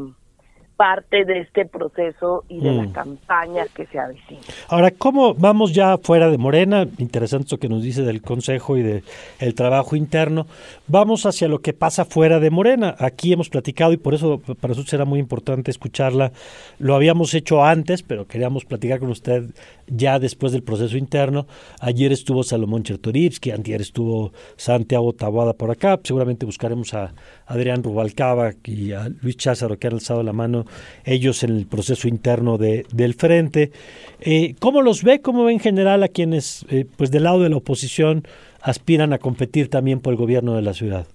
parte 0.81 1.25
de 1.25 1.41
este 1.41 1.67
proceso 1.67 2.43
y 2.49 2.59
de 2.59 2.71
Mm. 2.71 2.77
la 2.77 2.91
campaña 2.91 3.65
que 3.75 3.85
se 3.85 3.99
avecina. 3.99 4.41
Ahora, 4.67 4.89
¿cómo 4.89 5.35
vamos 5.35 5.73
ya 5.73 5.95
fuera 5.99 6.27
de 6.31 6.39
Morena? 6.39 6.87
Interesante 6.97 7.43
esto 7.45 7.59
que 7.59 7.69
nos 7.69 7.83
dice 7.83 8.01
del 8.01 8.23
Consejo 8.23 8.77
y 8.77 8.81
del 8.81 9.03
el 9.37 9.53
trabajo 9.53 9.95
interno. 9.95 10.47
Vamos 10.87 11.27
hacia 11.27 11.47
lo 11.47 11.59
que 11.59 11.73
pasa 11.73 12.03
fuera 12.03 12.39
de 12.39 12.49
Morena. 12.49 12.95
Aquí 12.97 13.31
hemos 13.31 13.49
platicado 13.49 13.93
y 13.93 13.97
por 13.97 14.15
eso 14.15 14.39
para 14.59 14.69
nosotros 14.69 14.91
era 14.93 15.05
muy 15.05 15.19
importante 15.19 15.69
escucharla. 15.69 16.31
Lo 16.79 16.95
habíamos 16.95 17.35
hecho 17.35 17.63
antes, 17.63 18.01
pero 18.01 18.25
queríamos 18.25 18.65
platicar 18.65 18.97
con 18.99 19.11
usted 19.11 19.51
ya 19.85 20.17
después 20.17 20.51
del 20.51 20.63
proceso 20.63 20.97
interno. 20.97 21.45
Ayer 21.79 22.11
estuvo 22.11 22.41
Salomón 22.41 22.81
Chertorivsky, 22.81 23.51
antier 23.51 23.81
estuvo 23.81 24.31
Santiago 24.55 25.13
Taboada 25.13 25.53
por 25.53 25.69
acá. 25.69 25.99
Seguramente 26.03 26.47
buscaremos 26.47 26.95
a 26.95 27.13
Adrián 27.45 27.83
Rubalcaba 27.83 28.53
y 28.63 28.93
a 28.93 29.09
Luis 29.21 29.37
Cházaro 29.37 29.77
que 29.77 29.87
han 29.87 29.93
alzado 29.93 30.23
la 30.23 30.33
mano 30.33 30.65
ellos 31.03 31.43
en 31.43 31.57
el 31.57 31.65
proceso 31.65 32.07
interno 32.07 32.57
de, 32.57 32.85
del 32.93 33.13
frente. 33.13 33.71
Eh, 34.19 34.55
¿Cómo 34.59 34.81
los 34.81 35.03
ve? 35.03 35.21
¿Cómo 35.21 35.45
ve 35.45 35.53
en 35.53 35.59
general 35.59 36.03
a 36.03 36.07
quienes, 36.07 36.65
eh, 36.69 36.85
pues 36.97 37.11
del 37.11 37.23
lado 37.23 37.41
de 37.41 37.49
la 37.49 37.57
oposición, 37.57 38.23
aspiran 38.61 39.13
a 39.13 39.17
competir 39.17 39.69
también 39.69 39.99
por 39.99 40.13
el 40.13 40.19
gobierno 40.19 40.55
de 40.55 40.61
la 40.61 40.73
ciudad? 40.73 41.07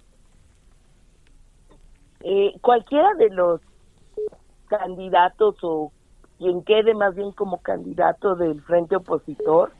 Eh, 2.23 2.53
cualquiera 2.61 3.15
de 3.19 3.31
los 3.31 3.61
candidatos 4.69 5.57
o 5.63 5.93
quien 6.39 6.63
quede 6.63 6.95
más 6.95 7.15
bien 7.15 7.33
como 7.33 7.59
candidato 7.59 8.35
del 8.35 8.61
frente 8.63 8.97
opositor, 8.97 9.71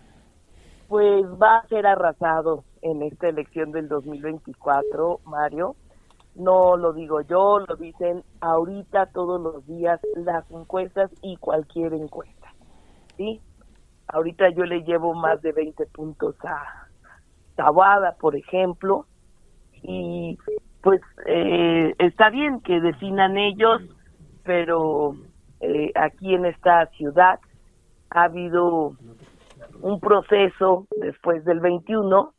pues 0.89 1.25
va 1.43 1.59
a 1.59 1.67
ser 1.69 1.87
arrasado 1.87 2.65
en 2.83 3.03
esta 3.03 3.29
elección 3.29 3.73
del 3.73 3.89
2024, 3.89 5.21
Mario. 5.25 5.75
No 6.37 6.77
lo 6.77 6.93
digo 6.93 7.23
yo, 7.23 7.61
lo 7.61 7.77
dicen 7.77 8.23
ahorita 8.41 9.07
todos 9.07 9.41
los 9.41 9.67
días 9.67 10.01
las 10.15 10.49
encuestas 10.51 11.11
y 11.23 11.37
cualquier 11.39 11.95
encuesta. 11.95 12.53
¿Sí? 13.17 13.41
Ahorita 14.09 14.51
yo 14.51 14.65
le 14.65 14.83
llevo 14.83 15.15
más 15.15 15.41
de 15.43 15.53
20 15.53 15.87
puntos 15.87 16.37
a 16.45 16.87
Tabada, 17.57 18.17
por 18.21 18.37
ejemplo, 18.37 19.07
y 19.83 20.39
pues 20.83 21.01
eh, 21.27 21.95
está 21.99 22.31
bien 22.31 22.61
que 22.61 22.81
definan 22.81 23.39
ellos, 23.39 23.83
pero 24.45 25.17
eh, 25.61 25.91
aquí 25.95 26.35
en 26.35 26.45
esta 26.45 26.87
ciudad 26.91 27.41
ha 28.11 28.25
habido 28.25 28.93
un 29.81 30.01
proceso 30.01 30.87
después 31.01 31.45
del 31.45 31.61
21 31.61 32.33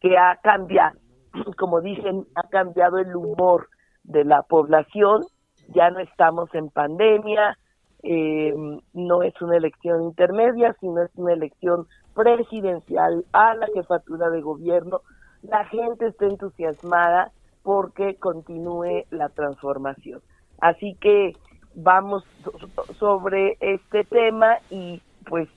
que 0.00 0.18
ha 0.18 0.36
cambiado, 0.42 0.98
como 1.58 1.80
dicen, 1.80 2.26
ha 2.34 2.48
cambiado 2.48 2.98
el 2.98 3.14
humor 3.14 3.68
de 4.04 4.24
la 4.24 4.42
población, 4.42 5.22
ya 5.68 5.90
no 5.90 5.98
estamos 6.00 6.54
en 6.54 6.68
pandemia, 6.70 7.58
eh, 8.02 8.54
no 8.92 9.22
es 9.22 9.40
una 9.42 9.56
elección 9.56 10.02
intermedia, 10.04 10.76
sino 10.80 11.02
es 11.02 11.10
una 11.16 11.32
elección 11.32 11.86
presidencial 12.14 13.24
a 13.32 13.54
la 13.54 13.66
jefatura 13.74 14.30
de 14.30 14.40
gobierno. 14.42 15.00
La 15.42 15.64
gente 15.66 16.06
está 16.06 16.26
entusiasmada 16.26 17.32
porque 17.62 18.14
continúe 18.16 19.04
la 19.10 19.28
transformación. 19.30 20.20
Así 20.60 20.94
que 21.00 21.36
vamos 21.74 22.24
so- 22.44 22.94
sobre 22.94 23.56
este 23.60 24.04
tema 24.04 24.58
y 24.70 25.02
pues 25.28 25.48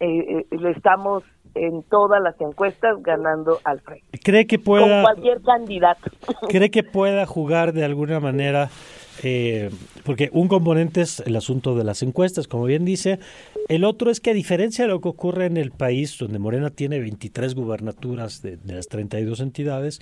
eh, 0.00 0.46
eh, 0.50 0.56
le 0.56 0.70
estamos 0.70 1.22
en 1.54 1.82
todas 1.84 2.22
las 2.22 2.40
encuestas 2.40 3.02
ganando 3.02 3.58
al 3.64 3.80
frente. 3.80 4.18
¿Cree 4.22 4.46
que 4.46 4.56
Con 4.56 4.64
pueda, 4.64 5.02
cualquier 5.02 5.40
candidato. 5.42 6.10
cree 6.48 6.70
que 6.70 6.82
pueda 6.82 7.26
jugar 7.26 7.72
de 7.72 7.84
alguna 7.84 8.20
manera 8.20 8.70
eh, 9.22 9.70
porque 10.04 10.28
un 10.32 10.48
componente 10.48 11.00
es 11.00 11.20
el 11.20 11.36
asunto 11.36 11.76
de 11.76 11.84
las 11.84 12.02
encuestas, 12.02 12.48
como 12.48 12.64
bien 12.64 12.84
dice, 12.84 13.20
el 13.68 13.84
otro 13.84 14.10
es 14.10 14.20
que 14.20 14.30
a 14.30 14.34
diferencia 14.34 14.84
de 14.84 14.90
lo 14.90 15.00
que 15.00 15.08
ocurre 15.08 15.46
en 15.46 15.56
el 15.56 15.70
país, 15.70 16.18
donde 16.18 16.38
Morena 16.38 16.70
tiene 16.70 16.98
23 16.98 17.54
gubernaturas 17.54 18.42
de, 18.42 18.56
de 18.56 18.74
las 18.74 18.88
32 18.88 19.40
entidades, 19.40 20.00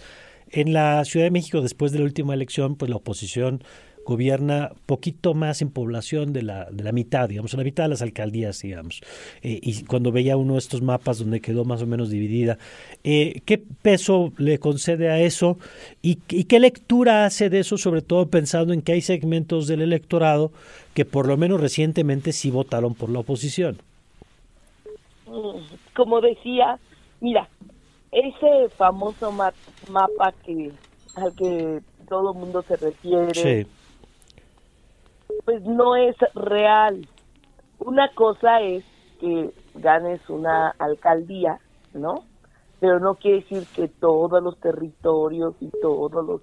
en 0.51 0.73
la 0.73 1.05
Ciudad 1.05 1.27
de 1.27 1.31
México, 1.31 1.61
después 1.61 1.93
de 1.93 1.99
la 1.99 2.05
última 2.05 2.35
elección, 2.35 2.77
pues 2.77 2.91
la 2.91 2.97
oposición 2.97 3.63
gobierna 4.05 4.73
poquito 4.87 5.35
más 5.35 5.63
en 5.63 5.71
población 5.71 6.33
de 6.33 6.43
la, 6.43 6.67
de 6.71 6.85
la 6.85 6.93
mitad, 6.93 7.29
digamos, 7.29 7.55
la 7.55 7.65
mitad 7.65 7.85
de 7.85 7.91
las 7.91 8.03
alcaldías, 8.03 8.61
digamos. 8.61 9.01
Eh, 9.43 9.59
y 9.63 9.85
cuando 9.85 10.13
veía 10.13 10.37
uno 10.37 10.55
de 10.55 10.59
estos 10.59 10.83
mapas 10.83 11.19
donde 11.19 11.41
quedó 11.41 11.65
más 11.65 11.83
o 11.83 11.87
menos 11.87 12.11
dividida, 12.11 12.59
eh, 13.05 13.41
¿qué 13.45 13.59
peso 13.59 14.33
le 14.39 14.59
concede 14.59 15.11
a 15.11 15.21
eso 15.21 15.59
y, 16.03 16.19
y, 16.29 16.45
qué 16.45 16.61
lectura 16.61 17.25
hace 17.25 17.51
de 17.51 17.61
eso, 17.61 17.79
sobre 17.79 18.03
todo 18.03 18.27
pensando 18.27 18.73
en 18.73 18.83
que 18.83 18.93
hay 18.93 19.01
segmentos 19.01 19.67
del 19.67 19.83
electorado 19.83 20.53
que 20.95 21.05
por 21.05 21.27
lo 21.27 21.37
menos 21.37 21.61
recientemente 21.61 22.33
sí 22.33 22.51
votaron 22.51 22.95
por 22.95 23.11
la 23.11 23.21
oposición? 23.21 23.79
Como 25.95 26.21
decía, 26.21 26.79
mira, 27.21 27.49
ese 28.11 28.69
famoso 28.77 29.33
ma 29.33 29.53
mapa 29.91 30.35
que 30.45 30.71
al 31.15 31.35
que 31.35 31.81
todo 32.09 32.35
mundo 32.35 32.63
se 32.63 32.77
refiere, 32.77 33.35
sí 33.35 33.67
pues 35.45 35.63
no 35.65 35.97
es 35.97 36.17
real. 36.35 37.07
Una 37.79 38.09
cosa 38.15 38.61
es 38.61 38.85
que 39.21 39.53
ganes 39.75 40.29
una 40.29 40.71
alcaldía, 40.79 41.59
¿no? 41.95 42.25
Pero 42.81 42.99
no 43.01 43.15
quiere 43.15 43.41
decir 43.41 43.67
que 43.75 43.89
todos 43.89 44.43
los 44.43 44.59
territorios 44.59 45.55
y 45.61 45.71
todos 45.81 46.25
los 46.25 46.41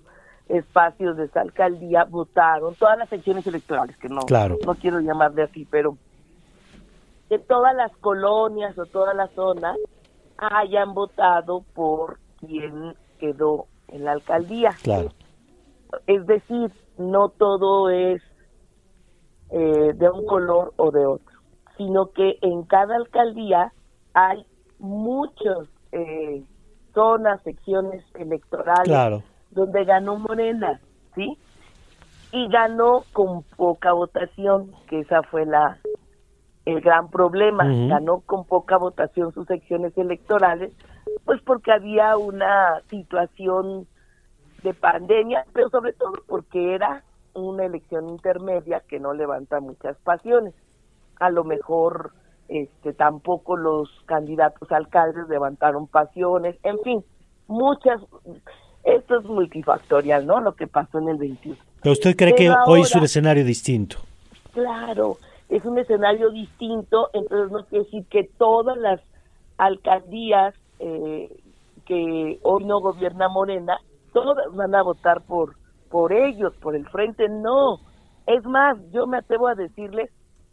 espacios 0.48 1.16
de 1.18 1.26
esa 1.26 1.42
alcaldía 1.42 2.06
votaron, 2.06 2.74
todas 2.76 2.98
las 2.98 3.10
secciones 3.10 3.46
electorales, 3.46 3.96
que 3.98 4.10
no, 4.10 4.22
claro. 4.22 4.58
no 4.66 4.74
quiero 4.76 5.00
llamarle 5.00 5.44
así, 5.44 5.66
pero 5.70 5.98
que 7.30 7.38
todas 7.38 7.76
las 7.76 7.96
colonias 7.98 8.78
o 8.80 8.86
todas 8.86 9.16
las 9.16 9.32
zonas 9.32 9.78
hayan 10.38 10.94
votado 10.94 11.64
por 11.76 12.18
quien 12.40 12.96
quedó 13.20 13.68
en 13.90 14.06
la 14.06 14.14
alcaldía. 14.14 14.72
Claro. 14.82 15.10
Es 16.08 16.26
decir, 16.26 16.72
no 16.98 17.30
todo 17.30 17.90
es 17.90 18.22
eh, 19.52 19.94
de 19.96 20.10
un 20.10 20.26
color 20.26 20.74
o 20.78 20.92
de 20.92 21.06
otro, 21.06 21.40
sino 21.78 22.12
que 22.12 22.38
en 22.42 22.64
cada 22.64 22.96
alcaldía 22.96 23.74
hay 24.14 24.46
muchas 24.80 25.68
eh, 25.92 26.44
zonas, 26.94 27.42
secciones 27.44 28.04
electorales 28.16 28.88
claro. 28.88 29.24
donde 29.52 29.86
ganó 29.86 30.18
Morena, 30.18 30.80
¿sí? 31.16 31.38
Y 32.32 32.48
ganó 32.50 33.04
con 33.12 33.44
poca 33.58 33.92
votación, 33.94 34.72
que 34.88 35.00
esa 35.00 35.24
fue 35.24 35.46
la 35.46 35.80
el 36.66 36.82
gran 36.82 37.10
problema, 37.10 37.64
ganó 37.88 38.20
con 38.20 38.46
poca 38.46 38.78
votación 38.78 39.34
sus 39.34 39.48
secciones 39.48 39.98
electorales, 39.98 40.72
pues 41.26 41.42
porque 41.42 41.72
había 41.72 42.16
una 42.18 42.82
situación 42.90 43.88
de 44.62 44.74
pandemia, 44.74 45.46
pero 45.54 45.70
sobre 45.70 45.94
todo 45.94 46.14
porque 46.28 46.76
era 46.76 47.04
una 47.44 47.66
elección 47.66 48.10
intermedia 48.10 48.82
que 48.88 49.00
no 49.00 49.14
levanta 49.14 49.60
muchas 49.60 49.98
pasiones. 49.98 50.54
A 51.20 51.30
lo 51.30 51.44
mejor 51.44 52.12
este 52.48 52.94
tampoco 52.94 53.58
los 53.58 53.90
candidatos 54.06 54.72
a 54.72 54.78
alcaldes 54.78 55.28
levantaron 55.30 55.88
pasiones, 55.88 56.56
en 56.64 56.80
fin, 56.80 57.04
muchas 57.48 58.02
esto 58.84 59.20
es 59.20 59.26
multifactorial, 59.26 60.26
¿no? 60.26 60.40
Lo 60.40 60.56
que 60.56 60.68
pasó 60.68 61.00
en 61.00 61.10
el 61.10 61.18
21. 61.18 61.58
Pero 61.82 61.94
usted 61.94 62.16
cree 62.16 62.34
que 62.34 62.52
hoy 62.66 62.82
es 62.82 62.96
un 62.96 63.04
escenario 63.04 63.44
distinto. 63.44 63.98
Claro, 64.54 65.18
es 65.50 65.64
un 65.66 65.78
escenario 65.78 66.30
distinto, 66.32 67.10
entonces 67.14 67.52
no 67.52 67.66
quiere 67.66 67.86
decir 67.86 68.06
que 68.10 68.24
todas 68.38 68.78
las 68.78 69.02
alcaldías 69.58 70.56
eh, 70.80 71.30
que 71.86 72.40
hoy 72.44 72.64
no 72.66 72.80
gobierna 72.80 73.28
Morena, 73.30 73.80
todas 74.14 74.54
van 74.54 74.76
a 74.76 74.84
votar 74.84 75.22
por 75.22 75.56
por 75.90 76.14
ellos, 76.14 76.54
por 76.58 76.76
el 76.76 76.88
frente, 76.90 77.28
no. 77.30 77.80
Es 78.28 78.46
más, 78.46 78.78
yo 78.92 79.08
me 79.08 79.18
atrevo 79.18 79.48
a 79.48 79.56
decirles 79.56 80.12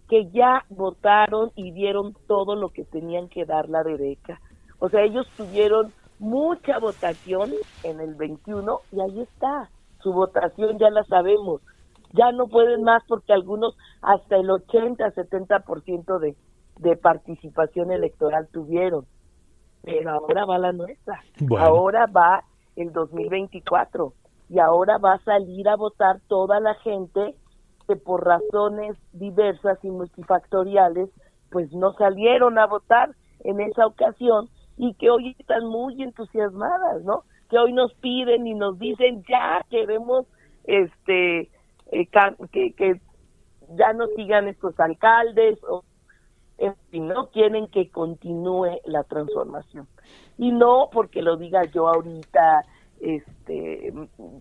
que 0.09 0.31
ya 0.31 0.65
votaron 0.69 1.51
y 1.57 1.73
dieron 1.73 2.15
todo 2.27 2.55
lo 2.55 2.71
que 2.71 2.85
tenían 2.85 3.29
que 3.29 3.45
dar 3.45 3.69
la 3.69 3.83
derecha. 3.83 4.41
O 4.79 4.89
sea, 4.89 5.03
ellos 5.03 5.27
tuvieron 5.37 5.93
mucha 6.19 6.79
votación 6.79 7.51
en 7.83 8.01
el 8.01 8.15
21 8.15 8.81
y 8.93 9.01
ahí 9.01 9.21
está. 9.21 9.71
Su 10.01 10.13
votación 10.13 10.79
ya 10.79 10.91
la 10.91 11.05
sabemos. 11.05 11.61
Ya 12.13 12.31
no 12.33 12.47
pueden 12.47 12.83
más 12.83 13.03
porque 13.09 13.33
algunos 13.33 13.77
hasta 14.01 14.37
el 14.37 14.49
80, 14.49 15.13
70% 15.13 16.19
de, 16.19 16.37
de 16.79 16.97
participación 16.97 17.91
electoral 17.91 18.49
tuvieron. 18.53 19.07
Pero 19.83 20.11
ahora 20.11 20.45
va 20.47 20.59
la 20.59 20.73
nuestra. 20.73 21.23
Bueno. 21.41 21.65
Ahora 21.65 22.07
va 22.07 22.45
el 22.77 22.93
2024 22.93 24.13
y 24.49 24.59
ahora 24.59 24.99
va 24.99 25.15
a 25.15 25.25
salir 25.25 25.69
a 25.69 25.77
votar 25.77 26.21
toda 26.29 26.61
la 26.61 26.75
gente 26.75 27.35
que 27.87 27.97
por 27.97 28.25
razones 28.25 28.97
diversas 29.13 29.79
y 29.85 29.91
multifactoriales 29.91 31.11
pues 31.51 31.73
no 31.73 31.93
salieron 31.95 32.59
a 32.59 32.67
votar 32.67 33.11
en 33.45 33.61
esa 33.61 33.87
ocasión 33.87 34.49
y 34.77 34.95
que 34.95 35.11
hoy 35.11 35.35
están 35.39 35.67
muy 35.67 36.03
entusiasmadas, 36.03 37.03
¿no? 37.05 37.25
Que 37.49 37.59
hoy 37.59 37.73
nos 37.73 37.95
piden 37.95 38.47
y 38.47 38.55
nos 38.55 38.79
dicen 38.79 39.25
ya 39.29 39.65
queremos 39.71 40.27
este 40.65 41.51
eh, 41.93 42.09
que, 42.53 42.73
que 42.73 43.01
ya 43.77 43.93
no 43.93 44.07
sigan 44.17 44.49
estos 44.49 44.79
alcaldes 44.81 45.59
o 45.65 45.85
en 46.59 46.75
fin, 46.91 47.09
no 47.09 47.29
quieren 47.31 47.69
que 47.69 47.91
continúe 47.91 48.81
la 48.85 49.05
transformación 49.05 49.87
y 50.39 50.53
no 50.53 50.89
porque 50.93 51.23
lo 51.23 51.37
diga 51.37 51.65
yo 51.65 51.89
ahorita 51.89 52.65
este 53.01 53.93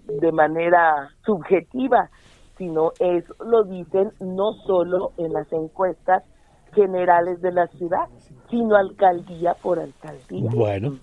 de 0.07 0.31
manera 0.31 1.09
subjetiva 1.25 2.09
sino 2.57 2.91
es 2.99 3.25
lo 3.39 3.63
dicen 3.63 4.11
no 4.19 4.53
solo 4.65 5.11
en 5.17 5.33
las 5.33 5.51
encuestas 5.51 6.23
generales 6.73 7.41
de 7.41 7.51
la 7.51 7.67
ciudad 7.67 8.07
sino 8.49 8.75
alcaldía 8.75 9.53
por 9.55 9.79
alcaldía 9.79 10.49
Bueno, 10.53 10.97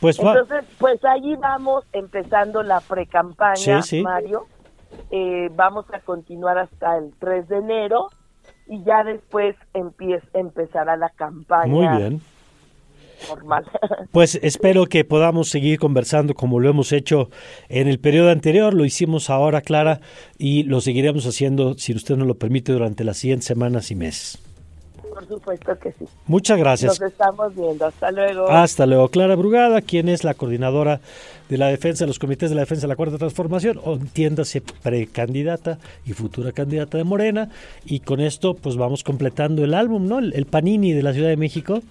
pues 0.00 0.18
entonces 0.18 0.64
pues 0.78 1.04
allí 1.04 1.36
vamos 1.36 1.84
empezando 1.92 2.62
la 2.62 2.80
precampaña 2.80 3.82
Sí, 3.82 3.98
sí. 3.98 4.02
Mario 4.02 4.46
Eh, 5.10 5.48
vamos 5.54 5.84
a 5.92 6.00
continuar 6.00 6.58
hasta 6.58 6.96
el 6.96 7.12
3 7.18 7.48
de 7.48 7.56
enero 7.58 8.08
y 8.68 8.82
ya 8.84 9.04
después 9.04 9.56
empieza 9.74 10.26
empezará 10.32 10.96
la 10.96 11.10
campaña 11.10 11.72
Muy 11.72 11.88
bien. 11.88 12.20
Normal 13.28 13.64
Pues 14.12 14.38
espero 14.42 14.86
que 14.86 15.04
podamos 15.04 15.48
seguir 15.48 15.78
conversando 15.78 16.34
como 16.34 16.60
lo 16.60 16.68
hemos 16.70 16.92
hecho 16.92 17.28
en 17.68 17.88
el 17.88 17.98
periodo 17.98 18.30
anterior, 18.30 18.72
lo 18.74 18.84
hicimos 18.84 19.30
ahora, 19.30 19.60
Clara, 19.60 20.00
y 20.38 20.62
lo 20.64 20.80
seguiremos 20.80 21.26
haciendo, 21.26 21.74
si 21.78 21.94
usted 21.94 22.16
nos 22.16 22.26
lo 22.26 22.34
permite, 22.36 22.72
durante 22.72 23.04
las 23.04 23.18
siguientes 23.18 23.46
semanas 23.46 23.90
y 23.90 23.94
meses. 23.94 24.38
por 25.12 25.26
supuesto 25.26 25.78
que 25.78 25.92
sí 25.92 26.04
Muchas 26.26 26.58
gracias. 26.58 27.00
nos 27.00 27.10
estamos 27.10 27.54
viendo 27.54 27.86
hasta 27.86 28.10
luego 28.10 28.48
Hasta 28.48 28.86
luego. 28.86 29.08
Clara 29.08 29.34
Brugada, 29.36 29.80
quien 29.82 30.08
es 30.08 30.24
la 30.24 30.34
coordinadora 30.34 31.00
de 31.48 31.58
la 31.58 31.68
defensa 31.68 32.04
de 32.04 32.08
los 32.08 32.18
comités 32.18 32.50
de 32.50 32.56
la 32.56 32.62
defensa 32.62 32.82
de 32.82 32.88
la 32.88 32.96
Cuarta 32.96 33.18
Transformación, 33.18 33.80
o 33.84 33.94
entiéndase 33.94 34.62
precandidata 34.82 35.78
y 36.04 36.12
futura 36.12 36.52
candidata 36.52 36.98
de 36.98 37.04
Morena. 37.04 37.50
Y 37.84 38.00
con 38.00 38.20
esto, 38.20 38.54
pues 38.54 38.76
vamos 38.76 39.04
completando 39.04 39.62
el 39.64 39.72
álbum, 39.74 40.06
¿no? 40.08 40.18
El, 40.18 40.32
el 40.34 40.46
Panini 40.46 40.92
de 40.92 41.02
la 41.02 41.12
Ciudad 41.12 41.28
de 41.28 41.36
México. 41.36 41.82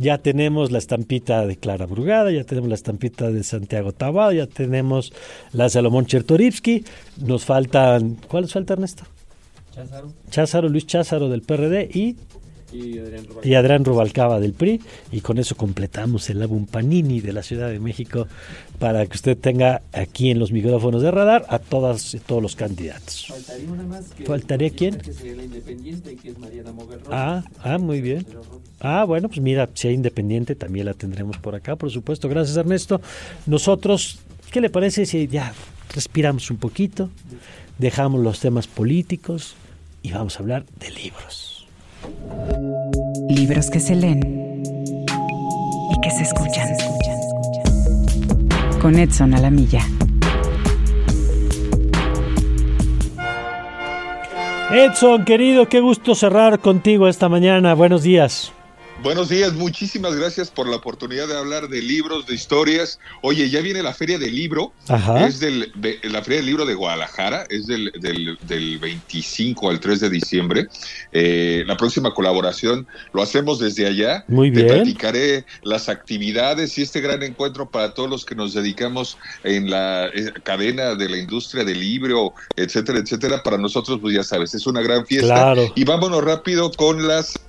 Ya 0.00 0.16
tenemos 0.16 0.70
la 0.70 0.78
estampita 0.78 1.46
de 1.46 1.56
Clara 1.56 1.84
Brugada, 1.84 2.30
ya 2.32 2.44
tenemos 2.44 2.70
la 2.70 2.74
estampita 2.74 3.30
de 3.30 3.44
Santiago 3.44 3.92
Tabado, 3.92 4.32
ya 4.32 4.46
tenemos 4.46 5.12
la 5.52 5.64
de 5.64 5.70
Salomón 5.70 6.06
Chertorivsky. 6.06 6.86
Nos 7.18 7.44
faltan. 7.44 8.16
¿Cuáles 8.26 8.50
falta, 8.50 8.72
Ernesto? 8.72 9.04
Cházaro, 10.30 10.70
Luis 10.70 10.86
Cházaro 10.86 11.28
del 11.28 11.42
PRD 11.42 11.90
y 11.92 12.16
y 12.72 13.54
Adrián 13.54 13.84
Rubalcaba 13.84 14.40
del 14.40 14.52
PRI 14.52 14.80
y 15.12 15.20
con 15.20 15.38
eso 15.38 15.56
completamos 15.56 16.28
el 16.30 16.42
álbum 16.42 16.66
Panini 16.66 17.20
de 17.20 17.32
la 17.32 17.42
Ciudad 17.42 17.68
de 17.68 17.78
México 17.80 18.26
para 18.78 19.04
que 19.06 19.16
usted 19.16 19.36
tenga 19.36 19.82
aquí 19.92 20.30
en 20.30 20.38
los 20.38 20.52
micrófonos 20.52 21.02
de 21.02 21.10
radar 21.10 21.44
a 21.48 21.58
todas 21.58 22.16
todos 22.26 22.42
los 22.42 22.56
candidatos. 22.56 23.26
Faltaría 23.28 23.70
una 23.70 23.82
más 23.82 24.06
que 24.10 24.24
¿Faltaría 24.24 24.70
quién? 24.70 24.98
que 24.98 25.12
sería 25.12 25.36
la 25.36 25.44
independiente, 25.44 26.16
que 26.16 26.30
es 26.30 26.38
Mariana 26.38 26.72
Moguerro. 26.72 27.04
Ah, 27.10 27.44
ah, 27.62 27.78
muy 27.78 28.00
bien. 28.00 28.26
Ah, 28.80 29.04
bueno, 29.04 29.28
pues 29.28 29.40
mira, 29.40 29.68
si 29.74 29.88
hay 29.88 29.94
independiente 29.94 30.54
también 30.54 30.86
la 30.86 30.94
tendremos 30.94 31.36
por 31.38 31.54
acá, 31.54 31.76
por 31.76 31.90
supuesto. 31.90 32.28
Gracias, 32.28 32.56
Ernesto. 32.56 33.00
Nosotros, 33.46 34.20
¿qué 34.50 34.60
le 34.60 34.70
parece 34.70 35.06
si 35.06 35.26
ya 35.28 35.52
respiramos 35.94 36.50
un 36.50 36.56
poquito, 36.56 37.10
dejamos 37.78 38.22
los 38.22 38.40
temas 38.40 38.66
políticos 38.66 39.54
y 40.02 40.12
vamos 40.12 40.36
a 40.36 40.38
hablar 40.38 40.64
de 40.78 40.90
libros? 40.90 41.49
Libros 43.28 43.70
que 43.70 43.80
se 43.80 43.94
leen 43.94 44.20
y 45.92 46.00
que 46.02 46.10
se 46.10 46.22
escuchan. 46.22 46.68
Con 48.80 48.98
Edson 48.98 49.34
Alamilla. 49.34 49.80
Edson, 54.72 55.24
querido, 55.24 55.68
qué 55.68 55.80
gusto 55.80 56.14
cerrar 56.14 56.60
contigo 56.60 57.08
esta 57.08 57.28
mañana. 57.28 57.74
Buenos 57.74 58.02
días. 58.02 58.52
Buenos 59.02 59.30
días, 59.30 59.54
muchísimas 59.54 60.14
gracias 60.14 60.50
por 60.50 60.68
la 60.68 60.76
oportunidad 60.76 61.26
de 61.26 61.34
hablar 61.34 61.68
de 61.68 61.80
libros, 61.80 62.26
de 62.26 62.34
historias. 62.34 62.98
Oye, 63.22 63.48
ya 63.48 63.62
viene 63.62 63.82
la 63.82 63.94
Feria 63.94 64.18
del 64.18 64.34
Libro, 64.34 64.74
Ajá. 64.88 65.26
es 65.26 65.40
del, 65.40 65.72
de, 65.74 65.98
la 66.02 66.22
Feria 66.22 66.40
del 66.40 66.46
Libro 66.46 66.66
de 66.66 66.74
Guadalajara, 66.74 67.46
es 67.48 67.66
del, 67.66 67.92
del, 67.98 68.36
del 68.42 68.78
25 68.78 69.70
al 69.70 69.80
3 69.80 70.00
de 70.00 70.10
diciembre. 70.10 70.68
Eh, 71.12 71.64
la 71.66 71.78
próxima 71.78 72.12
colaboración 72.12 72.86
lo 73.14 73.22
hacemos 73.22 73.58
desde 73.58 73.86
allá. 73.86 74.24
Muy 74.28 74.50
bien. 74.50 74.66
Te 74.66 74.74
platicaré 74.74 75.46
las 75.62 75.88
actividades 75.88 76.76
y 76.76 76.82
este 76.82 77.00
gran 77.00 77.22
encuentro 77.22 77.70
para 77.70 77.94
todos 77.94 78.10
los 78.10 78.26
que 78.26 78.34
nos 78.34 78.52
dedicamos 78.52 79.16
en 79.44 79.70
la 79.70 80.08
eh, 80.08 80.30
cadena 80.42 80.94
de 80.94 81.08
la 81.08 81.16
industria 81.16 81.64
del 81.64 81.80
libro, 81.80 82.34
etcétera, 82.54 82.98
etcétera. 82.98 83.42
Para 83.42 83.56
nosotros, 83.56 83.98
pues 84.02 84.14
ya 84.14 84.24
sabes, 84.24 84.54
es 84.54 84.66
una 84.66 84.82
gran 84.82 85.06
fiesta. 85.06 85.34
Claro. 85.34 85.72
Y 85.74 85.84
vámonos 85.84 86.22
rápido 86.22 86.70
con 86.72 87.08
las 87.08 87.40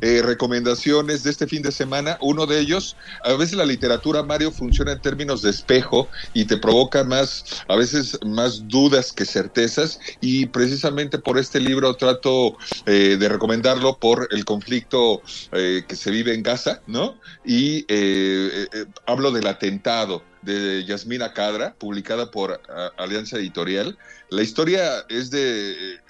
eh, 0.00 0.22
recomendaciones 0.22 1.22
de 1.22 1.30
este 1.30 1.46
fin 1.46 1.62
de 1.62 1.72
semana. 1.72 2.18
Uno 2.20 2.46
de 2.46 2.60
ellos, 2.60 2.96
a 3.24 3.32
veces 3.34 3.56
la 3.56 3.64
literatura, 3.64 4.22
Mario, 4.22 4.50
funciona 4.50 4.92
en 4.92 5.00
términos 5.00 5.42
de 5.42 5.50
espejo 5.50 6.08
y 6.34 6.44
te 6.44 6.56
provoca 6.56 7.04
más, 7.04 7.62
a 7.68 7.76
veces 7.76 8.18
más 8.24 8.68
dudas 8.68 9.12
que 9.12 9.24
certezas. 9.24 10.00
Y 10.20 10.46
precisamente 10.46 11.18
por 11.18 11.38
este 11.38 11.60
libro 11.60 11.94
trato 11.94 12.56
eh, 12.86 13.16
de 13.18 13.28
recomendarlo 13.28 13.98
por 13.98 14.28
el 14.30 14.44
conflicto 14.44 15.22
eh, 15.52 15.84
que 15.86 15.96
se 15.96 16.10
vive 16.10 16.34
en 16.34 16.42
Gaza, 16.42 16.82
¿no? 16.86 17.18
Y 17.44 17.84
eh, 17.88 18.66
hablo 19.06 19.30
del 19.30 19.46
atentado 19.46 20.24
de 20.42 20.84
Yasmina 20.84 21.32
Cadra, 21.32 21.74
publicada 21.78 22.30
por 22.30 22.60
Alianza 22.96 23.36
Editorial. 23.36 23.96
La 24.28 24.42
historia 24.42 25.04
es 25.08 25.30
de 25.30 26.00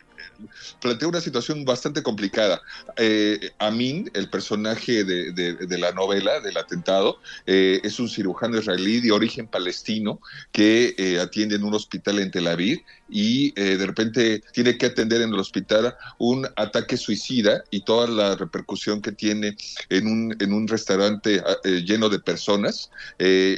plantea 0.81 1.09
una 1.09 1.21
situación 1.21 1.65
bastante 1.65 2.03
complicada. 2.03 2.61
Eh, 2.97 3.51
Amin, 3.59 4.11
el 4.15 4.29
personaje 4.29 5.05
de, 5.05 5.79
la 5.79 5.93
novela, 5.93 6.41
del 6.41 6.57
atentado, 6.57 7.19
eh, 7.47 7.81
es 7.83 7.99
un 8.01 8.09
cirujano 8.09 8.59
israelí 8.59 9.01
de 9.01 9.13
origen 9.13 9.47
palestino 9.47 10.21
que 10.53 10.95
eh, 10.99 11.21
atiende 11.21 11.57
en 11.57 11.65
un 11.65 11.75
hospital 11.75 12.19
en 12.19 12.31
Tel 12.31 12.47
Aviv 12.47 12.83
y 13.09 13.53
eh, 13.61 13.77
de 13.77 13.87
repente 13.87 14.43
tiene 14.53 14.79
que 14.79 14.87
atender 14.87 15.23
en 15.23 15.33
el 15.33 15.39
hospital 15.39 15.95
un 16.19 16.47
ataque 16.57 16.97
suicida 16.97 17.63
y 17.71 17.85
toda 17.85 18.07
la 18.09 18.37
repercusión 18.37 19.03
que 19.03 19.13
tiene 19.13 19.57
en 19.91 20.07
un, 20.07 20.37
en 20.41 20.53
un 20.53 20.67
restaurante 20.67 21.43
lleno 21.85 22.09
de 22.09 22.19
personas. 22.19 22.91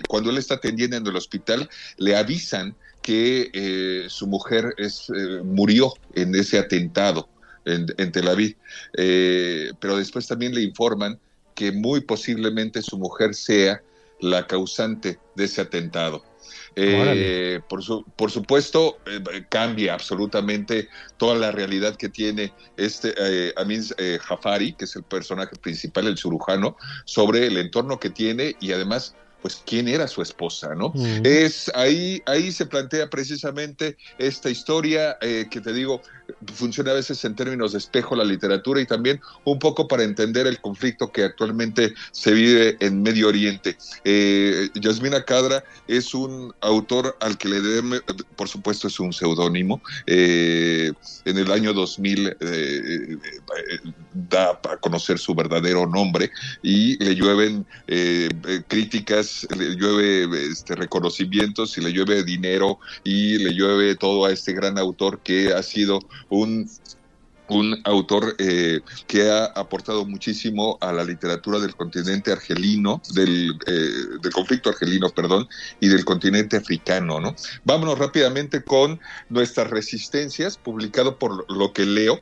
Cuando 0.09 0.31
él 0.31 0.39
está 0.39 0.55
atendiendo 0.55 0.97
en 0.97 1.07
el 1.07 1.17
hospital, 1.17 1.69
le 1.99 2.17
avisan 2.17 2.75
que 3.05 3.51
eh, 3.53 4.07
su 4.09 4.27
mujer 4.27 4.75
es, 4.79 5.11
eh, 5.11 5.43
murió 5.45 5.93
en 6.15 6.35
ese 6.35 6.59
atentado 6.59 7.29
en, 7.67 7.87
en 7.99 8.11
Tel 8.13 8.29
Aviv, 8.29 8.57
eh, 8.97 9.73
pero 9.79 9.99
después 9.99 10.27
también 10.27 10.55
le 10.55 10.63
informan 10.63 11.19
que 11.55 11.71
muy 11.71 12.01
posiblemente 12.01 12.81
su 12.81 12.97
mujer 12.97 13.35
sea 13.35 13.83
la 14.21 14.47
causante 14.47 15.19
de 15.37 15.45
ese 15.45 15.61
atentado. 15.61 16.25
Eh, 16.77 17.61
por, 17.69 17.83
su, 17.83 18.05
por, 18.17 18.31
supuesto, 18.31 18.99
eh, 19.07 19.45
cambia 19.49 19.95
absolutamente 19.95 20.89
toda 21.19 21.37
la 21.37 21.53
realidad 21.53 21.97
que 21.97 22.09
tiene 22.09 22.53
este 22.77 23.15
eh, 23.17 23.53
Amin 23.57 23.83
Jafari, 24.21 24.73
que 24.73 24.87
es 24.87 24.97
el 24.97 25.05
personaje 25.05 25.57
principal, 25.57 26.07
el 26.07 26.19
cirujano, 26.19 26.77
sobre 27.05 27.47
el 27.47 27.59
entorno 27.59 28.01
que 28.01 28.11
tiene 28.11 28.57
y 28.61 28.73
además 28.73 29.15
pues 29.45 29.63
quién 29.67 29.89
era 29.89 30.09
su 30.09 30.23
esposa, 30.23 30.75
¿no? 30.75 30.95
Es 31.23 31.71
ahí, 31.75 32.23
ahí 32.25 32.51
se 32.51 32.65
plantea 32.65 33.11
precisamente 33.11 33.99
esta 34.17 34.49
historia 34.49 35.19
eh, 35.21 35.49
que 35.51 35.61
te 35.61 35.75
digo, 35.75 36.01
funciona 36.55 36.93
a 36.93 36.95
veces 36.95 37.25
en 37.25 37.35
términos 37.35 37.73
de 37.73 37.79
espejo 37.79 38.17
la 38.17 38.25
literatura 38.25 38.81
y 38.81 38.87
también 38.87 39.21
un 39.45 39.59
poco 39.59 39.89
para 39.89 40.03
entender 40.03 40.47
el 40.47 40.61
conflicto 40.61 41.11
que 41.11 41.25
actualmente 41.25 41.95
se 42.13 42.33
vive 42.33 42.77
en 42.81 43.03
Medio 43.03 43.29
Oriente. 43.29 43.77
Eh, 44.05 44.71
Yasmina 44.75 45.25
Cadra 45.25 45.65
es 45.89 46.15
un 46.15 46.55
autor 46.61 47.17
al 47.21 47.37
que 47.39 47.49
le 47.49 47.61
debe, 47.61 48.01
por 48.37 48.49
supuesto 48.49 48.89
es 48.89 48.99
un 49.01 49.13
seudónimo, 49.13 49.83
eh, 50.07 50.93
en 51.25 51.39
el 51.39 51.51
año 51.51 51.73
2000 51.73 52.37
eh, 52.41 53.19
da 54.13 54.61
a 54.71 54.77
conocer 54.79 55.19
su 55.19 55.35
verdadero 55.35 55.87
nombre 55.87 56.31
y 56.63 57.03
le 57.03 57.15
llueven 57.15 57.67
críticas, 58.69 59.34
le 59.57 59.75
llueve 59.77 60.47
este, 60.47 60.75
reconocimientos 60.75 61.77
y 61.79 61.81
le 61.81 61.93
llueve 61.93 62.23
dinero 62.25 62.79
y 63.03 63.39
le 63.39 63.53
llueve 63.53 63.97
todo 63.97 64.25
a 64.25 64.33
este 64.33 64.53
gran 64.53 64.79
autor 64.79 65.21
que 65.23 65.53
ha 65.53 65.63
sido 65.63 66.01
un 66.29 66.69
un 67.49 67.79
autor 67.85 68.35
eh, 68.39 68.81
que 69.07 69.31
ha 69.31 69.45
aportado 69.47 70.05
muchísimo 70.07 70.79
a 70.81 70.93
la 70.93 71.05
literatura 71.05 71.59
del 71.59 71.75
continente 71.75 72.33
argelino, 72.33 73.03
del, 73.13 73.59
eh, 73.67 74.19
del, 74.23 74.33
conflicto 74.33 74.71
argelino, 74.71 75.11
perdón, 75.11 75.49
y 75.81 75.89
del 75.89 76.05
continente 76.05 76.57
africano, 76.57 77.21
¿no? 77.21 77.35
Vámonos 77.65 77.99
rápidamente 77.99 78.63
con 78.63 79.01
nuestras 79.29 79.69
resistencias, 79.71 80.57
publicado 80.57 81.19
por 81.19 81.51
lo 81.51 81.73
que 81.73 81.85
leo. 81.85 82.21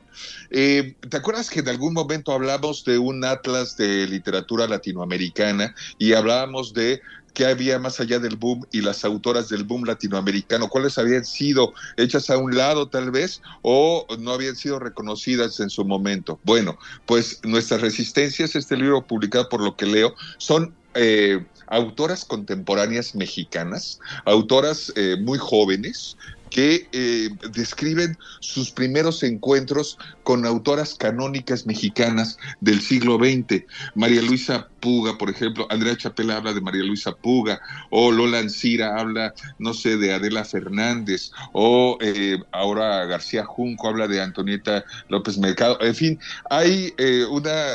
Eh, 0.49 0.95
¿Te 1.09 1.17
acuerdas 1.17 1.49
que 1.49 1.61
en 1.61 1.69
algún 1.69 1.93
momento 1.93 2.31
hablamos 2.31 2.83
de 2.83 2.97
un 2.97 3.23
atlas 3.23 3.77
de 3.77 4.07
literatura 4.07 4.67
latinoamericana 4.67 5.73
y 5.97 6.13
hablábamos 6.13 6.73
de 6.73 7.01
qué 7.33 7.45
había 7.45 7.79
más 7.79 7.99
allá 7.99 8.19
del 8.19 8.35
boom 8.35 8.65
y 8.71 8.81
las 8.81 9.03
autoras 9.05 9.49
del 9.49 9.63
boom 9.63 9.85
latinoamericano, 9.85 10.69
cuáles 10.69 10.97
habían 10.97 11.25
sido 11.25 11.73
hechas 11.97 12.29
a 12.29 12.37
un 12.37 12.55
lado 12.55 12.89
tal 12.89 13.11
vez 13.11 13.41
o 13.61 14.05
no 14.19 14.31
habían 14.31 14.55
sido 14.55 14.79
reconocidas 14.79 15.59
en 15.59 15.69
su 15.69 15.85
momento. 15.85 16.39
Bueno, 16.43 16.77
pues 17.05 17.39
nuestras 17.43 17.81
resistencias, 17.81 18.55
este 18.55 18.77
libro 18.77 19.05
publicado 19.05 19.49
por 19.49 19.61
lo 19.61 19.75
que 19.75 19.85
leo, 19.85 20.13
son 20.37 20.77
eh, 20.95 21.47
autoras 21.67 22.23
contemporáneas 22.25 23.15
mexicanas, 23.15 23.97
autoras 24.25 24.91
eh, 24.95 25.17
muy 25.19 25.39
jóvenes, 25.39 26.15
que 26.53 26.87
eh, 26.91 27.29
describen 27.51 28.15
sus 28.39 28.69
primeros 28.69 29.23
encuentros 29.23 29.97
con 30.21 30.45
autoras 30.45 30.93
canónicas 30.93 31.65
mexicanas 31.65 32.37
del 32.61 32.79
siglo 32.79 33.17
XX. 33.17 33.63
María 33.95 34.21
Luisa 34.21 34.67
Puga, 34.79 35.17
por 35.17 35.31
ejemplo, 35.31 35.65
Andrea 35.71 35.97
Chapela 35.97 36.37
habla 36.37 36.53
de 36.53 36.61
María 36.61 36.83
Luisa 36.83 37.11
Puga, 37.11 37.59
o 37.89 38.11
Lola 38.11 38.37
Ancira 38.37 38.99
habla, 38.99 39.33
no 39.57 39.73
sé, 39.73 39.97
de 39.97 40.13
Adela 40.13 40.45
Fernández, 40.45 41.31
o 41.53 41.97
eh, 42.01 42.37
ahora 42.51 43.05
García 43.05 43.45
Junco 43.45 43.87
habla 43.87 44.07
de 44.07 44.21
Antonieta 44.21 44.85
López 45.09 45.39
Mercado. 45.39 45.79
En 45.81 45.95
fin, 45.95 46.19
hay 46.51 46.93
eh, 46.99 47.25
una 47.31 47.65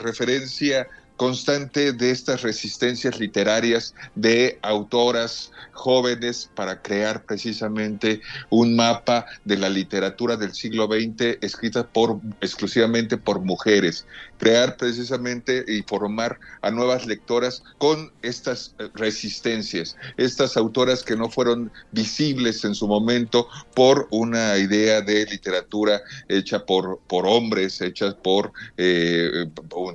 referencia 0.00 0.86
constante 1.16 1.92
de 1.92 2.10
estas 2.10 2.42
resistencias 2.42 3.18
literarias 3.18 3.94
de 4.14 4.58
autoras 4.62 5.50
jóvenes 5.72 6.50
para 6.54 6.82
crear 6.82 7.24
precisamente 7.24 8.20
un 8.50 8.76
mapa 8.76 9.26
de 9.44 9.56
la 9.56 9.68
literatura 9.68 10.36
del 10.36 10.54
siglo 10.54 10.86
XX 10.86 11.38
escrita 11.40 11.86
por 11.86 12.20
exclusivamente 12.40 13.16
por 13.16 13.40
mujeres, 13.40 14.06
crear 14.38 14.76
precisamente 14.76 15.64
y 15.66 15.82
formar 15.82 16.38
a 16.60 16.70
nuevas 16.70 17.06
lectoras 17.06 17.62
con 17.78 18.12
estas 18.22 18.74
resistencias, 18.94 19.96
estas 20.16 20.56
autoras 20.56 21.02
que 21.02 21.16
no 21.16 21.30
fueron 21.30 21.72
visibles 21.92 22.64
en 22.64 22.74
su 22.74 22.86
momento 22.86 23.48
por 23.74 24.06
una 24.10 24.58
idea 24.58 25.00
de 25.00 25.24
literatura 25.26 26.02
hecha 26.28 26.64
por, 26.64 27.00
por 27.06 27.26
hombres, 27.26 27.80
hecha 27.80 28.14
por, 28.16 28.52
eh, 28.76 29.46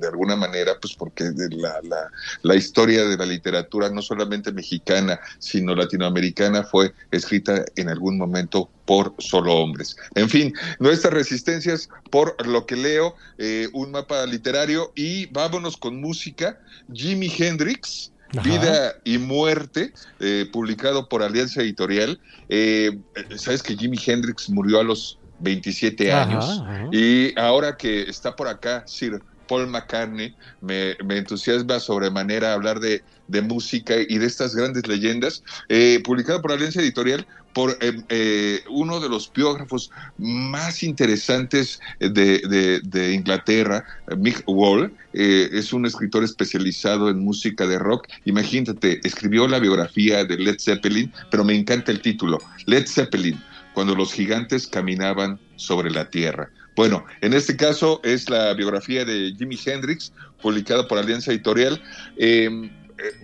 de 0.02 0.08
alguna 0.08 0.36
manera, 0.36 0.78
pues 0.82 0.96
por 0.96 1.12
porque 1.12 1.32
la, 1.58 1.80
la, 1.84 2.10
la, 2.42 2.56
historia 2.56 3.04
de 3.06 3.18
la 3.18 3.26
literatura, 3.26 3.90
no 3.90 4.02
solamente 4.02 4.52
mexicana, 4.52 5.20
sino 5.40 5.76
latinoamericana, 5.76 6.64
fue 6.64 6.94
escrita 7.12 7.66
en 7.76 7.90
algún 7.90 8.18
momento 8.18 8.70
por 8.86 9.14
solo 9.20 9.54
hombres. 9.56 9.96
En 10.16 10.30
fin, 10.30 10.54
nuestras 10.80 11.14
resistencias, 11.14 11.90
por 12.10 12.36
lo 12.46 12.66
que 12.66 12.76
leo, 12.76 13.16
eh, 13.38 13.70
un 13.74 13.92
mapa 13.92 14.26
literario 14.26 14.92
y 14.96 15.28
vámonos 15.28 15.78
con 15.78 16.00
música. 16.00 16.60
Jimi 16.94 17.32
Hendrix. 17.38 18.12
Ajá. 18.34 18.44
Vida 18.44 18.96
y 19.04 19.18
Muerte, 19.18 19.94
eh, 20.22 20.50
publicado 20.54 21.10
por 21.10 21.22
Alianza 21.22 21.62
Editorial. 21.62 22.18
Eh, 22.48 22.98
Sabes 23.36 23.62
que 23.62 23.76
Jimi 23.76 23.98
Hendrix 24.06 24.50
murió 24.50 24.80
a 24.80 24.84
los 24.84 25.20
27 25.40 26.14
años 26.14 26.46
ajá, 26.46 26.76
ajá. 26.76 26.90
y 26.92 27.38
ahora 27.38 27.76
que 27.76 28.04
está 28.04 28.36
por 28.36 28.48
acá 28.48 28.84
Sir 28.86 29.22
Paul 29.52 29.68
McCartney, 29.68 30.34
me, 30.62 30.96
me 31.04 31.18
entusiasma 31.18 31.82
sobremanera 31.82 32.54
hablar 32.54 32.80
de, 32.80 33.04
de, 33.28 33.42
música 33.42 33.96
y 34.08 34.18
de 34.18 34.26
estas 34.26 34.56
grandes 34.56 34.88
leyendas, 34.88 35.44
eh, 35.68 36.02
publicado 36.06 36.42
por 36.42 36.54
Alianza 36.54 36.80
Editorial 36.80 37.28
por 37.52 37.78
eh, 37.82 38.02
eh, 38.08 38.62
uno 38.70 39.02
de 39.02 39.10
los 39.10 39.30
biógrafos 39.34 39.92
más 40.18 40.84
interesantes 40.84 41.82
de, 42.00 42.80
de, 42.82 43.14
Inglaterra, 43.14 43.84
Mick 44.18 44.42
Wall, 44.48 44.94
es 45.12 45.74
un 45.74 45.86
escritor 45.86 46.24
especializado 46.24 47.10
en 47.10 47.20
música 47.20 47.68
de 47.68 47.78
rock. 47.78 48.08
Imagínate, 48.24 49.06
escribió 49.06 49.50
la 49.50 49.60
biografía 49.60 50.24
de 50.24 50.38
Led 50.38 50.60
Zeppelin, 50.62 51.12
pero 51.30 51.44
me 51.44 51.58
encanta 51.58 51.92
el 51.92 52.00
título, 52.00 52.38
Led 52.68 52.88
Zeppelin, 52.88 53.38
cuando 53.74 53.96
los 53.96 54.14
gigantes 54.14 54.66
caminaban 54.66 55.42
sobre 55.58 55.92
la 55.92 56.10
tierra. 56.10 56.50
Bueno, 56.76 57.06
en 57.22 57.34
este 57.34 57.58
caso 57.58 58.00
es 58.04 58.30
la 58.30 58.54
biografía 58.54 59.04
de 59.04 59.34
Jimi 59.38 59.58
Hendrix, 59.64 60.14
publicada 60.42 60.88
por 60.88 60.98
Alianza 60.98 61.32
Editorial. 61.32 61.82
Em, 62.18 62.66
eh, 62.66 62.72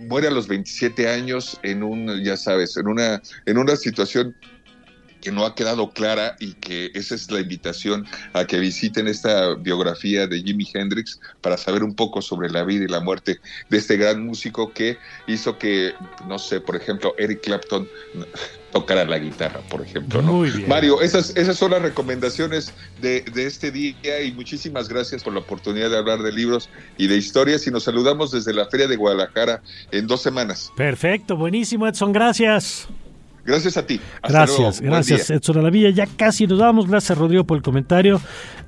muere 0.00 0.28
a 0.28 0.30
los 0.30 0.48
27 0.48 1.08
años 1.08 1.58
en 1.62 1.82
un, 1.82 2.22
ya 2.22 2.36
sabes, 2.36 2.76
en 2.76 2.88
una, 2.88 3.22
en 3.46 3.58
una 3.58 3.76
situación 3.76 4.36
que 5.20 5.32
no 5.32 5.44
ha 5.44 5.54
quedado 5.54 5.90
clara 5.90 6.36
y 6.40 6.54
que 6.54 6.90
esa 6.94 7.14
es 7.14 7.30
la 7.30 7.40
invitación 7.40 8.06
a 8.32 8.46
que 8.46 8.58
visiten 8.58 9.08
esta 9.08 9.54
biografía 9.54 10.26
de 10.26 10.42
Jimi 10.42 10.66
Hendrix 10.72 11.20
para 11.40 11.56
saber 11.56 11.82
un 11.82 11.94
poco 11.94 12.22
sobre 12.22 12.50
la 12.50 12.64
vida 12.64 12.84
y 12.84 12.88
la 12.88 13.00
muerte 13.00 13.40
de 13.68 13.78
este 13.78 13.96
gran 13.96 14.24
músico 14.24 14.72
que 14.72 14.98
hizo 15.26 15.58
que, 15.58 15.94
no 16.26 16.38
sé, 16.38 16.60
por 16.60 16.76
ejemplo, 16.76 17.14
Eric 17.18 17.42
Clapton 17.42 17.88
tocara 18.72 19.04
la 19.04 19.18
guitarra, 19.18 19.60
por 19.70 19.80
ejemplo. 19.80 20.20
¿no? 20.22 20.32
Muy 20.34 20.50
bien. 20.50 20.68
Mario, 20.68 21.00
esas, 21.00 21.34
esas 21.36 21.56
son 21.56 21.70
las 21.70 21.82
recomendaciones 21.82 22.72
de, 23.00 23.22
de 23.22 23.46
este 23.46 23.70
día 23.70 24.22
y 24.22 24.32
muchísimas 24.32 24.88
gracias 24.88 25.24
por 25.24 25.32
la 25.32 25.40
oportunidad 25.40 25.90
de 25.90 25.96
hablar 25.96 26.22
de 26.22 26.32
libros 26.32 26.68
y 26.96 27.06
de 27.06 27.16
historias 27.16 27.66
y 27.66 27.70
nos 27.70 27.84
saludamos 27.84 28.30
desde 28.30 28.52
la 28.52 28.66
Feria 28.66 28.86
de 28.86 28.96
Guadalajara 28.96 29.62
en 29.90 30.06
dos 30.06 30.22
semanas. 30.22 30.70
Perfecto, 30.76 31.36
buenísimo, 31.36 31.86
Edson, 31.86 32.12
gracias. 32.12 32.88
Gracias 33.48 33.78
a 33.78 33.86
ti. 33.86 33.98
Hasta 34.16 34.28
Gracias, 34.28 34.80
luego. 34.80 34.94
Gracias. 34.94 35.30
Edson 35.30 35.58
Alavilla. 35.58 35.88
Ya 35.88 36.06
casi 36.06 36.46
nos 36.46 36.58
vamos. 36.58 36.86
Gracias 36.86 37.16
Rodrigo 37.16 37.44
por 37.44 37.56
el 37.56 37.62
comentario. 37.62 38.20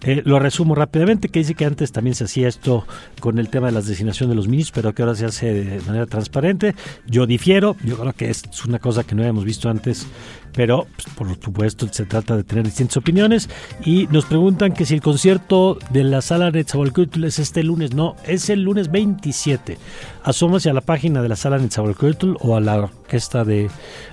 Eh, 0.03 0.23
lo 0.25 0.39
resumo 0.39 0.75
rápidamente, 0.75 1.29
que 1.29 1.41
dice 1.41 1.55
que 1.55 1.67
antes 1.67 1.93
también 1.93 2.15
se 2.15 2.25
hacía 2.25 2.49
esto 2.49 2.87
con 3.21 3.39
el 3.39 3.51
tema 3.51 3.67
de 3.67 3.73
las 3.73 3.87
designaciones 3.87 4.31
de 4.31 4.37
los 4.37 4.49
ministros, 4.49 4.73
pero 4.75 4.95
que 4.95 5.03
ahora 5.03 5.15
se 5.15 5.27
hace 5.27 5.53
de 5.53 5.81
manera 5.83 6.07
transparente. 6.07 6.75
Yo 7.07 7.27
difiero, 7.27 7.77
yo 7.85 7.99
creo 7.99 8.15
que 8.15 8.31
es 8.31 8.45
una 8.67 8.79
cosa 8.79 9.05
que 9.05 9.15
no 9.15 9.21
habíamos 9.21 9.45
visto 9.45 9.69
antes, 9.69 10.07
pero 10.55 10.87
pues, 10.97 11.15
por 11.15 11.45
supuesto 11.45 11.87
se 11.91 12.07
trata 12.07 12.37
de 12.37 12.45
tener 12.45 12.65
distintas 12.65 12.97
opiniones. 12.97 13.51
Y 13.85 14.07
nos 14.07 14.25
preguntan 14.25 14.73
que 14.73 14.87
si 14.87 14.95
el 14.95 15.03
concierto 15.03 15.79
de 15.91 16.05
la 16.05 16.23
sala 16.23 16.51
Netzahualcóyotl 16.51 17.25
es 17.25 17.39
este 17.39 17.63
lunes. 17.63 17.93
No, 17.93 18.17
es 18.27 18.49
el 18.49 18.63
lunes 18.63 18.91
27. 18.91 19.77
Asómase 20.23 20.71
a 20.71 20.73
la 20.73 20.81
página 20.81 21.21
de 21.21 21.29
la 21.29 21.37
sala 21.37 21.59
Netzahualcóyotl 21.59 22.37
o 22.41 22.57
a 22.57 22.61
la 22.61 22.77
orquesta 22.79 23.45
de, 23.45 23.71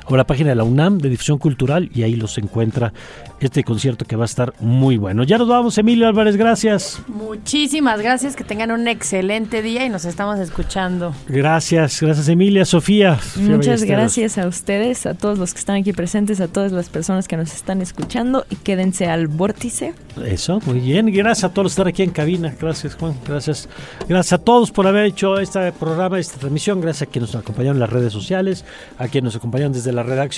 o 0.07 0.13
a 0.13 0.17
la 0.17 0.27
página 0.27 0.49
de 0.49 0.55
la 0.57 0.63
UNAM 0.63 0.97
de 0.97 1.09
difusión 1.09 1.37
cultural 1.37 1.89
y 1.93 2.03
ahí 2.03 2.15
los 2.15 2.37
encuentra 2.37 2.93
este 3.39 3.63
concierto 3.63 4.05
que 4.05 4.15
va 4.15 4.23
a 4.23 4.25
estar 4.25 4.53
muy 4.59 4.97
bueno. 4.97 5.23
Ya 5.23 5.37
nos 5.37 5.47
vamos, 5.47 5.77
Emilio 5.77 6.07
Álvarez, 6.07 6.35
gracias. 6.35 7.01
Muchísimas 7.07 8.01
gracias, 8.01 8.35
que 8.35 8.43
tengan 8.43 8.71
un 8.71 8.87
excelente 8.87 9.61
día 9.61 9.85
y 9.85 9.89
nos 9.89 10.05
estamos 10.05 10.39
escuchando. 10.39 11.13
Gracias, 11.27 12.01
gracias 12.01 12.27
Emilia, 12.27 12.65
Sofía. 12.65 13.19
Sofía 13.19 13.43
Muchas 13.43 13.67
Ballesteros. 13.67 13.87
gracias 13.87 14.37
a 14.37 14.47
ustedes, 14.47 15.05
a 15.05 15.13
todos 15.13 15.37
los 15.37 15.53
que 15.53 15.59
están 15.59 15.77
aquí 15.77 15.93
presentes, 15.93 16.41
a 16.41 16.47
todas 16.47 16.71
las 16.71 16.89
personas 16.89 17.27
que 17.27 17.37
nos 17.37 17.53
están 17.53 17.81
escuchando 17.81 18.45
y 18.49 18.55
quédense 18.55 19.05
al 19.05 19.27
vórtice. 19.27 19.93
Eso, 20.25 20.59
muy 20.65 20.79
bien. 20.79 21.11
Gracias 21.13 21.43
a 21.43 21.53
todos 21.53 21.67
que 21.67 21.73
están 21.73 21.87
aquí 21.87 22.03
en 22.03 22.09
cabina. 22.09 22.55
Gracias, 22.59 22.95
Juan. 22.95 23.13
Gracias. 23.27 23.69
Gracias 24.07 24.33
a 24.33 24.37
todos 24.39 24.71
por 24.71 24.87
haber 24.87 25.05
hecho 25.05 25.39
este 25.39 25.71
programa, 25.73 26.17
esta 26.19 26.39
transmisión. 26.39 26.81
Gracias 26.81 27.07
a 27.07 27.11
quienes 27.11 27.33
nos 27.33 27.43
acompañaron 27.43 27.77
en 27.77 27.81
las 27.81 27.89
redes 27.89 28.13
sociales, 28.13 28.65
a 28.97 29.07
quienes 29.07 29.25
nos 29.25 29.35
acompañaron 29.35 29.73
desde 29.73 29.91
la 29.91 30.03
redacción. 30.03 30.36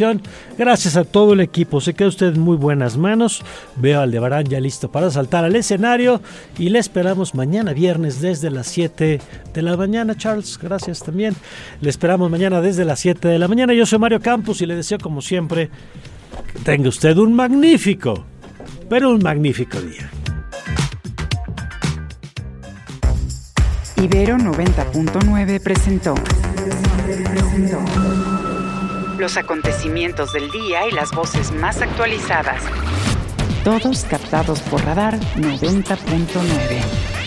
Gracias 0.58 0.95
a 0.95 1.04
todo 1.04 1.34
el 1.34 1.41
equipo. 1.41 1.82
Se 1.82 1.93
queda 1.93 2.08
usted 2.08 2.36
en 2.36 2.39
muy 2.39 2.58
buenas 2.58 2.97
manos. 2.97 3.43
Veo 3.76 4.00
a 4.00 4.04
Aldebarán 4.04 4.45
ya 4.45 4.60
listo 4.60 4.89
para 4.91 5.10
saltar 5.10 5.43
al 5.43 5.56
escenario 5.56 6.22
y 6.58 6.70
le 6.70 6.80
esperamos 6.80 7.36
mañana 7.36 7.74
viernes 7.74 8.22
desde 8.22 8.50
las 8.50 8.68
7 8.68 9.20
de 9.54 9.62
la 9.62 9.76
mañana, 9.76 10.16
Charles. 10.16 10.58
Gracias 10.62 11.00
también. 11.00 11.36
Le 11.82 11.89
esperamos 11.89 12.32
mañana 12.32 12.62
desde 12.62 12.86
las 12.86 13.00
7 13.00 13.28
de 13.28 13.39
la 13.39 13.47
mañana. 13.47 13.74
Yo 13.74 13.86
soy 13.86 14.00
Mario 14.00 14.22
Campos 14.22 14.62
y 14.62 14.66
le 14.66 14.76
deseo 14.76 15.00
como 15.00 15.22
siempre 15.22 15.70
que 16.54 16.60
tenga 16.60 16.89
usted 16.89 17.18
un 17.18 17.34
magnífico, 17.34 18.26
pero 18.89 19.10
un 19.10 19.22
magnífico 19.22 19.80
día. 19.82 20.10
Ibero 23.97 24.38
90.9 24.38 25.62
presentó 25.62 26.16
los 29.20 29.38
acontecimientos 29.38 30.34
del 30.34 30.49
día 30.49 30.88
y 30.88 30.91
las 30.91 31.11
voces 31.11 31.51
más 31.51 31.82
actualizadas. 31.82 32.63
Todos 33.63 34.05
captados 34.05 34.61
por 34.61 34.84
Radar 34.84 35.20
90.9. 35.36 37.18